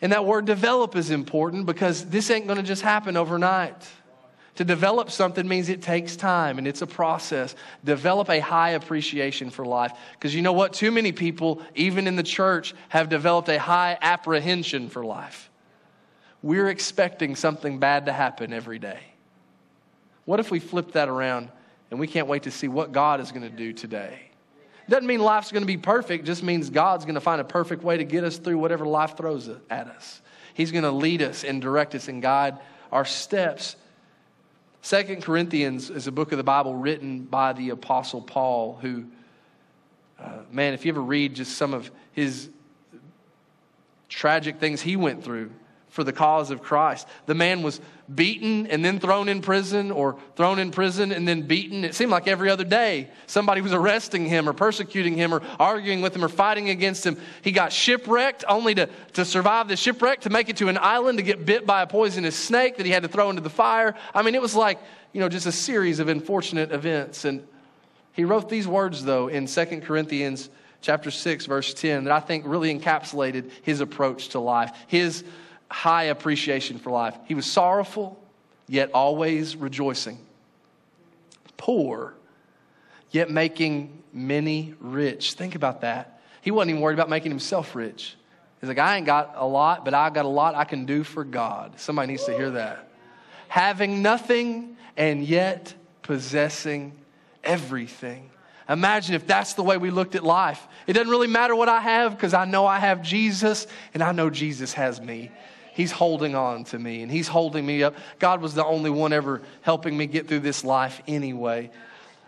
And 0.00 0.12
that 0.12 0.24
word 0.24 0.44
develop 0.44 0.94
is 0.94 1.10
important 1.10 1.66
because 1.66 2.04
this 2.06 2.30
ain't 2.30 2.46
going 2.46 2.58
to 2.58 2.62
just 2.62 2.82
happen 2.82 3.16
overnight. 3.16 3.88
To 4.56 4.64
develop 4.64 5.10
something 5.10 5.46
means 5.46 5.68
it 5.68 5.82
takes 5.82 6.16
time 6.16 6.58
and 6.58 6.66
it's 6.66 6.80
a 6.80 6.86
process. 6.86 7.54
Develop 7.84 8.30
a 8.30 8.40
high 8.40 8.70
appreciation 8.70 9.50
for 9.50 9.66
life. 9.66 9.92
Because 10.12 10.34
you 10.34 10.42
know 10.42 10.52
what? 10.52 10.72
Too 10.72 10.90
many 10.90 11.12
people, 11.12 11.60
even 11.74 12.06
in 12.06 12.16
the 12.16 12.22
church, 12.22 12.74
have 12.88 13.08
developed 13.08 13.48
a 13.48 13.58
high 13.58 13.98
apprehension 14.00 14.88
for 14.88 15.04
life. 15.04 15.50
We're 16.42 16.68
expecting 16.68 17.36
something 17.36 17.78
bad 17.78 18.06
to 18.06 18.12
happen 18.12 18.52
every 18.52 18.78
day. 18.78 19.00
What 20.26 20.40
if 20.40 20.50
we 20.50 20.60
flip 20.60 20.92
that 20.92 21.08
around 21.08 21.48
and 21.90 21.98
we 21.98 22.06
can't 22.06 22.26
wait 22.26 22.42
to 22.42 22.50
see 22.50 22.68
what 22.68 22.92
God 22.92 23.20
is 23.20 23.30
going 23.32 23.48
to 23.48 23.56
do 23.56 23.72
today? 23.72 24.20
Doesn't 24.88 25.06
mean 25.06 25.20
life's 25.20 25.50
going 25.50 25.62
to 25.62 25.66
be 25.66 25.78
perfect, 25.78 26.26
just 26.26 26.42
means 26.42 26.68
God's 26.70 27.04
going 27.04 27.14
to 27.14 27.20
find 27.20 27.40
a 27.40 27.44
perfect 27.44 27.82
way 27.82 27.96
to 27.96 28.04
get 28.04 28.22
us 28.22 28.36
through 28.36 28.58
whatever 28.58 28.86
life 28.86 29.16
throws 29.16 29.48
at 29.70 29.86
us. 29.88 30.20
He's 30.54 30.70
going 30.70 30.84
to 30.84 30.90
lead 30.90 31.22
us 31.22 31.44
and 31.44 31.60
direct 31.60 31.94
us 31.94 32.08
and 32.08 32.22
guide 32.22 32.58
our 32.92 33.04
steps. 33.04 33.76
Second 34.82 35.22
Corinthians 35.22 35.90
is 35.90 36.06
a 36.06 36.12
book 36.12 36.32
of 36.32 36.38
the 36.38 36.44
Bible 36.44 36.74
written 36.74 37.22
by 37.22 37.52
the 37.52 37.70
Apostle 37.70 38.22
Paul, 38.22 38.78
who, 38.80 39.06
uh, 40.20 40.38
man, 40.50 40.72
if 40.72 40.84
you 40.84 40.92
ever 40.92 41.02
read 41.02 41.34
just 41.34 41.56
some 41.56 41.74
of 41.74 41.90
his 42.12 42.48
tragic 44.08 44.58
things 44.60 44.80
he 44.80 44.94
went 44.96 45.24
through, 45.24 45.50
for 45.96 46.04
the 46.04 46.12
cause 46.12 46.50
of 46.50 46.62
Christ. 46.62 47.08
The 47.24 47.34
man 47.34 47.62
was 47.62 47.80
beaten 48.14 48.66
and 48.66 48.84
then 48.84 49.00
thrown 49.00 49.30
in 49.30 49.40
prison, 49.40 49.90
or 49.90 50.18
thrown 50.36 50.58
in 50.58 50.70
prison 50.70 51.10
and 51.10 51.26
then 51.26 51.42
beaten. 51.42 51.84
It 51.84 51.94
seemed 51.94 52.10
like 52.10 52.28
every 52.28 52.50
other 52.50 52.64
day 52.64 53.08
somebody 53.26 53.62
was 53.62 53.72
arresting 53.72 54.26
him, 54.26 54.46
or 54.46 54.52
persecuting 54.52 55.16
him, 55.16 55.32
or 55.32 55.40
arguing 55.58 56.02
with 56.02 56.14
him, 56.14 56.22
or 56.22 56.28
fighting 56.28 56.68
against 56.68 57.04
him. 57.04 57.16
He 57.40 57.50
got 57.50 57.72
shipwrecked 57.72 58.44
only 58.46 58.74
to, 58.74 58.90
to 59.14 59.24
survive 59.24 59.68
the 59.68 59.76
shipwreck, 59.76 60.20
to 60.20 60.30
make 60.30 60.50
it 60.50 60.58
to 60.58 60.68
an 60.68 60.76
island, 60.78 61.16
to 61.16 61.24
get 61.24 61.46
bit 61.46 61.66
by 61.66 61.80
a 61.80 61.86
poisonous 61.86 62.36
snake 62.36 62.76
that 62.76 62.84
he 62.84 62.92
had 62.92 63.02
to 63.02 63.08
throw 63.08 63.30
into 63.30 63.40
the 63.40 63.48
fire. 63.48 63.94
I 64.14 64.20
mean, 64.20 64.34
it 64.34 64.42
was 64.42 64.54
like, 64.54 64.78
you 65.14 65.20
know, 65.20 65.30
just 65.30 65.46
a 65.46 65.52
series 65.52 65.98
of 65.98 66.08
unfortunate 66.08 66.72
events. 66.72 67.24
And 67.24 67.42
he 68.12 68.24
wrote 68.24 68.50
these 68.50 68.68
words, 68.68 69.02
though, 69.02 69.28
in 69.28 69.46
2 69.46 69.80
Corinthians 69.80 70.50
chapter 70.82 71.10
6, 71.10 71.46
verse 71.46 71.72
10, 71.72 72.04
that 72.04 72.12
I 72.12 72.20
think 72.20 72.44
really 72.46 72.78
encapsulated 72.78 73.50
his 73.62 73.80
approach 73.80 74.28
to 74.28 74.40
life. 74.40 74.76
His 74.88 75.24
high 75.70 76.04
appreciation 76.04 76.78
for 76.78 76.90
life. 76.90 77.16
He 77.26 77.34
was 77.34 77.46
sorrowful, 77.46 78.20
yet 78.68 78.90
always 78.92 79.56
rejoicing. 79.56 80.18
Poor, 81.56 82.14
yet 83.10 83.30
making 83.30 84.02
many 84.12 84.74
rich. 84.80 85.34
Think 85.34 85.54
about 85.54 85.80
that. 85.82 86.20
He 86.42 86.50
wasn't 86.50 86.70
even 86.70 86.82
worried 86.82 86.94
about 86.94 87.10
making 87.10 87.30
himself 87.30 87.74
rich. 87.74 88.16
He's 88.60 88.68
like, 88.68 88.78
I 88.78 88.96
ain't 88.96 89.06
got 89.06 89.34
a 89.36 89.46
lot, 89.46 89.84
but 89.84 89.94
I 89.94 90.10
got 90.10 90.24
a 90.24 90.28
lot 90.28 90.54
I 90.54 90.64
can 90.64 90.86
do 90.86 91.04
for 91.04 91.24
God. 91.24 91.78
Somebody 91.78 92.12
needs 92.12 92.24
to 92.24 92.34
hear 92.34 92.50
that. 92.50 92.88
Having 93.48 94.02
nothing 94.02 94.76
and 94.96 95.22
yet 95.22 95.74
possessing 96.02 96.92
everything. 97.44 98.30
Imagine 98.68 99.14
if 99.14 99.26
that's 99.26 99.54
the 99.54 99.62
way 99.62 99.76
we 99.76 99.90
looked 99.90 100.14
at 100.14 100.24
life. 100.24 100.66
It 100.86 100.94
doesn't 100.94 101.10
really 101.10 101.28
matter 101.28 101.54
what 101.54 101.68
I 101.68 101.80
have 101.80 102.12
because 102.12 102.34
I 102.34 102.44
know 102.44 102.66
I 102.66 102.78
have 102.78 103.02
Jesus 103.02 103.66
and 103.94 104.02
I 104.02 104.12
know 104.12 104.30
Jesus 104.30 104.72
has 104.72 105.00
me. 105.00 105.30
He's 105.76 105.92
holding 105.92 106.34
on 106.34 106.64
to 106.64 106.78
me 106.78 107.02
and 107.02 107.12
He's 107.12 107.28
holding 107.28 107.66
me 107.66 107.82
up. 107.82 107.96
God 108.18 108.40
was 108.40 108.54
the 108.54 108.64
only 108.64 108.88
one 108.88 109.12
ever 109.12 109.42
helping 109.60 109.94
me 109.94 110.06
get 110.06 110.26
through 110.26 110.40
this 110.40 110.64
life 110.64 111.02
anyway. 111.06 111.70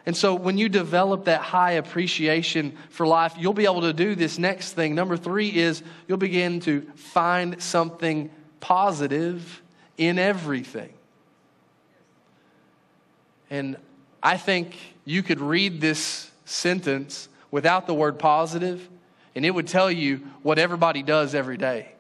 And 0.05 0.15
so 0.15 0.35
when 0.35 0.59
you 0.59 0.69
develop 0.69 1.25
that 1.25 1.41
high 1.41 1.73
appreciation 1.73 2.77
for 2.91 3.07
life, 3.07 3.37
you'll 3.39 3.55
be 3.55 3.65
able 3.65 3.81
to 3.81 3.95
do 3.95 4.15
this 4.15 4.39
next 4.39 4.75
thing. 4.75 4.95
Number 4.95 5.17
three 5.17 5.49
is 5.49 5.83
you'll 6.07 6.19
begin 6.19 6.61
to 6.61 6.83
find 6.95 7.63
something 7.63 8.31
positive 8.61 9.63
in 9.97 10.19
everything. 10.19 10.93
And 13.49 13.79
I 14.23 14.37
think 14.37 14.77
you 15.07 15.23
could 15.23 15.41
read 15.41 15.81
this 15.81 16.31
sentence 16.45 17.31
without 17.51 17.87
the 17.87 17.95
word 17.95 18.19
positive, 18.19 18.87
and 19.35 19.47
it 19.47 19.51
would 19.51 19.69
tell 19.69 19.91
you 19.91 20.19
what 20.43 20.59
everybody 20.59 21.03
does 21.03 21.35
every 21.35 21.57
day. 21.57 21.93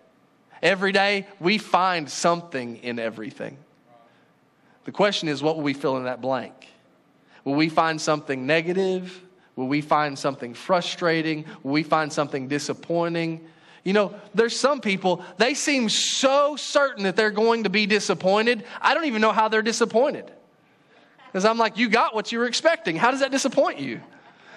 Every 0.63 0.93
day, 0.93 1.27
we 1.39 1.59
find 1.59 2.11
something 2.11 2.77
in 2.79 2.99
everything. 2.99 3.57
The 4.85 4.93
question 4.93 5.29
is, 5.29 5.43
what 5.43 5.57
will 5.57 5.65
we 5.65 5.75
fill 5.75 5.97
in 5.97 6.05
that 6.05 6.21
blank? 6.21 6.55
Will 7.45 7.55
we 7.55 7.69
find 7.69 8.01
something 8.01 8.47
negative? 8.47 9.23
Will 9.55 9.69
we 9.69 9.81
find 9.81 10.19
something 10.19 10.55
frustrating? 10.55 11.45
Will 11.63 11.73
we 11.73 11.83
find 11.83 12.13
something 12.13 12.49
disappointing? 12.49 13.47
You 13.85 13.93
know, 13.93 14.15
there's 14.35 14.59
some 14.59 14.81
people, 14.81 15.25
they 15.37 15.55
seem 15.55 15.89
so 15.89 16.57
certain 16.57 17.05
that 17.05 17.17
they're 17.17 17.31
going 17.31 17.65
to 17.65 17.71
be 17.71 17.87
disappointed. 17.87 18.65
I 18.81 18.95
don't 18.95 19.07
even 19.07 19.21
know 19.21 19.33
how 19.33 19.49
they're 19.49 19.63
disappointed. 19.63 20.31
Because 21.27 21.45
I'm 21.45 21.59
like, 21.59 21.77
you 21.77 21.89
got 21.89 22.15
what 22.15 22.33
you 22.33 22.39
were 22.39 22.47
expecting. 22.47 22.97
How 22.97 23.11
does 23.11 23.21
that 23.21 23.31
disappoint 23.31 23.79
you? 23.79 24.01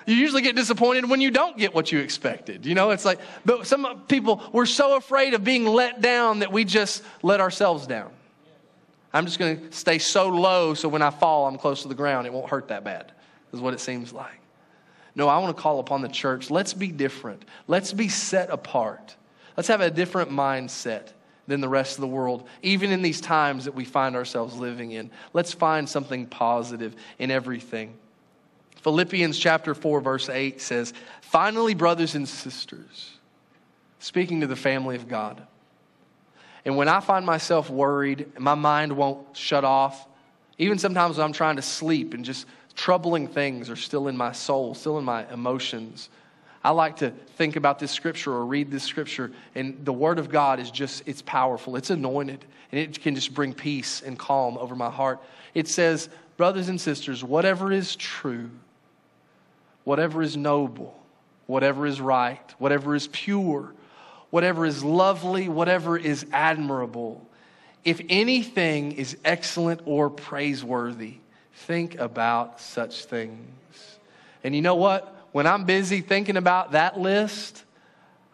You 0.05 0.15
usually 0.15 0.41
get 0.41 0.55
disappointed 0.55 1.09
when 1.09 1.21
you 1.21 1.31
don't 1.31 1.57
get 1.57 1.73
what 1.73 1.91
you 1.91 1.99
expected. 1.99 2.65
You 2.65 2.75
know, 2.75 2.91
it's 2.91 3.05
like, 3.05 3.19
but 3.45 3.67
some 3.67 4.01
people, 4.07 4.41
we're 4.51 4.65
so 4.65 4.95
afraid 4.95 5.33
of 5.33 5.43
being 5.43 5.65
let 5.65 6.01
down 6.01 6.39
that 6.39 6.51
we 6.51 6.63
just 6.63 7.03
let 7.21 7.39
ourselves 7.39 7.87
down. 7.87 8.11
I'm 9.13 9.25
just 9.25 9.39
going 9.39 9.59
to 9.59 9.71
stay 9.71 9.99
so 9.99 10.29
low 10.29 10.73
so 10.73 10.87
when 10.87 11.01
I 11.01 11.09
fall, 11.09 11.47
I'm 11.47 11.57
close 11.57 11.81
to 11.83 11.87
the 11.87 11.95
ground. 11.95 12.27
It 12.27 12.33
won't 12.33 12.49
hurt 12.49 12.69
that 12.69 12.83
bad, 12.83 13.11
is 13.53 13.59
what 13.59 13.73
it 13.73 13.79
seems 13.79 14.13
like. 14.13 14.39
No, 15.13 15.27
I 15.27 15.37
want 15.39 15.55
to 15.55 15.61
call 15.61 15.79
upon 15.79 16.01
the 16.01 16.07
church. 16.07 16.49
Let's 16.49 16.73
be 16.73 16.87
different. 16.87 17.43
Let's 17.67 17.91
be 17.91 18.07
set 18.07 18.49
apart. 18.49 19.15
Let's 19.57 19.67
have 19.67 19.81
a 19.81 19.91
different 19.91 20.31
mindset 20.31 21.09
than 21.47 21.59
the 21.59 21.67
rest 21.67 21.97
of 21.97 22.01
the 22.01 22.07
world, 22.07 22.47
even 22.61 22.91
in 22.91 23.01
these 23.01 23.19
times 23.19 23.65
that 23.65 23.75
we 23.75 23.83
find 23.83 24.15
ourselves 24.15 24.55
living 24.55 24.91
in. 24.91 25.11
Let's 25.33 25.53
find 25.53 25.89
something 25.89 26.27
positive 26.27 26.95
in 27.19 27.29
everything. 27.29 27.95
Philippians 28.77 29.37
chapter 29.37 29.75
4, 29.75 30.01
verse 30.01 30.29
8 30.29 30.59
says, 30.59 30.93
Finally, 31.21 31.75
brothers 31.75 32.15
and 32.15 32.27
sisters, 32.27 33.11
speaking 33.99 34.41
to 34.41 34.47
the 34.47 34.55
family 34.55 34.95
of 34.95 35.07
God. 35.07 35.45
And 36.65 36.77
when 36.77 36.87
I 36.87 36.99
find 36.99 37.25
myself 37.25 37.69
worried, 37.69 38.39
my 38.39 38.55
mind 38.55 38.95
won't 38.95 39.35
shut 39.35 39.63
off, 39.63 40.07
even 40.57 40.77
sometimes 40.77 41.17
when 41.17 41.25
I'm 41.25 41.33
trying 41.33 41.55
to 41.55 41.61
sleep 41.61 42.13
and 42.13 42.23
just 42.23 42.45
troubling 42.75 43.27
things 43.27 43.69
are 43.69 43.75
still 43.75 44.07
in 44.07 44.17
my 44.17 44.31
soul, 44.31 44.73
still 44.73 44.97
in 44.97 45.05
my 45.05 45.31
emotions. 45.31 46.09
I 46.63 46.71
like 46.71 46.97
to 46.97 47.09
think 47.09 47.55
about 47.55 47.79
this 47.79 47.91
scripture 47.91 48.31
or 48.31 48.45
read 48.45 48.69
this 48.69 48.83
scripture, 48.83 49.31
and 49.55 49.83
the 49.83 49.93
Word 49.93 50.19
of 50.19 50.29
God 50.29 50.59
is 50.59 50.69
just, 50.69 51.03
it's 51.07 51.21
powerful. 51.21 51.75
It's 51.75 51.89
anointed, 51.89 52.45
and 52.71 52.79
it 52.79 53.01
can 53.01 53.15
just 53.15 53.33
bring 53.33 53.53
peace 53.53 54.01
and 54.03 54.17
calm 54.17 54.57
over 54.57 54.75
my 54.75 54.89
heart. 54.89 55.19
It 55.55 55.67
says, 55.67 56.09
Brothers 56.37 56.69
and 56.69 56.79
sisters, 56.79 57.23
whatever 57.23 57.71
is 57.71 57.95
true, 57.95 58.49
whatever 59.83 60.21
is 60.21 60.35
noble, 60.37 60.97
whatever 61.47 61.85
is 61.85 62.01
right, 62.01 62.55
whatever 62.57 62.95
is 62.95 63.07
pure, 63.07 63.73
whatever 64.29 64.65
is 64.65 64.83
lovely, 64.83 65.49
whatever 65.49 65.97
is 65.97 66.25
admirable, 66.31 67.27
if 67.83 68.01
anything 68.09 68.91
is 68.93 69.17
excellent 69.25 69.81
or 69.85 70.09
praiseworthy, 70.09 71.15
think 71.53 71.99
about 71.99 72.59
such 72.59 73.05
things. 73.05 73.99
And 74.43 74.55
you 74.55 74.61
know 74.61 74.75
what? 74.75 75.15
When 75.31 75.47
I'm 75.47 75.65
busy 75.65 76.01
thinking 76.01 76.37
about 76.37 76.73
that 76.73 76.99
list, 76.99 77.63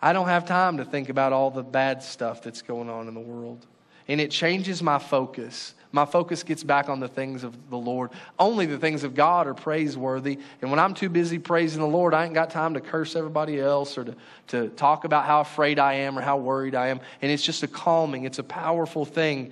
I 0.02 0.14
don't 0.14 0.28
have 0.28 0.46
time 0.46 0.78
to 0.78 0.86
think 0.86 1.10
about 1.10 1.34
all 1.34 1.52
the 1.52 1.64
bad 1.64 2.04
stuff 2.04 2.42
that's 2.42 2.62
going 2.62 2.90
on 2.90 3.08
in 3.08 3.14
the 3.14 3.20
world. 3.20 3.66
And 4.08 4.22
it 4.22 4.32
changes 4.32 4.82
my 4.84 5.00
focus. 5.00 5.74
My 5.98 6.06
focus 6.06 6.44
gets 6.44 6.64
back 6.64 6.90
on 6.90 7.00
the 7.00 7.08
things 7.08 7.44
of 7.44 7.72
the 7.72 7.76
Lord. 7.76 8.12
Only 8.38 8.68
the 8.68 8.78
things 8.78 9.04
of 9.04 9.16
God 9.16 9.48
are 9.48 9.56
praiseworthy. 9.56 10.38
And 10.62 10.70
when 10.70 10.80
I'm 10.80 10.94
too 10.94 11.10
busy 11.10 11.40
praising 11.40 11.82
the 11.82 11.88
Lord, 11.88 12.14
I 12.14 12.24
ain't 12.24 12.36
got 12.36 12.52
time 12.52 12.76
to 12.76 12.82
curse 12.82 13.16
everybody 13.16 13.60
else 13.60 13.98
or 13.98 14.04
to, 14.04 14.16
to 14.50 14.70
talk 14.70 15.06
about 15.06 15.26
how 15.26 15.42
afraid 15.42 15.80
I 15.80 15.94
am 15.94 16.16
or 16.16 16.22
how 16.22 16.38
worried 16.38 16.76
I 16.76 16.90
am. 16.90 17.00
And 17.24 17.32
it's 17.32 17.42
just 17.42 17.64
a 17.64 17.68
calming, 17.68 18.26
it's 18.26 18.38
a 18.38 18.44
powerful 18.44 19.06
thing 19.06 19.52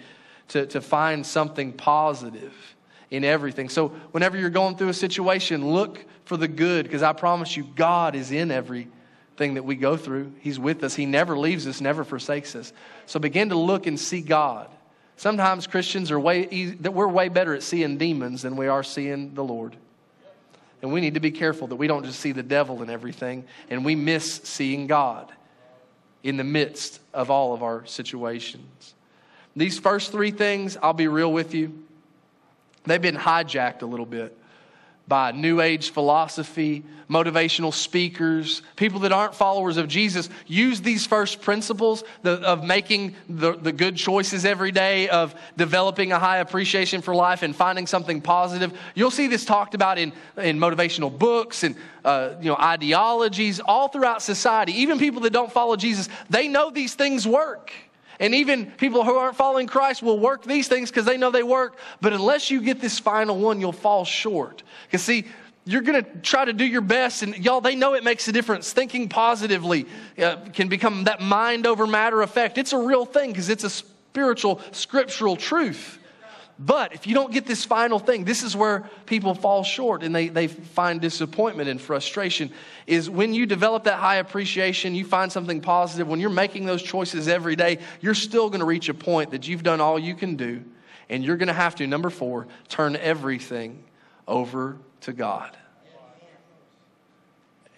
to, 0.50 0.68
to 0.68 0.82
find 0.82 1.26
something 1.26 1.74
positive 1.74 2.54
in 3.10 3.24
everything. 3.24 3.68
So 3.68 3.88
whenever 4.12 4.38
you're 4.38 4.52
going 4.52 4.78
through 4.78 4.90
a 4.90 4.94
situation, 4.94 5.72
look 5.72 6.06
for 6.26 6.38
the 6.38 6.48
good 6.48 6.86
because 6.86 7.02
I 7.02 7.14
promise 7.14 7.58
you, 7.58 7.64
God 7.76 8.14
is 8.14 8.32
in 8.32 8.52
everything 8.52 9.56
that 9.56 9.66
we 9.66 9.76
go 9.76 9.98
through. 9.98 10.32
He's 10.42 10.60
with 10.60 10.84
us. 10.84 10.94
He 10.94 11.08
never 11.08 11.36
leaves 11.40 11.66
us, 11.66 11.82
never 11.82 12.04
forsakes 12.04 12.56
us. 12.56 12.72
So 13.08 13.20
begin 13.20 13.50
to 13.50 13.58
look 13.58 13.88
and 13.88 14.00
see 14.00 14.22
God. 14.22 14.70
Sometimes 15.18 15.66
Christians 15.68 16.12
are 16.12 16.20
way 16.20 16.72
that 16.82 16.94
we're 16.94 17.08
way 17.08 17.30
better 17.30 17.54
at 17.54 17.64
seeing 17.64 17.98
demons 17.98 18.42
than 18.42 18.58
we 18.58 18.68
are 18.68 18.84
seeing 18.84 19.34
the 19.34 19.44
Lord. 19.44 19.76
And 20.82 20.92
we 20.92 21.02
need 21.02 21.14
to 21.14 21.20
be 21.20 21.32
careful 21.32 21.68
that 21.68 21.78
we 21.78 21.88
don't 21.88 22.06
just 22.06 22.20
see 22.20 22.32
the 22.32 22.44
devil 22.44 22.84
in 22.84 22.90
everything 22.90 23.46
and 23.70 23.84
we 23.84 23.96
miss 23.96 24.42
seeing 24.44 24.88
God 24.88 25.32
in 26.24 26.38
the 26.38 26.44
midst 26.44 27.00
of 27.14 27.32
all 27.32 27.54
of 27.54 27.64
our 27.64 27.86
situations. 27.86 28.94
These 29.56 29.80
first 29.80 30.12
three 30.12 30.32
things, 30.32 30.78
I'll 30.82 30.94
be 30.94 31.08
real 31.08 31.32
with 31.32 31.54
you, 31.54 31.86
they've 32.84 33.02
been 33.02 33.16
hijacked 33.16 33.84
a 33.84 33.86
little 33.86 34.06
bit 34.06 34.38
by 35.08 35.32
New 35.32 35.62
Age 35.62 35.92
philosophy, 35.92 36.84
motivational 37.10 37.74
speakers, 37.74 38.62
people 38.76 39.02
that 39.02 39.12
aren't 39.12 39.36
followers 39.36 39.78
of 39.78 39.88
Jesus 39.88 40.30
use 40.48 40.82
these 40.82 41.06
first 41.06 41.42
principles 41.42 42.04
of 42.24 42.64
making 42.64 43.16
the, 43.30 43.54
the 43.54 43.72
good 43.72 43.96
choices 43.96 44.46
every 44.46 44.72
day, 44.72 45.08
of 45.10 45.36
developing 45.58 46.12
a 46.12 46.20
high 46.20 46.38
appreciation 46.38 47.02
for 47.02 47.14
life 47.14 47.44
and 47.44 47.56
finding 47.56 47.86
something 47.86 48.22
positive. 48.22 48.78
You'll 48.96 49.12
see 49.12 49.28
this 49.28 49.46
talked 49.46 49.76
about 49.76 49.98
in, 49.98 50.14
in 50.38 50.58
motivational 50.58 51.16
books 51.16 51.64
and 51.64 51.76
uh, 52.04 52.36
you 52.40 52.50
know, 52.50 52.58
ideologies 52.58 53.60
all 53.60 53.88
throughout 53.88 54.22
society. 54.22 54.74
Even 54.74 54.98
people 54.98 55.22
that 55.22 55.34
don't 55.34 55.52
follow 55.52 55.76
Jesus, 55.76 56.10
they 56.30 56.48
know 56.48 56.72
these 56.72 56.96
things 56.96 57.28
work. 57.28 57.72
And 58.20 58.34
even 58.36 58.68
people 58.72 59.04
who 59.04 59.16
aren't 59.16 59.36
following 59.36 59.68
Christ 59.68 60.02
will 60.02 60.20
work 60.20 60.44
these 60.44 60.68
things 60.68 60.90
because 60.90 61.06
they 61.06 61.18
know 61.18 61.32
they 61.32 61.44
work. 61.44 61.78
But 62.02 62.14
unless 62.14 62.50
you 62.50 62.62
get 62.62 62.80
this 62.80 63.00
final 63.00 63.38
one, 63.38 63.60
you'll 63.60 63.72
fall 63.72 64.06
short. 64.06 64.64
Because, 64.86 65.04
see, 65.04 65.26
you're 65.66 65.82
going 65.82 66.04
to 66.04 66.10
try 66.20 66.46
to 66.46 66.54
do 66.54 66.64
your 66.64 66.82
best, 66.82 67.24
and 67.24 67.36
y'all, 67.44 67.60
they 67.60 67.76
know 67.76 67.96
it 67.96 68.04
makes 68.04 68.28
a 68.28 68.32
difference. 68.32 68.72
Thinking 68.72 69.10
positively 69.10 69.88
uh, 70.18 70.38
can 70.54 70.68
become 70.68 71.06
that 71.06 71.22
mind 71.22 71.66
over 71.66 71.88
matter 71.88 72.22
effect. 72.22 72.58
It's 72.58 72.72
a 72.72 72.78
real 72.78 73.06
thing 73.06 73.32
because 73.32 73.50
it's 73.50 73.64
a 73.64 73.70
spiritual, 73.70 74.62
scriptural 74.72 75.36
truth. 75.36 76.00
But 76.58 76.94
if 76.94 77.06
you 77.06 77.14
don't 77.14 77.34
get 77.34 77.46
this 77.46 77.66
final 77.66 78.00
thing, 78.00 78.24
this 78.24 78.42
is 78.42 78.56
where 78.56 78.90
people 79.06 79.36
fall 79.36 79.64
short 79.64 80.04
and 80.04 80.16
they, 80.16 80.30
they 80.30 80.48
find 80.48 81.02
disappointment 81.02 81.68
and 81.68 81.82
frustration. 81.82 82.50
Is 82.88 83.10
when 83.10 83.34
you 83.34 83.46
develop 83.46 83.84
that 83.86 84.00
high 84.00 84.18
appreciation, 84.18 84.96
you 84.96 85.04
find 85.04 85.30
something 85.30 85.60
positive, 85.60 86.08
when 86.08 86.22
you're 86.22 86.30
making 86.30 86.66
those 86.66 86.82
choices 86.82 87.28
every 87.28 87.58
day, 87.58 87.80
you're 88.00 88.14
still 88.14 88.50
going 88.50 88.62
to 88.62 88.66
reach 88.66 88.88
a 88.88 88.94
point 88.94 89.32
that 89.32 89.48
you've 89.48 89.64
done 89.64 89.82
all 89.82 90.00
you 90.00 90.16
can 90.16 90.38
do. 90.38 90.64
And 91.10 91.24
you're 91.24 91.38
going 91.38 91.48
to 91.48 91.54
have 91.54 91.76
to, 91.76 91.88
number 91.88 92.10
four, 92.10 92.48
turn 92.70 92.96
everything 92.96 93.84
over 94.28 94.78
to 95.02 95.14
God. 95.14 95.56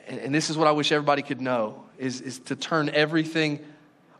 And, 0.08 0.20
and 0.20 0.36
this 0.36 0.50
is 0.50 0.58
what 0.58 0.68
I 0.68 0.72
wish 0.72 0.92
everybody 0.92 1.24
could 1.24 1.42
know 1.42 1.84
is, 1.98 2.22
is 2.22 2.40
to 2.40 2.56
turn 2.56 2.90
everything 2.90 3.60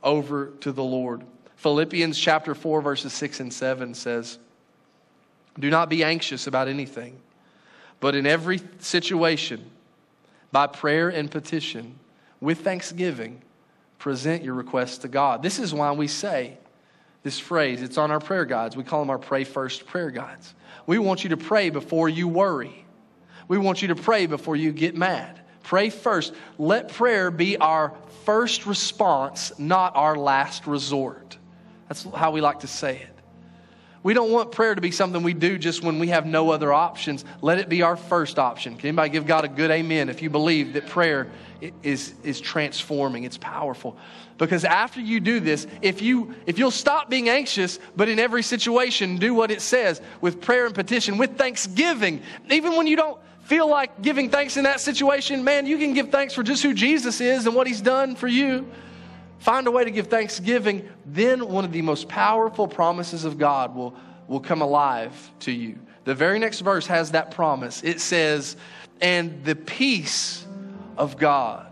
over 0.04 0.48
to 0.62 0.72
the 0.72 0.84
Lord. 0.84 1.24
Philippians 1.58 2.18
chapter 2.18 2.54
4, 2.54 2.82
verses 2.82 3.14
6 3.14 3.40
and 3.40 3.54
7 3.54 3.94
says, 3.94 4.40
do 5.60 5.70
not 5.70 5.90
be 5.90 6.04
anxious 6.04 6.48
about 6.48 6.68
anything, 6.68 7.20
but 8.00 8.16
in 8.16 8.26
every 8.26 8.62
situation, 8.80 9.70
by 10.52 10.68
prayer 10.68 11.10
and 11.10 11.30
petition, 11.30 12.00
with 12.40 12.60
thanksgiving, 12.60 13.42
present 14.00 14.44
your 14.44 14.54
requests 14.54 15.00
to 15.00 15.08
God. 15.08 15.42
This 15.42 15.60
is 15.60 15.74
why 15.74 15.92
we 15.92 16.08
say 16.08 16.58
this 17.24 17.40
phrase. 17.40 17.82
It's 17.82 17.98
on 17.98 18.12
our 18.12 18.20
prayer 18.20 18.46
guides. 18.46 18.78
We 18.78 18.84
call 18.84 19.02
them 19.02 19.10
our 19.10 19.18
Pray 19.18 19.44
First 19.44 19.86
prayer 19.88 20.12
guides. 20.12 20.54
We 20.86 21.00
want 21.00 21.24
you 21.24 21.32
to 21.32 21.38
pray 21.38 21.70
before 21.70 22.08
you 22.08 22.28
worry. 22.28 22.86
We 23.48 23.58
want 23.58 23.82
you 23.82 23.90
to 23.90 23.96
pray 23.96 24.28
before 24.28 24.56
you 24.56 24.72
get 24.72 24.96
mad. 24.96 25.42
Pray 25.64 25.90
first. 25.90 26.34
Let 26.58 26.90
prayer 26.90 27.30
be 27.30 27.58
our 27.58 27.94
first 28.24 28.66
response, 28.66 29.52
not 29.58 29.96
our 29.96 30.16
last 30.16 30.68
resort. 30.68 31.38
That's 31.90 32.04
how 32.16 32.32
we 32.32 32.40
like 32.40 32.60
to 32.60 32.68
say 32.68 32.98
it. 32.98 33.17
We 34.08 34.14
don't 34.14 34.32
want 34.32 34.54
prayer 34.54 34.74
to 34.74 34.80
be 34.80 34.92
something 34.92 35.22
we 35.22 35.34
do 35.34 35.58
just 35.58 35.84
when 35.84 36.00
we 36.00 36.08
have 36.08 36.26
no 36.26 36.50
other 36.52 36.72
options. 36.72 37.26
Let 37.42 37.60
it 37.60 37.68
be 37.68 37.82
our 37.82 37.98
first 37.98 38.40
option. 38.40 38.78
Can 38.78 38.88
anybody 38.88 39.10
give 39.10 39.28
God 39.28 39.44
a 39.44 39.50
good 39.50 39.70
amen 39.70 40.08
if 40.08 40.22
you 40.22 40.30
believe 40.30 40.72
that 40.76 40.88
prayer 40.88 41.28
is, 41.84 42.14
is 42.24 42.40
transforming? 42.40 43.26
It's 43.26 43.38
powerful. 43.38 43.98
Because 44.38 44.64
after 44.64 45.02
you 45.02 45.20
do 45.20 45.42
this, 45.42 45.68
if, 45.82 46.02
you, 46.02 46.34
if 46.46 46.58
you'll 46.58 46.72
stop 46.72 47.10
being 47.10 47.28
anxious, 47.28 47.80
but 47.98 48.08
in 48.08 48.18
every 48.18 48.44
situation 48.44 49.18
do 49.18 49.34
what 49.34 49.52
it 49.52 49.62
says 49.62 50.02
with 50.22 50.40
prayer 50.40 50.68
and 50.68 50.74
petition, 50.74 51.18
with 51.18 51.38
thanksgiving, 51.38 52.22
even 52.50 52.78
when 52.78 52.88
you 52.88 52.96
don't 52.96 53.20
feel 53.42 53.68
like 53.70 54.02
giving 54.02 54.30
thanks 54.30 54.56
in 54.56 54.64
that 54.64 54.80
situation, 54.80 55.44
man, 55.44 55.66
you 55.66 55.78
can 55.78 55.94
give 55.94 56.12
thanks 56.12 56.34
for 56.34 56.44
just 56.44 56.64
who 56.64 56.74
Jesus 56.74 57.20
is 57.20 57.46
and 57.46 57.54
what 57.54 57.68
he's 57.68 57.82
done 57.82 58.16
for 58.16 58.30
you. 58.30 58.72
Find 59.40 59.68
a 59.68 59.72
way 59.72 59.84
to 59.84 59.92
give 59.92 60.08
thanksgiving, 60.08 60.88
then 61.06 61.48
one 61.48 61.66
of 61.66 61.72
the 61.72 61.82
most 61.82 62.08
powerful 62.08 62.68
promises 62.68 63.26
of 63.26 63.38
God 63.38 63.76
will, 63.76 63.94
will 64.28 64.40
come 64.40 64.62
alive 64.62 65.32
to 65.42 65.52
you. 65.52 65.78
The 66.06 66.16
very 66.16 66.40
next 66.40 66.62
verse 66.62 66.88
has 66.88 67.12
that 67.12 67.32
promise. 67.32 67.84
It 67.84 68.00
says, 68.00 68.56
And 69.02 69.44
the 69.44 69.56
peace 69.56 70.46
of 70.98 71.18
God 71.18 71.67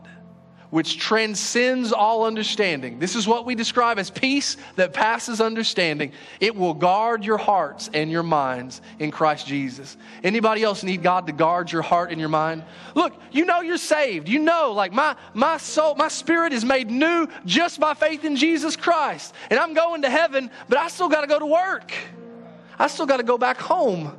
which 0.76 0.97
transcends 0.97 1.93
all 1.93 2.26
understanding. 2.26 2.99
This 2.99 3.15
is 3.15 3.26
what 3.26 3.45
we 3.45 3.55
describe 3.55 3.97
as 3.97 4.09
peace 4.09 4.57
that 4.76 4.91
passes 4.91 5.39
understanding. 5.39 6.11
It 6.41 6.53
will 6.53 6.73
guard 6.73 7.23
your 7.23 7.38
hearts 7.38 7.89
and 7.93 8.11
your 8.11 8.23
minds 8.23 8.82
in 8.99 9.09
Christ 9.09 9.47
Jesus. 9.47 9.95
Anybody 10.21 10.63
else 10.63 10.84
need 10.84 11.01
God 11.01 11.28
to 11.28 11.32
guard 11.32 11.71
your 11.71 11.82
heart 11.82 12.11
and 12.11 12.19
your 12.19 12.28
mind? 12.28 12.65
Look, 12.93 13.13
you 13.32 13.45
know 13.45 13.61
you're 13.61 13.78
saved. 13.78 14.28
You 14.28 14.39
know, 14.39 14.73
like 14.73 14.91
my, 14.91 15.15
my 15.34 15.55
soul, 15.55 15.95
my 15.95 16.09
spirit 16.09 16.51
is 16.51 16.65
made 16.65 16.91
new 16.91 17.30
just 17.45 17.80
by 17.80 17.93
faith 17.93 18.26
in 18.26 18.36
Jesus 18.36 18.76
Christ. 18.76 19.34
And 19.49 19.57
I'm 19.57 19.76
going 19.76 20.01
to 20.01 20.09
heaven, 20.09 20.51
but 20.67 20.78
I 20.78 20.89
still 20.89 21.07
got 21.07 21.21
to 21.21 21.28
go 21.28 21.39
to 21.39 21.45
work. 21.45 21.93
I 22.78 22.88
still 22.88 23.05
got 23.05 23.17
to 23.17 23.23
go 23.23 23.38
back 23.38 23.61
home. 23.61 24.13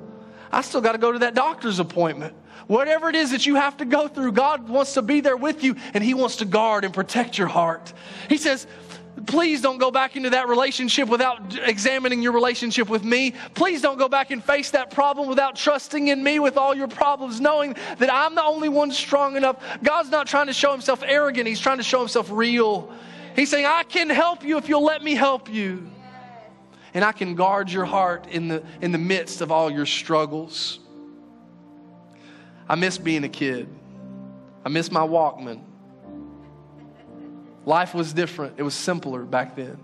I 0.50 0.62
still 0.62 0.80
got 0.80 0.92
to 0.92 0.98
go 0.98 1.12
to 1.12 1.18
that 1.18 1.34
doctor's 1.34 1.80
appointment. 1.80 2.34
Whatever 2.67 3.09
it 3.09 3.14
is 3.14 3.31
that 3.31 3.47
you 3.47 3.55
have 3.55 3.77
to 3.77 3.85
go 3.85 4.09
through, 4.09 4.33
God 4.33 4.69
wants 4.69 4.95
to 4.95 5.03
be 5.03 5.21
there 5.21 5.37
with 5.37 5.62
you 5.62 5.77
and 5.95 6.03
He 6.03 6.14
wants 6.14 6.37
to 6.37 6.45
guard 6.45 6.85
and 6.85 6.93
protect 6.93 7.39
your 7.39 7.47
heart. 7.47 7.93
He 8.29 8.37
says, 8.37 8.67
Please 9.25 9.62
don't 9.62 9.79
go 9.79 9.91
back 9.91 10.14
into 10.14 10.31
that 10.31 10.47
relationship 10.47 11.09
without 11.09 11.59
examining 11.67 12.21
your 12.21 12.33
relationship 12.33 12.91
with 12.91 13.03
me. 13.03 13.33
Please 13.55 13.81
don't 13.81 13.99
go 13.99 14.09
back 14.09 14.31
and 14.31 14.45
face 14.45 14.71
that 14.73 14.91
problem 14.91 15.27
without 15.27 15.57
trusting 15.57 16.09
in 16.09 16.23
me 16.23 16.39
with 16.39 16.59
all 16.59 16.75
your 16.75 16.87
problems, 16.87 17.41
knowing 17.41 17.75
that 17.99 18.12
I'm 18.12 18.35
the 18.35 18.45
only 18.45 18.69
one 18.69 18.91
strong 18.91 19.37
enough. 19.37 19.57
God's 19.83 20.11
not 20.11 20.27
trying 20.27 20.49
to 20.49 20.53
show 20.53 20.71
himself 20.71 21.03
arrogant, 21.03 21.49
He's 21.49 21.61
trying 21.61 21.79
to 21.79 21.83
show 21.83 22.01
himself 22.01 22.31
real. 22.31 22.93
He's 23.35 23.51
saying, 23.51 23.67
I 23.67 23.85
can 23.85 24.11
help 24.11 24.45
you 24.45 24.59
if 24.59 24.69
you'll 24.69 24.85
let 24.85 25.03
me 25.03 25.14
help 25.14 25.53
you. 25.53 25.91
And 26.95 27.05
I 27.05 27.12
can 27.12 27.35
guard 27.35 27.71
your 27.71 27.85
heart 27.85 28.27
in 28.29 28.49
the, 28.49 28.62
in 28.81 28.93
the 28.93 28.99
midst 28.99 29.41
of 29.41 29.51
all 29.51 29.71
your 29.71 29.87
struggles. 29.87 30.79
I 32.69 32.75
miss 32.75 32.99
being 32.99 33.25
a 33.25 33.29
kid. 33.29 33.69
I 34.64 34.69
miss 34.69 34.91
my 34.91 35.07
Walkman. 35.07 35.62
Life 37.64 37.95
was 37.95 38.12
different, 38.12 38.55
it 38.59 38.62
was 38.62 38.75
simpler 38.75 39.23
back 39.23 39.57
then. 39.57 39.79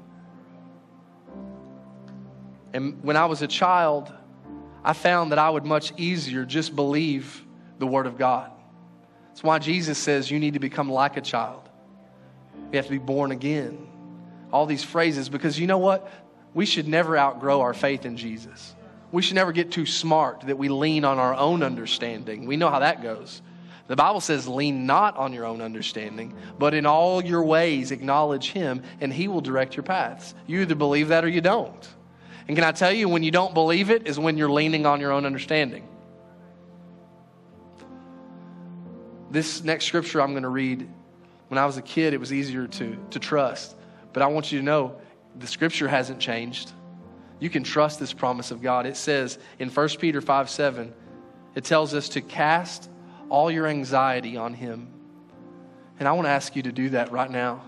And 2.72 3.03
when 3.03 3.16
I 3.16 3.26
was 3.26 3.43
a 3.43 3.47
child, 3.47 4.12
I 4.85 4.93
found 4.93 5.33
that 5.33 5.39
I 5.39 5.51
would 5.51 5.64
much 5.64 5.93
easier 5.97 6.45
just 6.45 6.74
believe 6.74 7.45
the 7.78 7.87
Word 7.87 8.07
of 8.07 8.16
God. 8.18 8.51
That's 9.28 9.43
why 9.43 9.59
Jesus 9.59 9.99
says 9.99 10.30
you 10.30 10.39
need 10.39 10.55
to 10.55 10.61
become 10.61 10.91
like 10.91 11.16
a 11.16 11.20
child. 11.20 11.68
You 12.70 12.76
have 12.76 12.87
to 12.87 12.93
be 12.93 12.99
born 12.99 13.30
again. 13.33 13.87
All 14.53 14.66
these 14.66 14.85
phrases, 14.85 15.28
because 15.28 15.59
you 15.59 15.66
know 15.66 15.78
what? 15.78 16.11
We 16.55 16.66
should 16.66 16.89
never 16.89 17.16
outgrow 17.16 17.61
our 17.61 17.74
faith 17.74 18.05
in 18.05 18.16
Jesus 18.16 18.74
we 19.12 19.20
should 19.20 19.34
never 19.34 19.52
get 19.52 19.70
too 19.70 19.84
smart 19.84 20.40
that 20.46 20.56
we 20.56 20.70
lean 20.70 21.04
on 21.04 21.18
our 21.18 21.34
own 21.34 21.62
understanding. 21.62 22.46
We 22.46 22.56
know 22.56 22.70
how 22.70 22.80
that 22.80 23.02
goes. 23.02 23.42
The 23.86 23.96
Bible 23.96 24.20
says, 24.20 24.48
lean 24.48 24.86
not 24.86 25.16
on 25.18 25.34
your 25.34 25.44
own 25.44 25.60
understanding, 25.60 26.34
but 26.58 26.72
in 26.72 26.86
all 26.86 27.22
your 27.22 27.44
ways 27.44 27.90
acknowledge 27.90 28.52
Him, 28.52 28.82
and 29.00 29.12
He 29.12 29.28
will 29.28 29.42
direct 29.42 29.76
your 29.76 29.82
paths. 29.82 30.34
You 30.46 30.62
either 30.62 30.74
believe 30.74 31.08
that 31.08 31.24
or 31.24 31.28
you 31.28 31.42
don't. 31.42 31.88
And 32.48 32.56
can 32.56 32.64
I 32.64 32.72
tell 32.72 32.92
you, 32.92 33.08
when 33.08 33.22
you 33.22 33.30
don't 33.30 33.52
believe 33.52 33.90
it, 33.90 34.06
is 34.06 34.18
when 34.18 34.38
you're 34.38 34.50
leaning 34.50 34.86
on 34.86 34.98
your 34.98 35.12
own 35.12 35.26
understanding. 35.26 35.86
This 39.30 39.62
next 39.62 39.84
scripture 39.84 40.22
I'm 40.22 40.32
going 40.32 40.42
to 40.42 40.48
read, 40.48 40.88
when 41.48 41.58
I 41.58 41.66
was 41.66 41.76
a 41.76 41.82
kid, 41.82 42.14
it 42.14 42.20
was 42.20 42.32
easier 42.32 42.66
to, 42.66 42.96
to 43.10 43.18
trust. 43.18 43.76
But 44.14 44.22
I 44.22 44.26
want 44.26 44.52
you 44.52 44.58
to 44.58 44.64
know 44.64 44.96
the 45.36 45.46
scripture 45.46 45.88
hasn't 45.88 46.18
changed 46.18 46.72
you 47.43 47.51
can 47.51 47.64
trust 47.64 47.99
this 47.99 48.12
promise 48.12 48.53
of 48.53 48.62
God. 48.62 48.86
It 48.86 48.97
says 48.97 49.36
in 49.59 49.68
1 49.68 49.88
Peter 49.99 50.20
5 50.20 50.49
7, 50.49 50.95
it 51.57 51.64
tells 51.64 51.93
us 51.93 52.11
to 52.11 52.20
cast 52.20 52.88
all 53.28 53.51
your 53.51 53.66
anxiety 53.66 54.36
on 54.36 54.55
Him. 54.55 54.86
And 55.99 56.07
I 56.07 56.12
want 56.12 56.26
to 56.26 56.30
ask 56.30 56.55
you 56.55 56.62
to 56.62 56.70
do 56.70 56.90
that 56.90 57.11
right 57.11 57.30
now. 57.30 57.64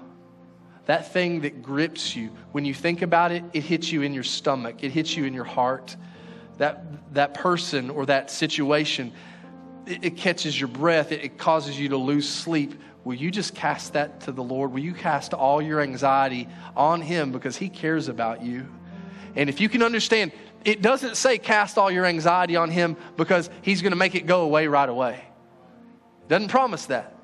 That 0.86 1.12
thing 1.12 1.40
that 1.40 1.60
grips 1.60 2.14
you, 2.14 2.30
when 2.52 2.64
you 2.64 2.72
think 2.72 3.02
about 3.02 3.32
it, 3.32 3.42
it 3.52 3.64
hits 3.64 3.90
you 3.90 4.02
in 4.02 4.14
your 4.14 4.22
stomach, 4.22 4.84
it 4.84 4.92
hits 4.92 5.16
you 5.16 5.24
in 5.24 5.34
your 5.34 5.44
heart. 5.44 5.96
That, 6.58 7.12
that 7.14 7.34
person 7.34 7.90
or 7.90 8.06
that 8.06 8.30
situation, 8.30 9.12
it, 9.86 10.04
it 10.04 10.16
catches 10.16 10.58
your 10.58 10.68
breath, 10.68 11.10
it, 11.10 11.24
it 11.24 11.36
causes 11.36 11.76
you 11.76 11.88
to 11.88 11.96
lose 11.96 12.28
sleep. 12.28 12.80
Will 13.02 13.14
you 13.14 13.32
just 13.32 13.56
cast 13.56 13.94
that 13.94 14.20
to 14.20 14.30
the 14.32 14.42
Lord? 14.42 14.72
Will 14.72 14.84
you 14.84 14.94
cast 14.94 15.34
all 15.34 15.60
your 15.60 15.80
anxiety 15.80 16.46
on 16.76 17.00
Him 17.00 17.32
because 17.32 17.56
He 17.56 17.68
cares 17.68 18.06
about 18.06 18.40
you? 18.40 18.68
And 19.36 19.48
if 19.48 19.60
you 19.60 19.68
can 19.68 19.82
understand, 19.82 20.32
it 20.64 20.80
doesn't 20.80 21.16
say 21.16 21.38
cast 21.38 21.76
all 21.76 21.90
your 21.90 22.06
anxiety 22.06 22.56
on 22.56 22.70
him 22.70 22.96
because 23.16 23.50
he's 23.62 23.82
going 23.82 23.92
to 23.92 23.96
make 23.96 24.14
it 24.14 24.26
go 24.26 24.42
away 24.42 24.66
right 24.66 24.88
away. 24.88 25.24
Doesn't 26.28 26.48
promise 26.48 26.86
that. 26.86 27.14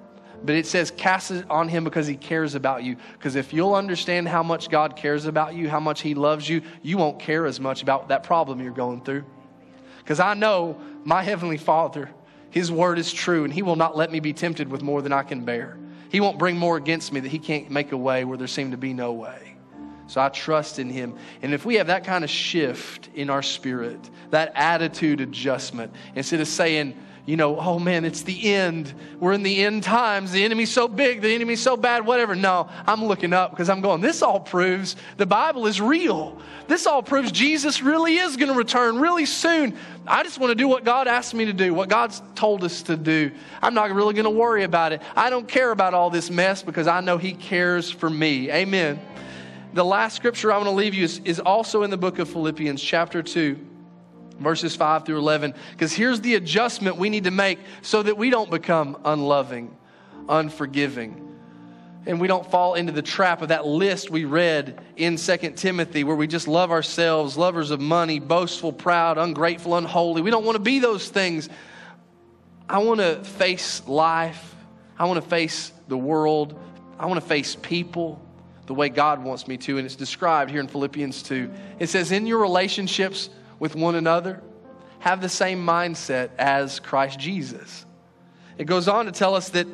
But 0.43 0.55
it 0.55 0.67
says 0.67 0.91
cast 0.91 1.31
it 1.31 1.51
on 1.51 1.69
him 1.69 1.85
because 1.85 2.07
he 2.07 2.17
cares 2.17 2.55
about 2.55 2.83
you. 2.83 2.97
Because 3.13 3.37
if 3.37 3.53
you'll 3.53 3.75
understand 3.75 4.29
how 4.29 4.43
much 4.43 4.71
God 4.71 4.97
cares 4.97 5.27
about 5.27 5.55
you, 5.55 5.69
how 5.69 5.81
much 5.81 6.01
he 6.01 6.15
loves 6.15 6.49
you, 6.49 6.63
you 6.83 6.97
won't 6.97 7.19
care 7.19 7.47
as 7.47 7.61
much 7.61 7.83
about 7.83 8.09
that 8.09 8.23
problem 8.23 8.61
you're 8.61 8.73
going 8.73 9.03
through. 9.03 9.25
Because 9.99 10.21
I 10.21 10.35
know 10.35 10.81
my 11.05 11.23
heavenly 11.23 11.59
Father, 11.59 12.11
his 12.51 12.73
word 12.73 12.99
is 12.99 13.13
true, 13.13 13.45
and 13.45 13.53
he 13.53 13.63
will 13.63 13.77
not 13.77 13.97
let 13.97 14.11
me 14.11 14.21
be 14.21 14.33
tempted 14.33 14.69
with 14.71 14.83
more 14.83 15.03
than 15.03 15.13
I 15.13 15.23
can 15.23 15.45
bear. 15.45 15.79
He 16.11 16.21
won't 16.21 16.39
bring 16.39 16.57
more 16.57 16.77
against 16.77 17.13
me 17.13 17.21
that 17.21 17.29
he 17.29 17.39
can't 17.39 17.71
make 17.71 17.93
a 17.93 17.97
way 17.97 18.25
where 18.25 18.39
there 18.39 18.49
seemed 18.49 18.73
to 18.73 18.79
be 18.79 18.93
no 18.93 19.13
way. 19.13 19.50
So 20.11 20.21
I 20.21 20.29
trust 20.29 20.81
in 20.81 20.91
him. 20.91 21.15
And 21.41 21.55
if 21.55 21.65
we 21.65 21.77
have 21.77 21.87
that 21.87 22.03
kind 22.03 22.25
of 22.25 22.31
shift 22.31 23.09
in 23.15 23.31
our 23.31 23.45
spirit, 23.45 24.11
that 24.31 24.51
attitude 24.57 25.21
adjustment, 25.21 25.93
instead 26.17 26.41
of 26.41 26.49
saying, 26.49 26.97
you 27.27 27.37
know, 27.37 27.61
oh 27.61 27.79
man, 27.79 28.05
it's 28.05 28.23
the 28.23 28.53
end. 28.53 28.93
We're 29.21 29.35
in 29.35 29.45
the 29.45 29.65
end 29.65 29.85
times. 29.85 30.33
The 30.33 30.45
enemy's 30.45 30.73
so 30.73 30.89
big, 30.89 31.21
the 31.21 31.33
enemy's 31.33 31.61
so 31.61 31.77
bad, 31.77 32.05
whatever. 32.05 32.35
No, 32.35 32.69
I'm 32.89 33.05
looking 33.05 33.33
up 33.33 33.53
because 33.53 33.69
I'm 33.69 33.81
going, 33.83 34.01
this 34.01 34.21
all 34.21 34.41
proves 34.41 34.97
the 35.17 35.27
Bible 35.27 35.69
is 35.69 35.81
real. 35.81 36.43
This 36.67 36.89
all 36.89 37.05
proves 37.05 37.31
Jesus 37.31 37.81
really 37.81 38.17
is 38.17 38.37
going 38.37 38.51
to 38.51 38.59
return 38.59 38.99
really 38.99 39.27
soon. 39.27 39.77
I 40.09 40.25
just 40.25 40.41
want 40.41 40.51
to 40.51 40.57
do 40.57 40.67
what 40.67 40.83
God 40.83 41.07
asked 41.07 41.35
me 41.35 41.45
to 41.45 41.53
do, 41.53 41.73
what 41.73 41.89
God's 41.89 42.21
told 42.35 42.65
us 42.65 42.83
to 42.83 42.97
do. 42.97 43.31
I'm 43.63 43.75
not 43.75 43.93
really 43.93 44.15
going 44.15 44.25
to 44.25 44.31
worry 44.31 44.65
about 44.65 44.93
it. 44.93 45.03
I 45.15 45.31
don't 45.31 45.47
care 45.47 45.71
about 45.71 45.95
all 45.95 46.11
this 46.11 46.31
mess 46.31 46.65
because 46.65 46.89
I 46.89 47.01
know 47.01 47.17
He 47.17 47.33
cares 47.33 47.93
for 47.93 48.11
me. 48.11 48.51
Amen 48.51 48.99
the 49.73 49.85
last 49.85 50.17
scripture 50.17 50.53
I 50.53 50.57
want 50.57 50.69
to 50.69 50.75
leave 50.75 50.95
you 50.95 51.05
is, 51.05 51.21
is 51.25 51.39
also 51.39 51.83
in 51.83 51.91
the 51.91 51.97
book 51.97 52.19
of 52.19 52.29
Philippians, 52.29 52.83
chapter 52.83 53.23
2, 53.23 53.59
verses 54.39 54.75
5 54.75 55.07
through 55.07 55.19
11. 55.19 55.55
Because 55.73 55.93
here's 55.93 56.21
the 56.21 56.35
adjustment 56.35 56.97
we 56.97 57.09
need 57.09 57.25
to 57.25 57.31
make 57.31 57.59
so 57.83 58.03
that 58.03 58.17
we 58.17 58.31
don't 58.31 58.51
become 58.51 58.99
unloving, 59.05 59.77
unforgiving, 60.29 61.27
and 62.07 62.21
we 62.21 62.27
don't 62.27 62.51
fall 62.51 62.75
into 62.75 62.93
the 62.93 63.03
trap 63.03 63.43
of 63.43 63.49
that 63.49 63.67
list 63.67 64.11
we 64.11 64.25
read 64.25 64.81
in 64.97 65.17
2 65.17 65.37
Timothy 65.51 66.03
where 66.03 66.17
we 66.17 66.27
just 66.27 66.49
love 66.49 66.71
ourselves, 66.71 67.37
lovers 67.37 67.71
of 67.71 67.81
money, 67.81 68.19
boastful, 68.19 68.73
proud, 68.73 69.19
ungrateful, 69.19 69.77
unholy. 69.77 70.23
We 70.23 70.31
don't 70.31 70.45
want 70.45 70.57
to 70.57 70.63
be 70.63 70.79
those 70.79 71.09
things. 71.09 71.49
I 72.69 72.79
want 72.79 73.01
to 73.01 73.23
face 73.23 73.87
life. 73.87 74.55
I 74.99 75.05
want 75.05 75.23
to 75.23 75.29
face 75.29 75.73
the 75.89 75.97
world. 75.97 76.59
I 76.99 77.07
want 77.07 77.21
to 77.21 77.27
face 77.27 77.55
people 77.55 78.21
the 78.71 78.75
way 78.75 78.89
God 78.89 79.25
wants 79.25 79.49
me 79.49 79.57
to. 79.57 79.79
And 79.79 79.85
it's 79.85 79.97
described 79.97 80.49
here 80.49 80.61
in 80.61 80.69
Philippians 80.69 81.25
2. 81.25 81.51
It 81.81 81.89
says, 81.89 82.13
In 82.13 82.25
your 82.25 82.39
relationships 82.39 83.29
with 83.59 83.75
one 83.75 83.97
another, 83.97 84.41
have 85.01 85.21
the 85.21 85.29
same 85.29 85.67
mindset 85.67 86.31
as 86.39 86.79
Christ 86.79 87.19
Jesus. 87.19 87.85
It 88.59 88.67
goes 88.67 88.87
on 88.87 89.07
to 89.07 89.11
tell 89.11 89.35
us 89.35 89.49
that 89.49 89.67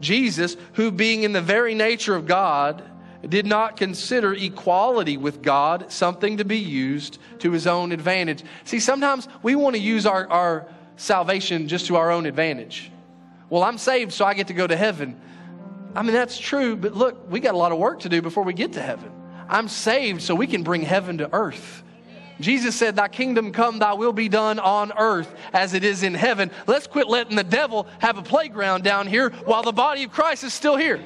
Jesus, 0.00 0.56
who 0.72 0.90
being 0.90 1.24
in 1.24 1.34
the 1.34 1.42
very 1.42 1.74
nature 1.74 2.14
of 2.14 2.24
God, 2.24 2.82
did 3.28 3.44
not 3.44 3.76
consider 3.76 4.32
equality 4.32 5.18
with 5.18 5.42
God 5.42 5.92
something 5.92 6.38
to 6.38 6.46
be 6.46 6.60
used 6.60 7.18
to 7.40 7.52
his 7.52 7.66
own 7.66 7.92
advantage. 7.92 8.42
See, 8.64 8.80
sometimes 8.80 9.28
we 9.42 9.54
want 9.54 9.76
to 9.76 9.82
use 9.82 10.06
our, 10.06 10.26
our 10.28 10.66
salvation 10.96 11.68
just 11.68 11.88
to 11.88 11.96
our 11.96 12.10
own 12.10 12.24
advantage. 12.24 12.90
Well, 13.50 13.62
I'm 13.62 13.76
saved, 13.76 14.14
so 14.14 14.24
I 14.24 14.32
get 14.32 14.46
to 14.46 14.54
go 14.54 14.66
to 14.66 14.76
heaven. 14.76 15.20
I 15.94 16.02
mean, 16.02 16.12
that's 16.12 16.38
true, 16.38 16.76
but 16.76 16.94
look, 16.94 17.30
we 17.30 17.40
got 17.40 17.54
a 17.54 17.58
lot 17.58 17.72
of 17.72 17.78
work 17.78 18.00
to 18.00 18.08
do 18.08 18.20
before 18.20 18.42
we 18.42 18.52
get 18.52 18.72
to 18.72 18.82
heaven. 18.82 19.10
I'm 19.48 19.68
saved 19.68 20.22
so 20.22 20.34
we 20.34 20.46
can 20.46 20.62
bring 20.62 20.82
heaven 20.82 21.18
to 21.18 21.32
earth. 21.32 21.82
Jesus 22.40 22.74
said, 22.74 22.96
Thy 22.96 23.08
kingdom 23.08 23.52
come, 23.52 23.78
thy 23.78 23.92
will 23.92 24.12
be 24.12 24.28
done 24.28 24.58
on 24.58 24.92
earth 24.98 25.32
as 25.52 25.72
it 25.74 25.84
is 25.84 26.02
in 26.02 26.14
heaven. 26.14 26.50
Let's 26.66 26.86
quit 26.86 27.08
letting 27.08 27.36
the 27.36 27.44
devil 27.44 27.86
have 28.00 28.18
a 28.18 28.22
playground 28.22 28.82
down 28.82 29.06
here 29.06 29.30
while 29.44 29.62
the 29.62 29.72
body 29.72 30.04
of 30.04 30.12
Christ 30.12 30.42
is 30.42 30.52
still 30.52 30.76
here. 30.76 31.00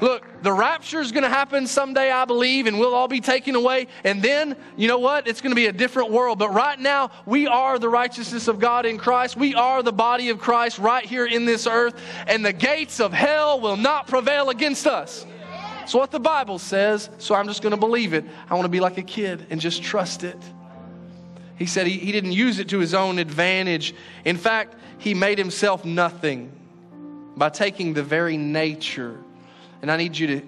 Look, 0.00 0.42
the 0.42 0.52
rapture 0.52 1.00
is 1.00 1.12
going 1.12 1.22
to 1.22 1.28
happen 1.28 1.66
someday, 1.66 2.10
I 2.10 2.24
believe, 2.26 2.66
and 2.66 2.78
we'll 2.78 2.94
all 2.94 3.08
be 3.08 3.20
taken 3.20 3.54
away. 3.54 3.86
And 4.04 4.22
then, 4.22 4.56
you 4.76 4.88
know 4.88 4.98
what? 4.98 5.26
It's 5.26 5.40
going 5.40 5.52
to 5.52 5.56
be 5.56 5.66
a 5.66 5.72
different 5.72 6.10
world. 6.10 6.38
But 6.38 6.52
right 6.52 6.78
now, 6.78 7.10
we 7.24 7.46
are 7.46 7.78
the 7.78 7.88
righteousness 7.88 8.46
of 8.46 8.58
God 8.58 8.84
in 8.84 8.98
Christ. 8.98 9.36
We 9.36 9.54
are 9.54 9.82
the 9.82 9.92
body 9.92 10.28
of 10.28 10.38
Christ 10.38 10.78
right 10.78 11.04
here 11.04 11.26
in 11.26 11.46
this 11.46 11.66
earth. 11.66 12.00
And 12.26 12.44
the 12.44 12.52
gates 12.52 13.00
of 13.00 13.12
hell 13.12 13.60
will 13.60 13.76
not 13.76 14.06
prevail 14.06 14.50
against 14.50 14.86
us. 14.86 15.26
It's 15.82 15.94
what 15.94 16.10
the 16.10 16.20
Bible 16.20 16.58
says, 16.58 17.08
so 17.18 17.34
I'm 17.34 17.46
just 17.46 17.62
going 17.62 17.70
to 17.70 17.76
believe 17.76 18.12
it. 18.12 18.24
I 18.50 18.54
want 18.54 18.64
to 18.64 18.70
be 18.70 18.80
like 18.80 18.98
a 18.98 19.02
kid 19.02 19.46
and 19.50 19.60
just 19.60 19.82
trust 19.82 20.24
it. 20.24 20.36
He 21.56 21.66
said 21.66 21.86
he, 21.86 21.96
he 21.96 22.12
didn't 22.12 22.32
use 22.32 22.58
it 22.58 22.68
to 22.70 22.78
his 22.80 22.92
own 22.92 23.18
advantage. 23.18 23.94
In 24.24 24.36
fact, 24.36 24.74
he 24.98 25.14
made 25.14 25.38
himself 25.38 25.84
nothing 25.84 26.52
by 27.36 27.50
taking 27.50 27.94
the 27.94 28.02
very 28.02 28.36
nature. 28.36 29.16
And 29.82 29.90
I 29.90 29.96
need 29.96 30.16
you 30.16 30.26
to 30.28 30.42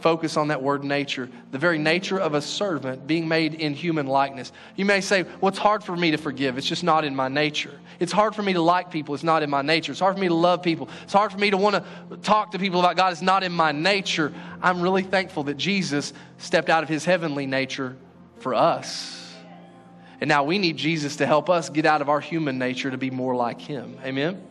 focus 0.00 0.36
on 0.36 0.48
that 0.48 0.62
word 0.62 0.84
nature, 0.84 1.28
the 1.52 1.58
very 1.58 1.78
nature 1.78 2.18
of 2.18 2.34
a 2.34 2.42
servant 2.42 3.06
being 3.06 3.26
made 3.26 3.54
in 3.54 3.72
human 3.74 4.06
likeness. 4.06 4.52
You 4.76 4.84
may 4.84 5.00
say, 5.00 5.24
Well, 5.40 5.48
it's 5.48 5.58
hard 5.58 5.82
for 5.82 5.96
me 5.96 6.10
to 6.10 6.16
forgive. 6.18 6.58
It's 6.58 6.66
just 6.66 6.84
not 6.84 7.04
in 7.04 7.16
my 7.16 7.28
nature. 7.28 7.80
It's 7.98 8.12
hard 8.12 8.34
for 8.34 8.42
me 8.42 8.52
to 8.52 8.60
like 8.60 8.90
people. 8.90 9.14
It's 9.14 9.24
not 9.24 9.42
in 9.42 9.50
my 9.50 9.62
nature. 9.62 9.92
It's 9.92 10.00
hard 10.00 10.14
for 10.14 10.20
me 10.20 10.28
to 10.28 10.34
love 10.34 10.62
people. 10.62 10.88
It's 11.02 11.12
hard 11.12 11.32
for 11.32 11.38
me 11.38 11.50
to 11.50 11.56
want 11.56 11.76
to 11.76 12.16
talk 12.18 12.50
to 12.52 12.58
people 12.58 12.80
about 12.80 12.96
God. 12.96 13.12
It's 13.12 13.22
not 13.22 13.42
in 13.42 13.52
my 13.52 13.72
nature. 13.72 14.32
I'm 14.60 14.82
really 14.82 15.02
thankful 15.02 15.44
that 15.44 15.56
Jesus 15.56 16.12
stepped 16.38 16.68
out 16.68 16.82
of 16.82 16.88
his 16.88 17.04
heavenly 17.04 17.46
nature 17.46 17.96
for 18.38 18.54
us. 18.54 19.34
And 20.20 20.28
now 20.28 20.44
we 20.44 20.58
need 20.58 20.76
Jesus 20.76 21.16
to 21.16 21.26
help 21.26 21.50
us 21.50 21.68
get 21.68 21.84
out 21.84 22.00
of 22.00 22.08
our 22.08 22.20
human 22.20 22.58
nature 22.58 22.90
to 22.90 22.98
be 22.98 23.10
more 23.10 23.34
like 23.34 23.60
him. 23.60 23.98
Amen? 24.04 24.42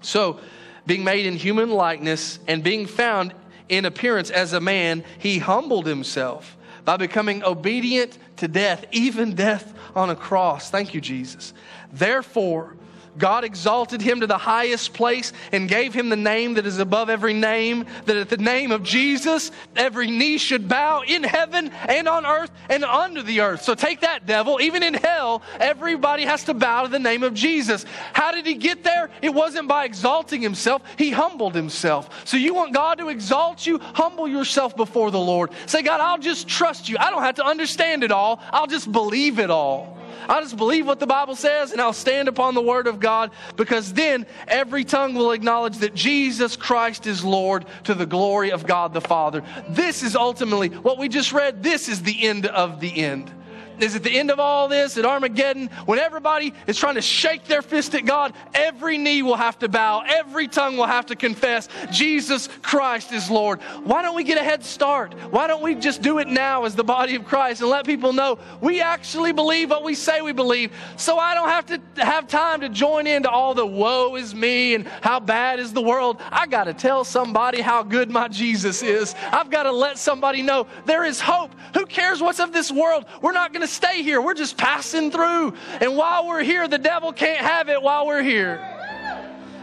So, 0.00 0.38
being 0.86 1.04
made 1.04 1.26
in 1.26 1.34
human 1.34 1.70
likeness 1.70 2.38
and 2.46 2.62
being 2.62 2.86
found 2.86 3.34
in 3.68 3.84
appearance 3.84 4.30
as 4.30 4.52
a 4.52 4.60
man, 4.60 5.04
he 5.18 5.38
humbled 5.38 5.86
himself 5.86 6.56
by 6.84 6.96
becoming 6.96 7.42
obedient 7.42 8.18
to 8.36 8.48
death, 8.48 8.84
even 8.92 9.34
death 9.34 9.72
on 9.94 10.10
a 10.10 10.16
cross. 10.16 10.70
Thank 10.70 10.94
you, 10.94 11.00
Jesus. 11.00 11.54
Therefore, 11.92 12.76
God 13.18 13.44
exalted 13.44 14.00
him 14.00 14.20
to 14.20 14.26
the 14.26 14.38
highest 14.38 14.92
place 14.92 15.32
and 15.52 15.68
gave 15.68 15.94
him 15.94 16.08
the 16.08 16.16
name 16.16 16.54
that 16.54 16.66
is 16.66 16.78
above 16.78 17.10
every 17.10 17.34
name, 17.34 17.86
that 18.06 18.16
at 18.16 18.28
the 18.28 18.36
name 18.36 18.72
of 18.72 18.82
Jesus, 18.82 19.50
every 19.76 20.10
knee 20.10 20.38
should 20.38 20.68
bow 20.68 21.02
in 21.06 21.22
heaven 21.22 21.70
and 21.88 22.08
on 22.08 22.26
earth 22.26 22.50
and 22.68 22.84
under 22.84 23.22
the 23.22 23.40
earth. 23.40 23.62
So 23.62 23.74
take 23.74 24.00
that, 24.00 24.26
devil. 24.26 24.60
Even 24.60 24.82
in 24.82 24.94
hell, 24.94 25.42
everybody 25.60 26.24
has 26.24 26.44
to 26.44 26.54
bow 26.54 26.82
to 26.82 26.88
the 26.88 26.98
name 26.98 27.22
of 27.22 27.34
Jesus. 27.34 27.84
How 28.12 28.32
did 28.32 28.46
he 28.46 28.54
get 28.54 28.82
there? 28.82 29.10
It 29.22 29.32
wasn't 29.32 29.68
by 29.68 29.84
exalting 29.84 30.42
himself, 30.42 30.82
he 30.98 31.10
humbled 31.10 31.54
himself. 31.54 32.26
So 32.26 32.36
you 32.36 32.54
want 32.54 32.74
God 32.74 32.98
to 32.98 33.08
exalt 33.08 33.66
you? 33.66 33.78
Humble 33.78 34.28
yourself 34.28 34.76
before 34.76 35.10
the 35.10 35.20
Lord. 35.20 35.50
Say, 35.66 35.82
God, 35.82 36.00
I'll 36.00 36.18
just 36.18 36.48
trust 36.48 36.88
you. 36.88 36.96
I 36.98 37.10
don't 37.10 37.22
have 37.22 37.36
to 37.36 37.44
understand 37.44 38.02
it 38.02 38.10
all, 38.10 38.40
I'll 38.50 38.66
just 38.66 38.90
believe 38.90 39.38
it 39.38 39.50
all. 39.50 39.98
I'll 40.28 40.42
just 40.42 40.56
believe 40.56 40.86
what 40.86 41.00
the 41.00 41.06
Bible 41.06 41.36
says 41.36 41.72
and 41.72 41.80
I'll 41.80 41.92
stand 41.92 42.28
upon 42.28 42.54
the 42.54 42.62
word 42.62 42.86
of 42.86 43.00
God 43.00 43.30
because 43.56 43.92
then 43.92 44.26
every 44.48 44.84
tongue 44.84 45.14
will 45.14 45.32
acknowledge 45.32 45.78
that 45.78 45.94
Jesus 45.94 46.56
Christ 46.56 47.06
is 47.06 47.24
Lord 47.24 47.66
to 47.84 47.94
the 47.94 48.06
glory 48.06 48.50
of 48.50 48.66
God 48.66 48.94
the 48.94 49.00
Father. 49.00 49.42
This 49.68 50.02
is 50.02 50.16
ultimately 50.16 50.68
what 50.68 50.98
we 50.98 51.08
just 51.08 51.32
read. 51.32 51.62
This 51.62 51.88
is 51.88 52.02
the 52.02 52.26
end 52.26 52.46
of 52.46 52.80
the 52.80 52.96
end 52.96 53.32
is 53.80 53.96
at 53.96 54.02
the 54.02 54.10
end 54.10 54.30
of 54.30 54.38
all 54.38 54.68
this, 54.68 54.96
at 54.96 55.04
Armageddon, 55.04 55.68
when 55.86 55.98
everybody 55.98 56.52
is 56.66 56.78
trying 56.78 56.94
to 56.94 57.02
shake 57.02 57.44
their 57.46 57.62
fist 57.62 57.94
at 57.94 58.04
God, 58.04 58.34
every 58.54 58.98
knee 58.98 59.22
will 59.22 59.36
have 59.36 59.58
to 59.60 59.68
bow, 59.68 60.04
every 60.06 60.48
tongue 60.48 60.76
will 60.76 60.86
have 60.86 61.06
to 61.06 61.16
confess 61.16 61.68
Jesus 61.90 62.48
Christ 62.62 63.12
is 63.12 63.30
Lord. 63.30 63.60
Why 63.84 64.02
don't 64.02 64.16
we 64.16 64.24
get 64.24 64.38
a 64.38 64.44
head 64.44 64.64
start? 64.64 65.14
Why 65.30 65.46
don't 65.46 65.62
we 65.62 65.74
just 65.74 66.02
do 66.02 66.18
it 66.18 66.28
now 66.28 66.64
as 66.64 66.74
the 66.74 66.84
body 66.84 67.14
of 67.14 67.24
Christ 67.24 67.60
and 67.60 67.70
let 67.70 67.86
people 67.86 68.12
know 68.12 68.38
we 68.60 68.80
actually 68.80 69.32
believe 69.32 69.70
what 69.70 69.84
we 69.84 69.94
say 69.94 70.20
we 70.20 70.32
believe 70.32 70.72
so 70.96 71.18
I 71.18 71.34
don't 71.34 71.48
have 71.48 71.66
to 71.66 72.04
have 72.04 72.28
time 72.28 72.60
to 72.60 72.68
join 72.68 73.06
into 73.06 73.30
all 73.30 73.54
the 73.54 73.66
woe 73.66 74.16
is 74.16 74.34
me 74.34 74.74
and 74.74 74.86
how 75.02 75.20
bad 75.20 75.58
is 75.58 75.72
the 75.72 75.82
world. 75.82 76.20
I 76.30 76.46
got 76.46 76.64
to 76.64 76.74
tell 76.74 77.04
somebody 77.04 77.60
how 77.60 77.82
good 77.82 78.10
my 78.10 78.28
Jesus 78.28 78.82
is. 78.82 79.14
I've 79.32 79.50
got 79.50 79.64
to 79.64 79.72
let 79.72 79.98
somebody 79.98 80.42
know 80.42 80.66
there 80.86 81.04
is 81.04 81.20
hope. 81.20 81.54
Who 81.74 81.86
cares 81.86 82.20
what's 82.20 82.40
of 82.40 82.52
this 82.52 82.70
world? 82.70 83.04
We're 83.22 83.32
not 83.32 83.52
going 83.52 83.62
to 83.62 83.63
stay 83.66 84.02
here. 84.02 84.20
We're 84.20 84.34
just 84.34 84.56
passing 84.56 85.10
through. 85.10 85.54
And 85.80 85.96
while 85.96 86.26
we're 86.26 86.42
here, 86.42 86.68
the 86.68 86.78
devil 86.78 87.12
can't 87.12 87.40
have 87.40 87.68
it 87.68 87.80
while 87.80 88.06
we're 88.06 88.22
here. 88.22 88.62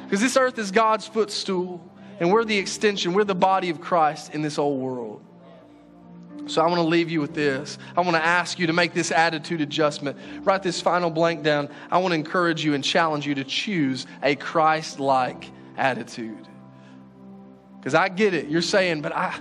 Because 0.03 0.21
this 0.21 0.35
earth 0.35 0.57
is 0.59 0.71
God's 0.71 1.07
footstool, 1.07 1.81
and 2.19 2.31
we're 2.31 2.43
the 2.43 2.57
extension, 2.57 3.13
we're 3.13 3.23
the 3.23 3.33
body 3.33 3.69
of 3.69 3.79
Christ 3.79 4.33
in 4.33 4.41
this 4.41 4.57
old 4.57 4.79
world. 4.79 5.23
So 6.47 6.61
I 6.61 6.67
want 6.67 6.77
to 6.77 6.87
leave 6.87 7.09
you 7.09 7.21
with 7.21 7.33
this. 7.33 7.77
I 7.95 8.01
want 8.01 8.15
to 8.15 8.25
ask 8.25 8.59
you 8.59 8.67
to 8.67 8.73
make 8.73 8.93
this 8.93 9.11
attitude 9.11 9.61
adjustment. 9.61 10.17
Write 10.43 10.63
this 10.63 10.81
final 10.81 11.09
blank 11.09 11.43
down. 11.43 11.69
I 11.89 11.99
want 11.99 12.11
to 12.11 12.15
encourage 12.15 12.63
you 12.65 12.73
and 12.73 12.83
challenge 12.83 13.25
you 13.25 13.35
to 13.35 13.43
choose 13.43 14.07
a 14.21 14.35
Christ 14.35 14.99
like 14.99 15.49
attitude. 15.77 16.47
Because 17.79 17.95
I 17.95 18.09
get 18.09 18.33
it. 18.33 18.47
You're 18.47 18.61
saying, 18.61 19.01
but 19.01 19.15
I, 19.15 19.39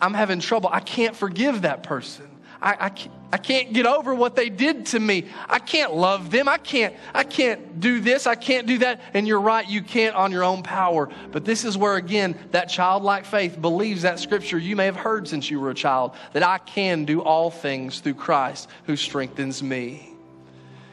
I'm 0.00 0.14
having 0.14 0.40
trouble. 0.40 0.70
I 0.72 0.80
can't 0.80 1.16
forgive 1.16 1.62
that 1.62 1.82
person. 1.82 2.30
I, 2.62 2.86
I, 2.86 2.92
I 3.34 3.36
can't 3.36 3.72
get 3.72 3.84
over 3.84 4.14
what 4.14 4.36
they 4.36 4.48
did 4.48 4.86
to 4.86 5.00
me. 5.00 5.26
I 5.48 5.58
can't 5.58 5.92
love 5.92 6.30
them. 6.30 6.48
I 6.48 6.56
can't, 6.56 6.94
I 7.12 7.24
can't 7.24 7.80
do 7.80 7.98
this. 7.98 8.28
I 8.28 8.36
can't 8.36 8.64
do 8.64 8.78
that. 8.78 9.00
And 9.12 9.26
you're 9.26 9.40
right, 9.40 9.68
you 9.68 9.82
can't 9.82 10.14
on 10.14 10.30
your 10.30 10.44
own 10.44 10.62
power. 10.62 11.08
But 11.32 11.44
this 11.44 11.64
is 11.64 11.76
where, 11.76 11.96
again, 11.96 12.38
that 12.52 12.66
childlike 12.66 13.24
faith 13.24 13.60
believes 13.60 14.02
that 14.02 14.20
scripture 14.20 14.56
you 14.56 14.76
may 14.76 14.84
have 14.84 14.94
heard 14.94 15.26
since 15.26 15.50
you 15.50 15.58
were 15.58 15.70
a 15.70 15.74
child 15.74 16.14
that 16.32 16.44
I 16.44 16.58
can 16.58 17.06
do 17.06 17.22
all 17.22 17.50
things 17.50 17.98
through 17.98 18.14
Christ 18.14 18.68
who 18.84 18.94
strengthens 18.94 19.64
me. 19.64 20.14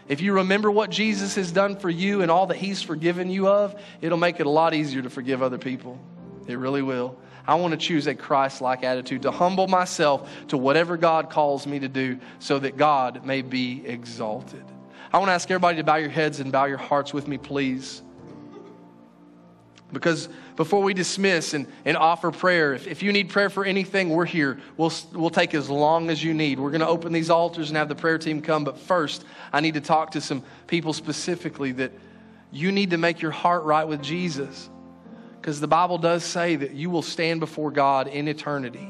If 0.08 0.20
you 0.20 0.34
remember 0.34 0.72
what 0.72 0.90
Jesus 0.90 1.36
has 1.36 1.52
done 1.52 1.76
for 1.76 1.92
you 1.92 2.24
and 2.24 2.32
all 2.32 2.48
that 2.48 2.58
He's 2.58 2.82
forgiven 2.82 3.30
you 3.30 3.50
of, 3.50 3.80
it'll 4.02 4.18
make 4.18 4.40
it 4.40 4.48
a 4.48 4.50
lot 4.50 4.74
easier 4.74 5.04
to 5.04 5.12
forgive 5.12 5.44
other 5.44 5.60
people. 5.60 6.00
It 6.48 6.56
really 6.56 6.82
will. 6.82 7.20
I 7.48 7.56
want 7.56 7.72
to 7.72 7.78
choose 7.78 8.08
a 8.08 8.16
Christ 8.16 8.62
like 8.62 8.84
attitude, 8.84 9.24
to 9.24 9.32
humble 9.32 9.68
myself 9.68 10.30
to 10.50 10.58
whatever 10.58 10.98
God 10.98 11.30
calls 11.30 11.66
me 11.66 11.80
to 11.80 11.88
do 11.88 12.20
so 12.40 12.60
that 12.60 12.78
God 12.78 13.26
may 13.26 13.42
be 13.42 13.84
exalted. 13.86 14.64
I 15.14 15.18
want 15.18 15.30
to 15.30 15.34
ask 15.34 15.50
everybody 15.52 15.78
to 15.78 15.84
bow 15.84 15.98
your 15.98 16.10
heads 16.10 16.40
and 16.40 16.52
bow 16.52 16.66
your 16.66 16.78
hearts 16.78 17.14
with 17.14 17.28
me, 17.28 17.38
please. 17.38 18.02
Because 19.92 20.30
before 20.56 20.82
we 20.82 20.94
dismiss 20.94 21.54
and, 21.54 21.68
and 21.84 21.98
offer 21.98 22.32
prayer, 22.32 22.74
if, 22.74 22.88
if 22.88 23.04
you 23.04 23.12
need 23.12 23.30
prayer 23.30 23.50
for 23.50 23.66
anything, 23.66 24.10
we're 24.10 24.26
here. 24.26 24.60
We'll, 24.78 24.94
we'll 25.12 25.30
take 25.30 25.54
as 25.54 25.70
long 25.70 26.10
as 26.10 26.24
you 26.24 26.34
need. 26.34 26.60
We're 26.60 26.72
going 26.72 26.82
to 26.82 26.88
open 26.88 27.12
these 27.12 27.30
altars 27.30 27.70
and 27.70 27.78
have 27.78 27.90
the 27.90 27.96
prayer 27.96 28.18
team 28.18 28.42
come. 28.42 28.64
But 28.64 28.78
first, 28.78 29.26
I 29.52 29.60
need 29.60 29.74
to 29.74 29.82
talk 29.82 30.12
to 30.12 30.22
some 30.22 30.44
people 30.68 30.94
specifically 30.94 31.74
that 31.74 31.92
you 32.52 32.72
need 32.72 32.92
to 32.92 32.98
make 32.98 33.22
your 33.22 33.32
heart 33.32 33.64
right 33.64 33.86
with 33.86 34.02
Jesus. 34.02 34.70
Because 35.42 35.60
the 35.60 35.68
Bible 35.68 35.98
does 35.98 36.24
say 36.24 36.56
that 36.56 36.76
you 36.76 36.92
will 36.92 37.02
stand 37.02 37.40
before 37.40 37.72
God 37.72 38.08
in 38.08 38.28
eternity. 38.28 38.88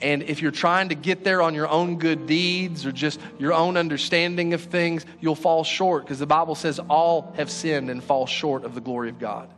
And 0.00 0.22
if 0.22 0.40
you're 0.40 0.50
trying 0.50 0.88
to 0.88 0.94
get 0.94 1.24
there 1.24 1.42
on 1.42 1.54
your 1.54 1.68
own 1.68 1.98
good 1.98 2.26
deeds 2.26 2.86
or 2.86 2.92
just 2.92 3.20
your 3.38 3.52
own 3.52 3.76
understanding 3.76 4.54
of 4.54 4.62
things, 4.62 5.04
you'll 5.20 5.34
fall 5.34 5.64
short 5.64 6.04
because 6.04 6.18
the 6.18 6.26
Bible 6.26 6.54
says 6.54 6.78
all 6.88 7.32
have 7.36 7.50
sinned 7.50 7.90
and 7.90 8.02
fall 8.02 8.26
short 8.26 8.64
of 8.64 8.74
the 8.74 8.80
glory 8.80 9.10
of 9.10 9.18
God. 9.18 9.50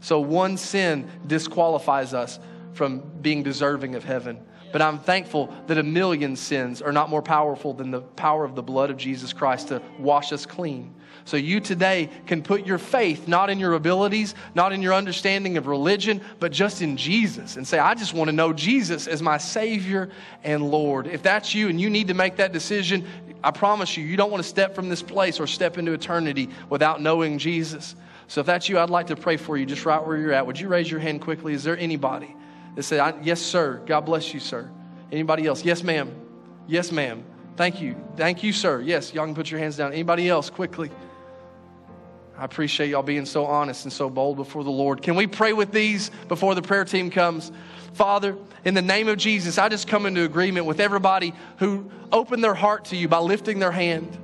So 0.00 0.20
one 0.20 0.56
sin 0.56 1.08
disqualifies 1.26 2.14
us 2.14 2.38
from 2.72 3.00
being 3.20 3.42
deserving 3.42 3.94
of 3.96 4.04
heaven. 4.04 4.40
But 4.72 4.82
I'm 4.82 4.98
thankful 4.98 5.52
that 5.68 5.78
a 5.78 5.82
million 5.82 6.36
sins 6.36 6.82
are 6.82 6.92
not 6.92 7.10
more 7.10 7.22
powerful 7.22 7.72
than 7.72 7.90
the 7.90 8.00
power 8.00 8.44
of 8.44 8.54
the 8.54 8.62
blood 8.62 8.90
of 8.90 8.96
Jesus 8.96 9.32
Christ 9.32 9.68
to 9.68 9.82
wash 9.98 10.32
us 10.32 10.46
clean. 10.46 10.94
So 11.26 11.36
you 11.36 11.58
today 11.58 12.08
can 12.26 12.40
put 12.40 12.64
your 12.64 12.78
faith 12.78 13.26
not 13.26 13.50
in 13.50 13.58
your 13.58 13.74
abilities, 13.74 14.36
not 14.54 14.72
in 14.72 14.80
your 14.80 14.94
understanding 14.94 15.56
of 15.56 15.66
religion, 15.66 16.20
but 16.38 16.52
just 16.52 16.82
in 16.82 16.96
Jesus 16.96 17.56
and 17.56 17.66
say, 17.66 17.80
I 17.80 17.94
just 17.94 18.14
want 18.14 18.28
to 18.28 18.32
know 18.32 18.52
Jesus 18.52 19.08
as 19.08 19.20
my 19.20 19.36
Savior 19.36 20.08
and 20.44 20.70
Lord. 20.70 21.08
If 21.08 21.24
that's 21.24 21.52
you 21.52 21.68
and 21.68 21.80
you 21.80 21.90
need 21.90 22.06
to 22.08 22.14
make 22.14 22.36
that 22.36 22.52
decision, 22.52 23.04
I 23.42 23.50
promise 23.50 23.96
you, 23.96 24.04
you 24.04 24.16
don't 24.16 24.30
want 24.30 24.40
to 24.44 24.48
step 24.48 24.76
from 24.76 24.88
this 24.88 25.02
place 25.02 25.40
or 25.40 25.48
step 25.48 25.78
into 25.78 25.92
eternity 25.92 26.48
without 26.70 27.02
knowing 27.02 27.38
Jesus. 27.38 27.96
So 28.28 28.40
if 28.40 28.46
that's 28.46 28.68
you, 28.68 28.78
I'd 28.78 28.88
like 28.88 29.08
to 29.08 29.16
pray 29.16 29.36
for 29.36 29.56
you 29.56 29.66
just 29.66 29.84
right 29.84 30.04
where 30.04 30.16
you're 30.16 30.32
at. 30.32 30.46
Would 30.46 30.60
you 30.60 30.68
raise 30.68 30.88
your 30.88 31.00
hand 31.00 31.22
quickly? 31.22 31.54
Is 31.54 31.64
there 31.64 31.76
anybody 31.76 32.36
that 32.76 32.84
said, 32.84 33.16
Yes, 33.24 33.40
sir. 33.40 33.82
God 33.84 34.02
bless 34.02 34.32
you, 34.32 34.38
sir. 34.38 34.70
Anybody 35.10 35.44
else? 35.46 35.64
Yes, 35.64 35.82
ma'am. 35.82 36.08
Yes, 36.68 36.92
ma'am. 36.92 37.24
Thank 37.56 37.80
you. 37.80 37.96
Thank 38.16 38.44
you, 38.44 38.52
sir. 38.52 38.80
Yes, 38.80 39.12
y'all 39.12 39.24
can 39.24 39.34
put 39.34 39.50
your 39.50 39.58
hands 39.58 39.76
down. 39.76 39.92
Anybody 39.92 40.28
else, 40.28 40.50
quickly? 40.50 40.92
I 42.38 42.44
appreciate 42.44 42.90
y'all 42.90 43.02
being 43.02 43.24
so 43.24 43.46
honest 43.46 43.84
and 43.84 43.92
so 43.92 44.10
bold 44.10 44.36
before 44.36 44.62
the 44.62 44.70
Lord. 44.70 45.02
Can 45.02 45.16
we 45.16 45.26
pray 45.26 45.54
with 45.54 45.72
these 45.72 46.10
before 46.28 46.54
the 46.54 46.62
prayer 46.62 46.84
team 46.84 47.10
comes? 47.10 47.50
Father, 47.94 48.36
in 48.64 48.74
the 48.74 48.82
name 48.82 49.08
of 49.08 49.16
Jesus, 49.16 49.56
I 49.56 49.70
just 49.70 49.88
come 49.88 50.04
into 50.04 50.22
agreement 50.22 50.66
with 50.66 50.78
everybody 50.78 51.32
who 51.58 51.90
opened 52.12 52.44
their 52.44 52.54
heart 52.54 52.86
to 52.86 52.96
you 52.96 53.08
by 53.08 53.18
lifting 53.18 53.58
their 53.58 53.72
hand. 53.72 54.18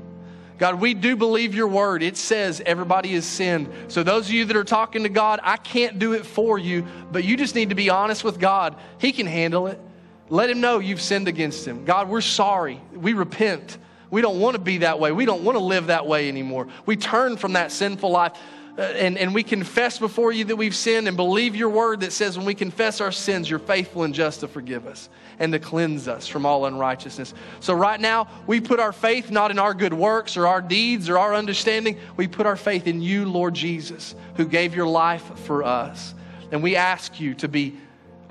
God, 0.59 0.79
we 0.79 0.93
do 0.93 1.17
believe 1.17 1.55
your 1.55 1.67
word. 1.67 2.03
It 2.03 2.19
says 2.19 2.63
everybody 2.65 3.15
is 3.15 3.25
sinned. 3.25 3.69
So, 3.89 4.03
those 4.03 4.29
of 4.29 4.35
you 4.35 4.45
that 4.45 4.57
are 4.57 4.63
talking 4.63 5.05
to 5.05 5.09
God, 5.09 5.41
I 5.43 5.57
can't 5.57 5.99
do 5.99 6.13
it 6.13 6.27
for 6.27 6.59
you, 6.59 6.87
but 7.11 7.25
you 7.25 7.39
just 7.39 7.55
need 7.55 7.71
to 7.71 7.75
be 7.75 7.89
honest 7.89 8.23
with 8.23 8.39
God. 8.39 8.77
He 8.99 9.13
can 9.13 9.27
handle 9.27 9.67
it. 9.67 9.81
Let 10.29 10.51
him 10.51 10.61
know 10.61 10.79
you've 10.79 11.01
sinned 11.01 11.27
against 11.27 11.67
him. 11.67 11.85
God, 11.85 12.09
we're 12.09 12.21
sorry. 12.21 12.81
We 12.93 13.15
repent. 13.15 13.79
We 14.13 14.21
don't 14.21 14.39
want 14.39 14.57
to 14.57 14.61
be 14.61 14.79
that 14.79 15.01
way. 15.01 15.11
We 15.11 15.25
don't 15.25 15.43
want 15.43 15.57
to 15.57 15.65
live 15.65 15.87
that 15.87 16.07
way 16.07 16.29
anymore. 16.29 16.69
We 16.85 16.97
turn 16.97 17.39
from 17.39 17.55
that 17.55 17.73
sinful 17.73 18.11
life. 18.11 18.33
uh, 18.77 18.83
and, 18.83 19.17
and 19.17 19.35
we 19.35 19.43
confess 19.43 19.99
before 19.99 20.33
you 20.33 20.45
that 20.45 20.57
we've 20.57 20.77
sinned 20.77 21.09
and 21.09 21.17
believe 21.17 21.57
your 21.57 21.71
word 21.71 22.01
that 22.01 22.13
says 22.13 22.37
when 22.37 22.47
we 22.47 22.55
confess 22.55 23.01
our 23.01 23.11
sins, 23.11 23.49
you're 23.49 23.59
faithful 23.59 24.03
and 24.03 24.15
just 24.15 24.41
to 24.41 24.49
forgive 24.49 24.87
us 24.87 25.09
and 25.39 25.51
to 25.55 25.59
cleanse 25.59 26.09
us 26.09 26.29
from 26.29 26.45
all 26.45 26.67
unrighteousness. 26.67 27.33
So, 27.61 27.73
right 27.73 27.99
now, 27.99 28.29
we 28.47 28.61
put 28.61 28.81
our 28.81 28.93
faith 28.93 29.31
not 29.31 29.51
in 29.51 29.59
our 29.59 29.73
good 29.73 29.95
works 29.95 30.37
or 30.37 30.47
our 30.47 30.61
deeds 30.61 31.09
or 31.09 31.17
our 31.17 31.35
understanding. 31.35 31.99
We 32.19 32.29
put 32.29 32.45
our 32.45 32.57
faith 32.57 32.87
in 32.87 33.01
you, 33.01 33.25
Lord 33.25 33.55
Jesus, 33.55 34.15
who 34.37 34.45
gave 34.45 34.77
your 34.77 34.87
life 34.87 35.25
for 35.41 35.65
us. 35.65 36.15
And 36.51 36.63
we 36.63 36.77
ask 36.77 37.19
you 37.19 37.33
to 37.37 37.49
be 37.49 37.79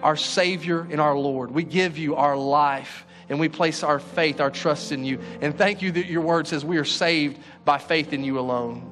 our 0.04 0.16
Savior 0.16 0.88
and 0.92 1.02
our 1.02 1.18
Lord. 1.18 1.50
We 1.50 1.64
give 1.64 1.98
you 1.98 2.18
our 2.18 2.38
life 2.38 3.08
and 3.32 3.40
we 3.40 3.48
place 3.48 3.82
our 3.82 3.98
faith, 3.98 4.42
our 4.42 4.52
trust 4.52 4.92
in 4.92 5.06
you. 5.06 5.18
And 5.40 5.58
thank 5.58 5.82
you 5.82 5.90
that 5.94 6.08
your 6.08 6.22
word 6.22 6.48
says 6.48 6.66
we 6.66 6.78
are 6.78 6.86
saved 6.86 7.40
by 7.64 7.78
faith 7.78 8.12
in 8.12 8.26
you 8.26 8.38
alone. 8.38 8.86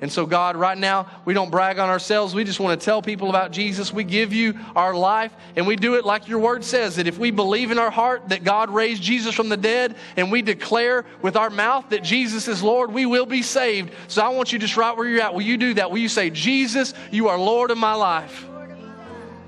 And 0.00 0.10
so, 0.10 0.26
God, 0.26 0.56
right 0.56 0.76
now, 0.76 1.08
we 1.24 1.34
don't 1.34 1.52
brag 1.52 1.78
on 1.78 1.88
ourselves. 1.88 2.34
We 2.34 2.42
just 2.42 2.58
want 2.58 2.78
to 2.78 2.84
tell 2.84 3.00
people 3.00 3.30
about 3.30 3.52
Jesus. 3.52 3.92
We 3.92 4.02
give 4.02 4.32
you 4.32 4.58
our 4.74 4.92
life, 4.92 5.32
and 5.54 5.68
we 5.68 5.76
do 5.76 5.94
it 5.94 6.04
like 6.04 6.26
your 6.26 6.40
word 6.40 6.64
says 6.64 6.96
that 6.96 7.06
if 7.06 7.16
we 7.16 7.30
believe 7.30 7.70
in 7.70 7.78
our 7.78 7.92
heart 7.92 8.28
that 8.30 8.42
God 8.42 8.70
raised 8.70 9.04
Jesus 9.04 9.36
from 9.36 9.48
the 9.48 9.56
dead, 9.56 9.94
and 10.16 10.32
we 10.32 10.42
declare 10.42 11.06
with 11.22 11.36
our 11.36 11.48
mouth 11.48 11.88
that 11.90 12.02
Jesus 12.02 12.48
is 12.48 12.64
Lord, 12.64 12.92
we 12.92 13.06
will 13.06 13.24
be 13.24 13.40
saved. 13.40 13.92
So 14.08 14.20
I 14.20 14.30
want 14.30 14.52
you 14.52 14.58
just 14.58 14.76
right 14.76 14.94
where 14.96 15.08
you're 15.08 15.22
at. 15.22 15.32
Will 15.32 15.42
you 15.42 15.56
do 15.56 15.74
that? 15.74 15.92
Will 15.92 15.98
you 15.98 16.08
say, 16.08 16.28
Jesus, 16.28 16.92
you 17.12 17.28
are 17.28 17.38
Lord 17.38 17.70
of 17.70 17.78
my 17.78 17.94
life? 17.94 18.46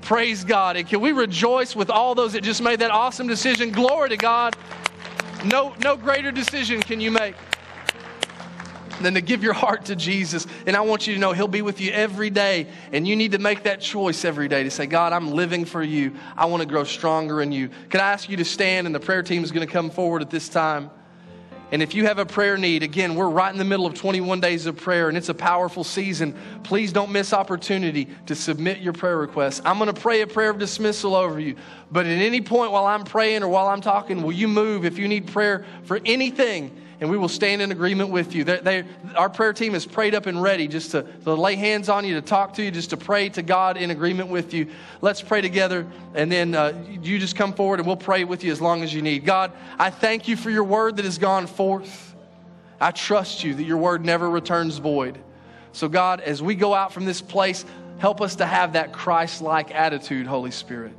Praise 0.09 0.43
God. 0.43 0.75
And 0.75 0.87
can 0.87 1.01
we 1.01 1.11
rejoice 1.11 1.75
with 1.75 1.91
all 1.91 2.15
those 2.15 2.33
that 2.33 2.41
just 2.41 2.63
made 2.63 2.79
that 2.79 2.89
awesome 2.89 3.27
decision? 3.27 3.69
Glory 3.69 4.09
to 4.09 4.17
God. 4.17 4.55
No, 5.45 5.75
no 5.83 5.95
greater 5.95 6.31
decision 6.31 6.81
can 6.81 6.99
you 6.99 7.11
make 7.11 7.35
than 9.01 9.13
to 9.13 9.21
give 9.21 9.43
your 9.43 9.53
heart 9.53 9.85
to 9.85 9.95
Jesus. 9.95 10.47
And 10.65 10.75
I 10.75 10.81
want 10.81 11.05
you 11.05 11.13
to 11.13 11.19
know 11.19 11.31
He'll 11.31 11.47
be 11.47 11.61
with 11.61 11.79
you 11.79 11.91
every 11.91 12.31
day. 12.31 12.65
And 12.91 13.07
you 13.07 13.15
need 13.15 13.33
to 13.33 13.37
make 13.37 13.61
that 13.65 13.81
choice 13.81 14.25
every 14.25 14.47
day 14.47 14.63
to 14.63 14.71
say, 14.71 14.87
God, 14.87 15.13
I'm 15.13 15.29
living 15.29 15.63
for 15.63 15.83
you. 15.83 16.15
I 16.35 16.47
want 16.47 16.61
to 16.63 16.67
grow 16.67 16.85
stronger 16.85 17.43
in 17.43 17.51
you. 17.51 17.69
Can 17.91 18.01
I 18.01 18.11
ask 18.11 18.27
you 18.29 18.37
to 18.37 18.45
stand? 18.45 18.87
And 18.87 18.95
the 18.95 18.99
prayer 18.99 19.21
team 19.21 19.43
is 19.43 19.51
going 19.51 19.67
to 19.67 19.71
come 19.71 19.91
forward 19.91 20.23
at 20.23 20.31
this 20.31 20.49
time. 20.49 20.89
And 21.71 21.83
if 21.83 21.93
you 21.93 22.05
have 22.05 22.17
a 22.17 22.25
prayer 22.25 22.57
need, 22.57 22.81
again, 22.81 23.13
we're 23.15 23.29
right 23.29 23.51
in 23.51 23.59
the 23.59 23.65
middle 23.65 23.85
of 23.85 23.93
21 23.93 24.39
days 24.39 24.65
of 24.65 24.75
prayer 24.75 25.07
and 25.07 25.17
it's 25.17 25.29
a 25.29 25.33
powerful 25.33 25.83
season. 25.83 26.35
Please 26.63 26.91
don't 26.91 27.11
miss 27.11 27.31
opportunity 27.31 28.07
to 28.25 28.35
submit 28.35 28.79
your 28.79 28.93
prayer 28.93 29.17
requests. 29.17 29.61
I'm 29.63 29.77
going 29.77 29.93
to 29.93 30.01
pray 30.01 30.21
a 30.21 30.27
prayer 30.27 30.49
of 30.49 30.57
dismissal 30.57 31.15
over 31.15 31.39
you. 31.39 31.55
But 31.91 32.07
at 32.07 32.19
any 32.19 32.41
point 32.41 32.71
while 32.71 32.85
I'm 32.85 33.03
praying 33.03 33.43
or 33.43 33.49
while 33.49 33.67
I'm 33.67 33.81
talking, 33.81 34.23
will 34.23 34.31
you 34.31 34.47
move 34.47 34.83
if 34.83 34.97
you 34.97 35.07
need 35.07 35.27
prayer 35.27 35.65
for 35.83 35.99
anything? 36.05 36.75
And 37.01 37.09
we 37.09 37.17
will 37.17 37.29
stand 37.29 37.61
in 37.61 37.71
agreement 37.71 38.09
with 38.09 38.35
you. 38.35 38.43
They, 38.43 38.59
they, 38.59 38.83
our 39.15 39.29
prayer 39.29 39.53
team 39.53 39.73
is 39.73 39.85
prayed 39.85 40.13
up 40.13 40.25
and 40.25 40.41
ready 40.41 40.67
just 40.67 40.91
to, 40.91 41.03
to 41.23 41.33
lay 41.33 41.55
hands 41.55 41.87
on 41.87 42.05
you, 42.05 42.15
to 42.15 42.21
talk 42.21 42.55
to 42.55 42.63
you, 42.63 42.71
just 42.71 42.89
to 42.89 42.97
pray 42.97 43.29
to 43.29 43.41
God 43.41 43.77
in 43.77 43.89
agreement 43.89 44.29
with 44.29 44.53
you. 44.53 44.67
Let's 45.01 45.21
pray 45.21 45.41
together, 45.41 45.87
and 46.13 46.29
then 46.29 46.55
uh, 46.55 46.73
you 47.01 47.17
just 47.17 47.37
come 47.37 47.53
forward 47.53 47.79
and 47.79 47.87
we'll 47.87 47.95
pray 47.95 48.25
with 48.25 48.43
you 48.43 48.51
as 48.51 48.59
long 48.59 48.83
as 48.83 48.93
you 48.93 49.01
need. 49.01 49.23
God, 49.23 49.53
I 49.77 49.89
thank 49.89 50.27
you 50.27 50.35
for 50.35 50.49
your 50.49 50.65
word 50.65 50.97
that 50.97 51.05
has 51.05 51.17
gone 51.17 51.47
forth. 51.47 52.15
I 52.81 52.91
trust 52.91 53.43
you 53.43 53.53
that 53.53 53.63
your 53.63 53.77
word 53.77 54.03
never 54.03 54.29
returns 54.29 54.77
void. 54.77 55.17
So, 55.71 55.87
God, 55.87 56.19
as 56.19 56.41
we 56.41 56.55
go 56.55 56.73
out 56.73 56.91
from 56.91 57.05
this 57.05 57.21
place, 57.21 57.63
help 57.99 58.19
us 58.21 58.37
to 58.37 58.45
have 58.45 58.73
that 58.73 58.91
Christ 58.91 59.41
like 59.41 59.73
attitude, 59.73 60.27
Holy 60.27 60.51
Spirit. 60.51 60.93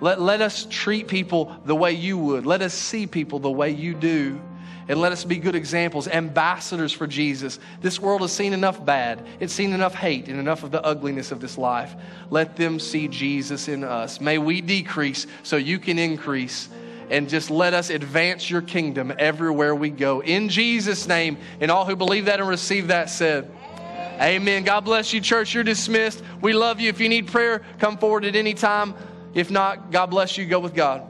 Let, 0.00 0.20
let 0.20 0.42
us 0.42 0.66
treat 0.68 1.08
people 1.08 1.56
the 1.64 1.74
way 1.74 1.92
you 1.92 2.18
would. 2.18 2.44
Let 2.44 2.60
us 2.60 2.74
see 2.74 3.06
people 3.06 3.38
the 3.38 3.50
way 3.50 3.70
you 3.70 3.94
do 3.94 4.40
and 4.88 5.00
let 5.00 5.12
us 5.12 5.24
be 5.24 5.36
good 5.36 5.54
examples, 5.54 6.08
ambassadors 6.08 6.92
for 6.92 7.06
Jesus. 7.06 7.58
This 7.80 8.00
world 8.00 8.22
has 8.22 8.32
seen 8.32 8.52
enough 8.52 8.84
bad, 8.84 9.26
it's 9.38 9.52
seen 9.52 9.72
enough 9.72 9.94
hate 9.94 10.28
and 10.28 10.40
enough 10.40 10.62
of 10.62 10.70
the 10.70 10.82
ugliness 10.82 11.30
of 11.30 11.40
this 11.40 11.58
life. 11.58 11.94
Let 12.30 12.56
them 12.56 12.80
see 12.80 13.08
Jesus 13.08 13.68
in 13.68 13.84
us. 13.84 14.20
May 14.20 14.38
we 14.38 14.60
decrease 14.60 15.26
so 15.42 15.56
you 15.56 15.78
can 15.78 15.98
increase. 15.98 16.68
And 17.10 17.26
just 17.26 17.50
let 17.50 17.72
us 17.72 17.88
advance 17.88 18.50
your 18.50 18.60
kingdom 18.60 19.14
everywhere 19.18 19.74
we 19.74 19.88
go. 19.88 20.20
In 20.20 20.50
Jesus' 20.50 21.08
name, 21.08 21.38
and 21.58 21.70
all 21.70 21.86
who 21.86 21.96
believe 21.96 22.26
that 22.26 22.38
and 22.38 22.46
receive 22.46 22.88
that 22.88 23.08
said, 23.08 23.50
Amen. 24.20 24.64
God 24.64 24.80
bless 24.80 25.12
you, 25.12 25.20
church. 25.20 25.54
You're 25.54 25.64
dismissed. 25.64 26.22
We 26.42 26.52
love 26.52 26.80
you. 26.80 26.88
If 26.88 27.00
you 27.00 27.08
need 27.08 27.28
prayer, 27.28 27.62
come 27.78 27.96
forward 27.96 28.24
at 28.24 28.34
any 28.34 28.52
time. 28.52 28.94
If 29.32 29.50
not, 29.50 29.92
God 29.92 30.06
bless 30.06 30.36
you. 30.36 30.44
Go 30.44 30.58
with 30.58 30.74
God. 30.74 31.06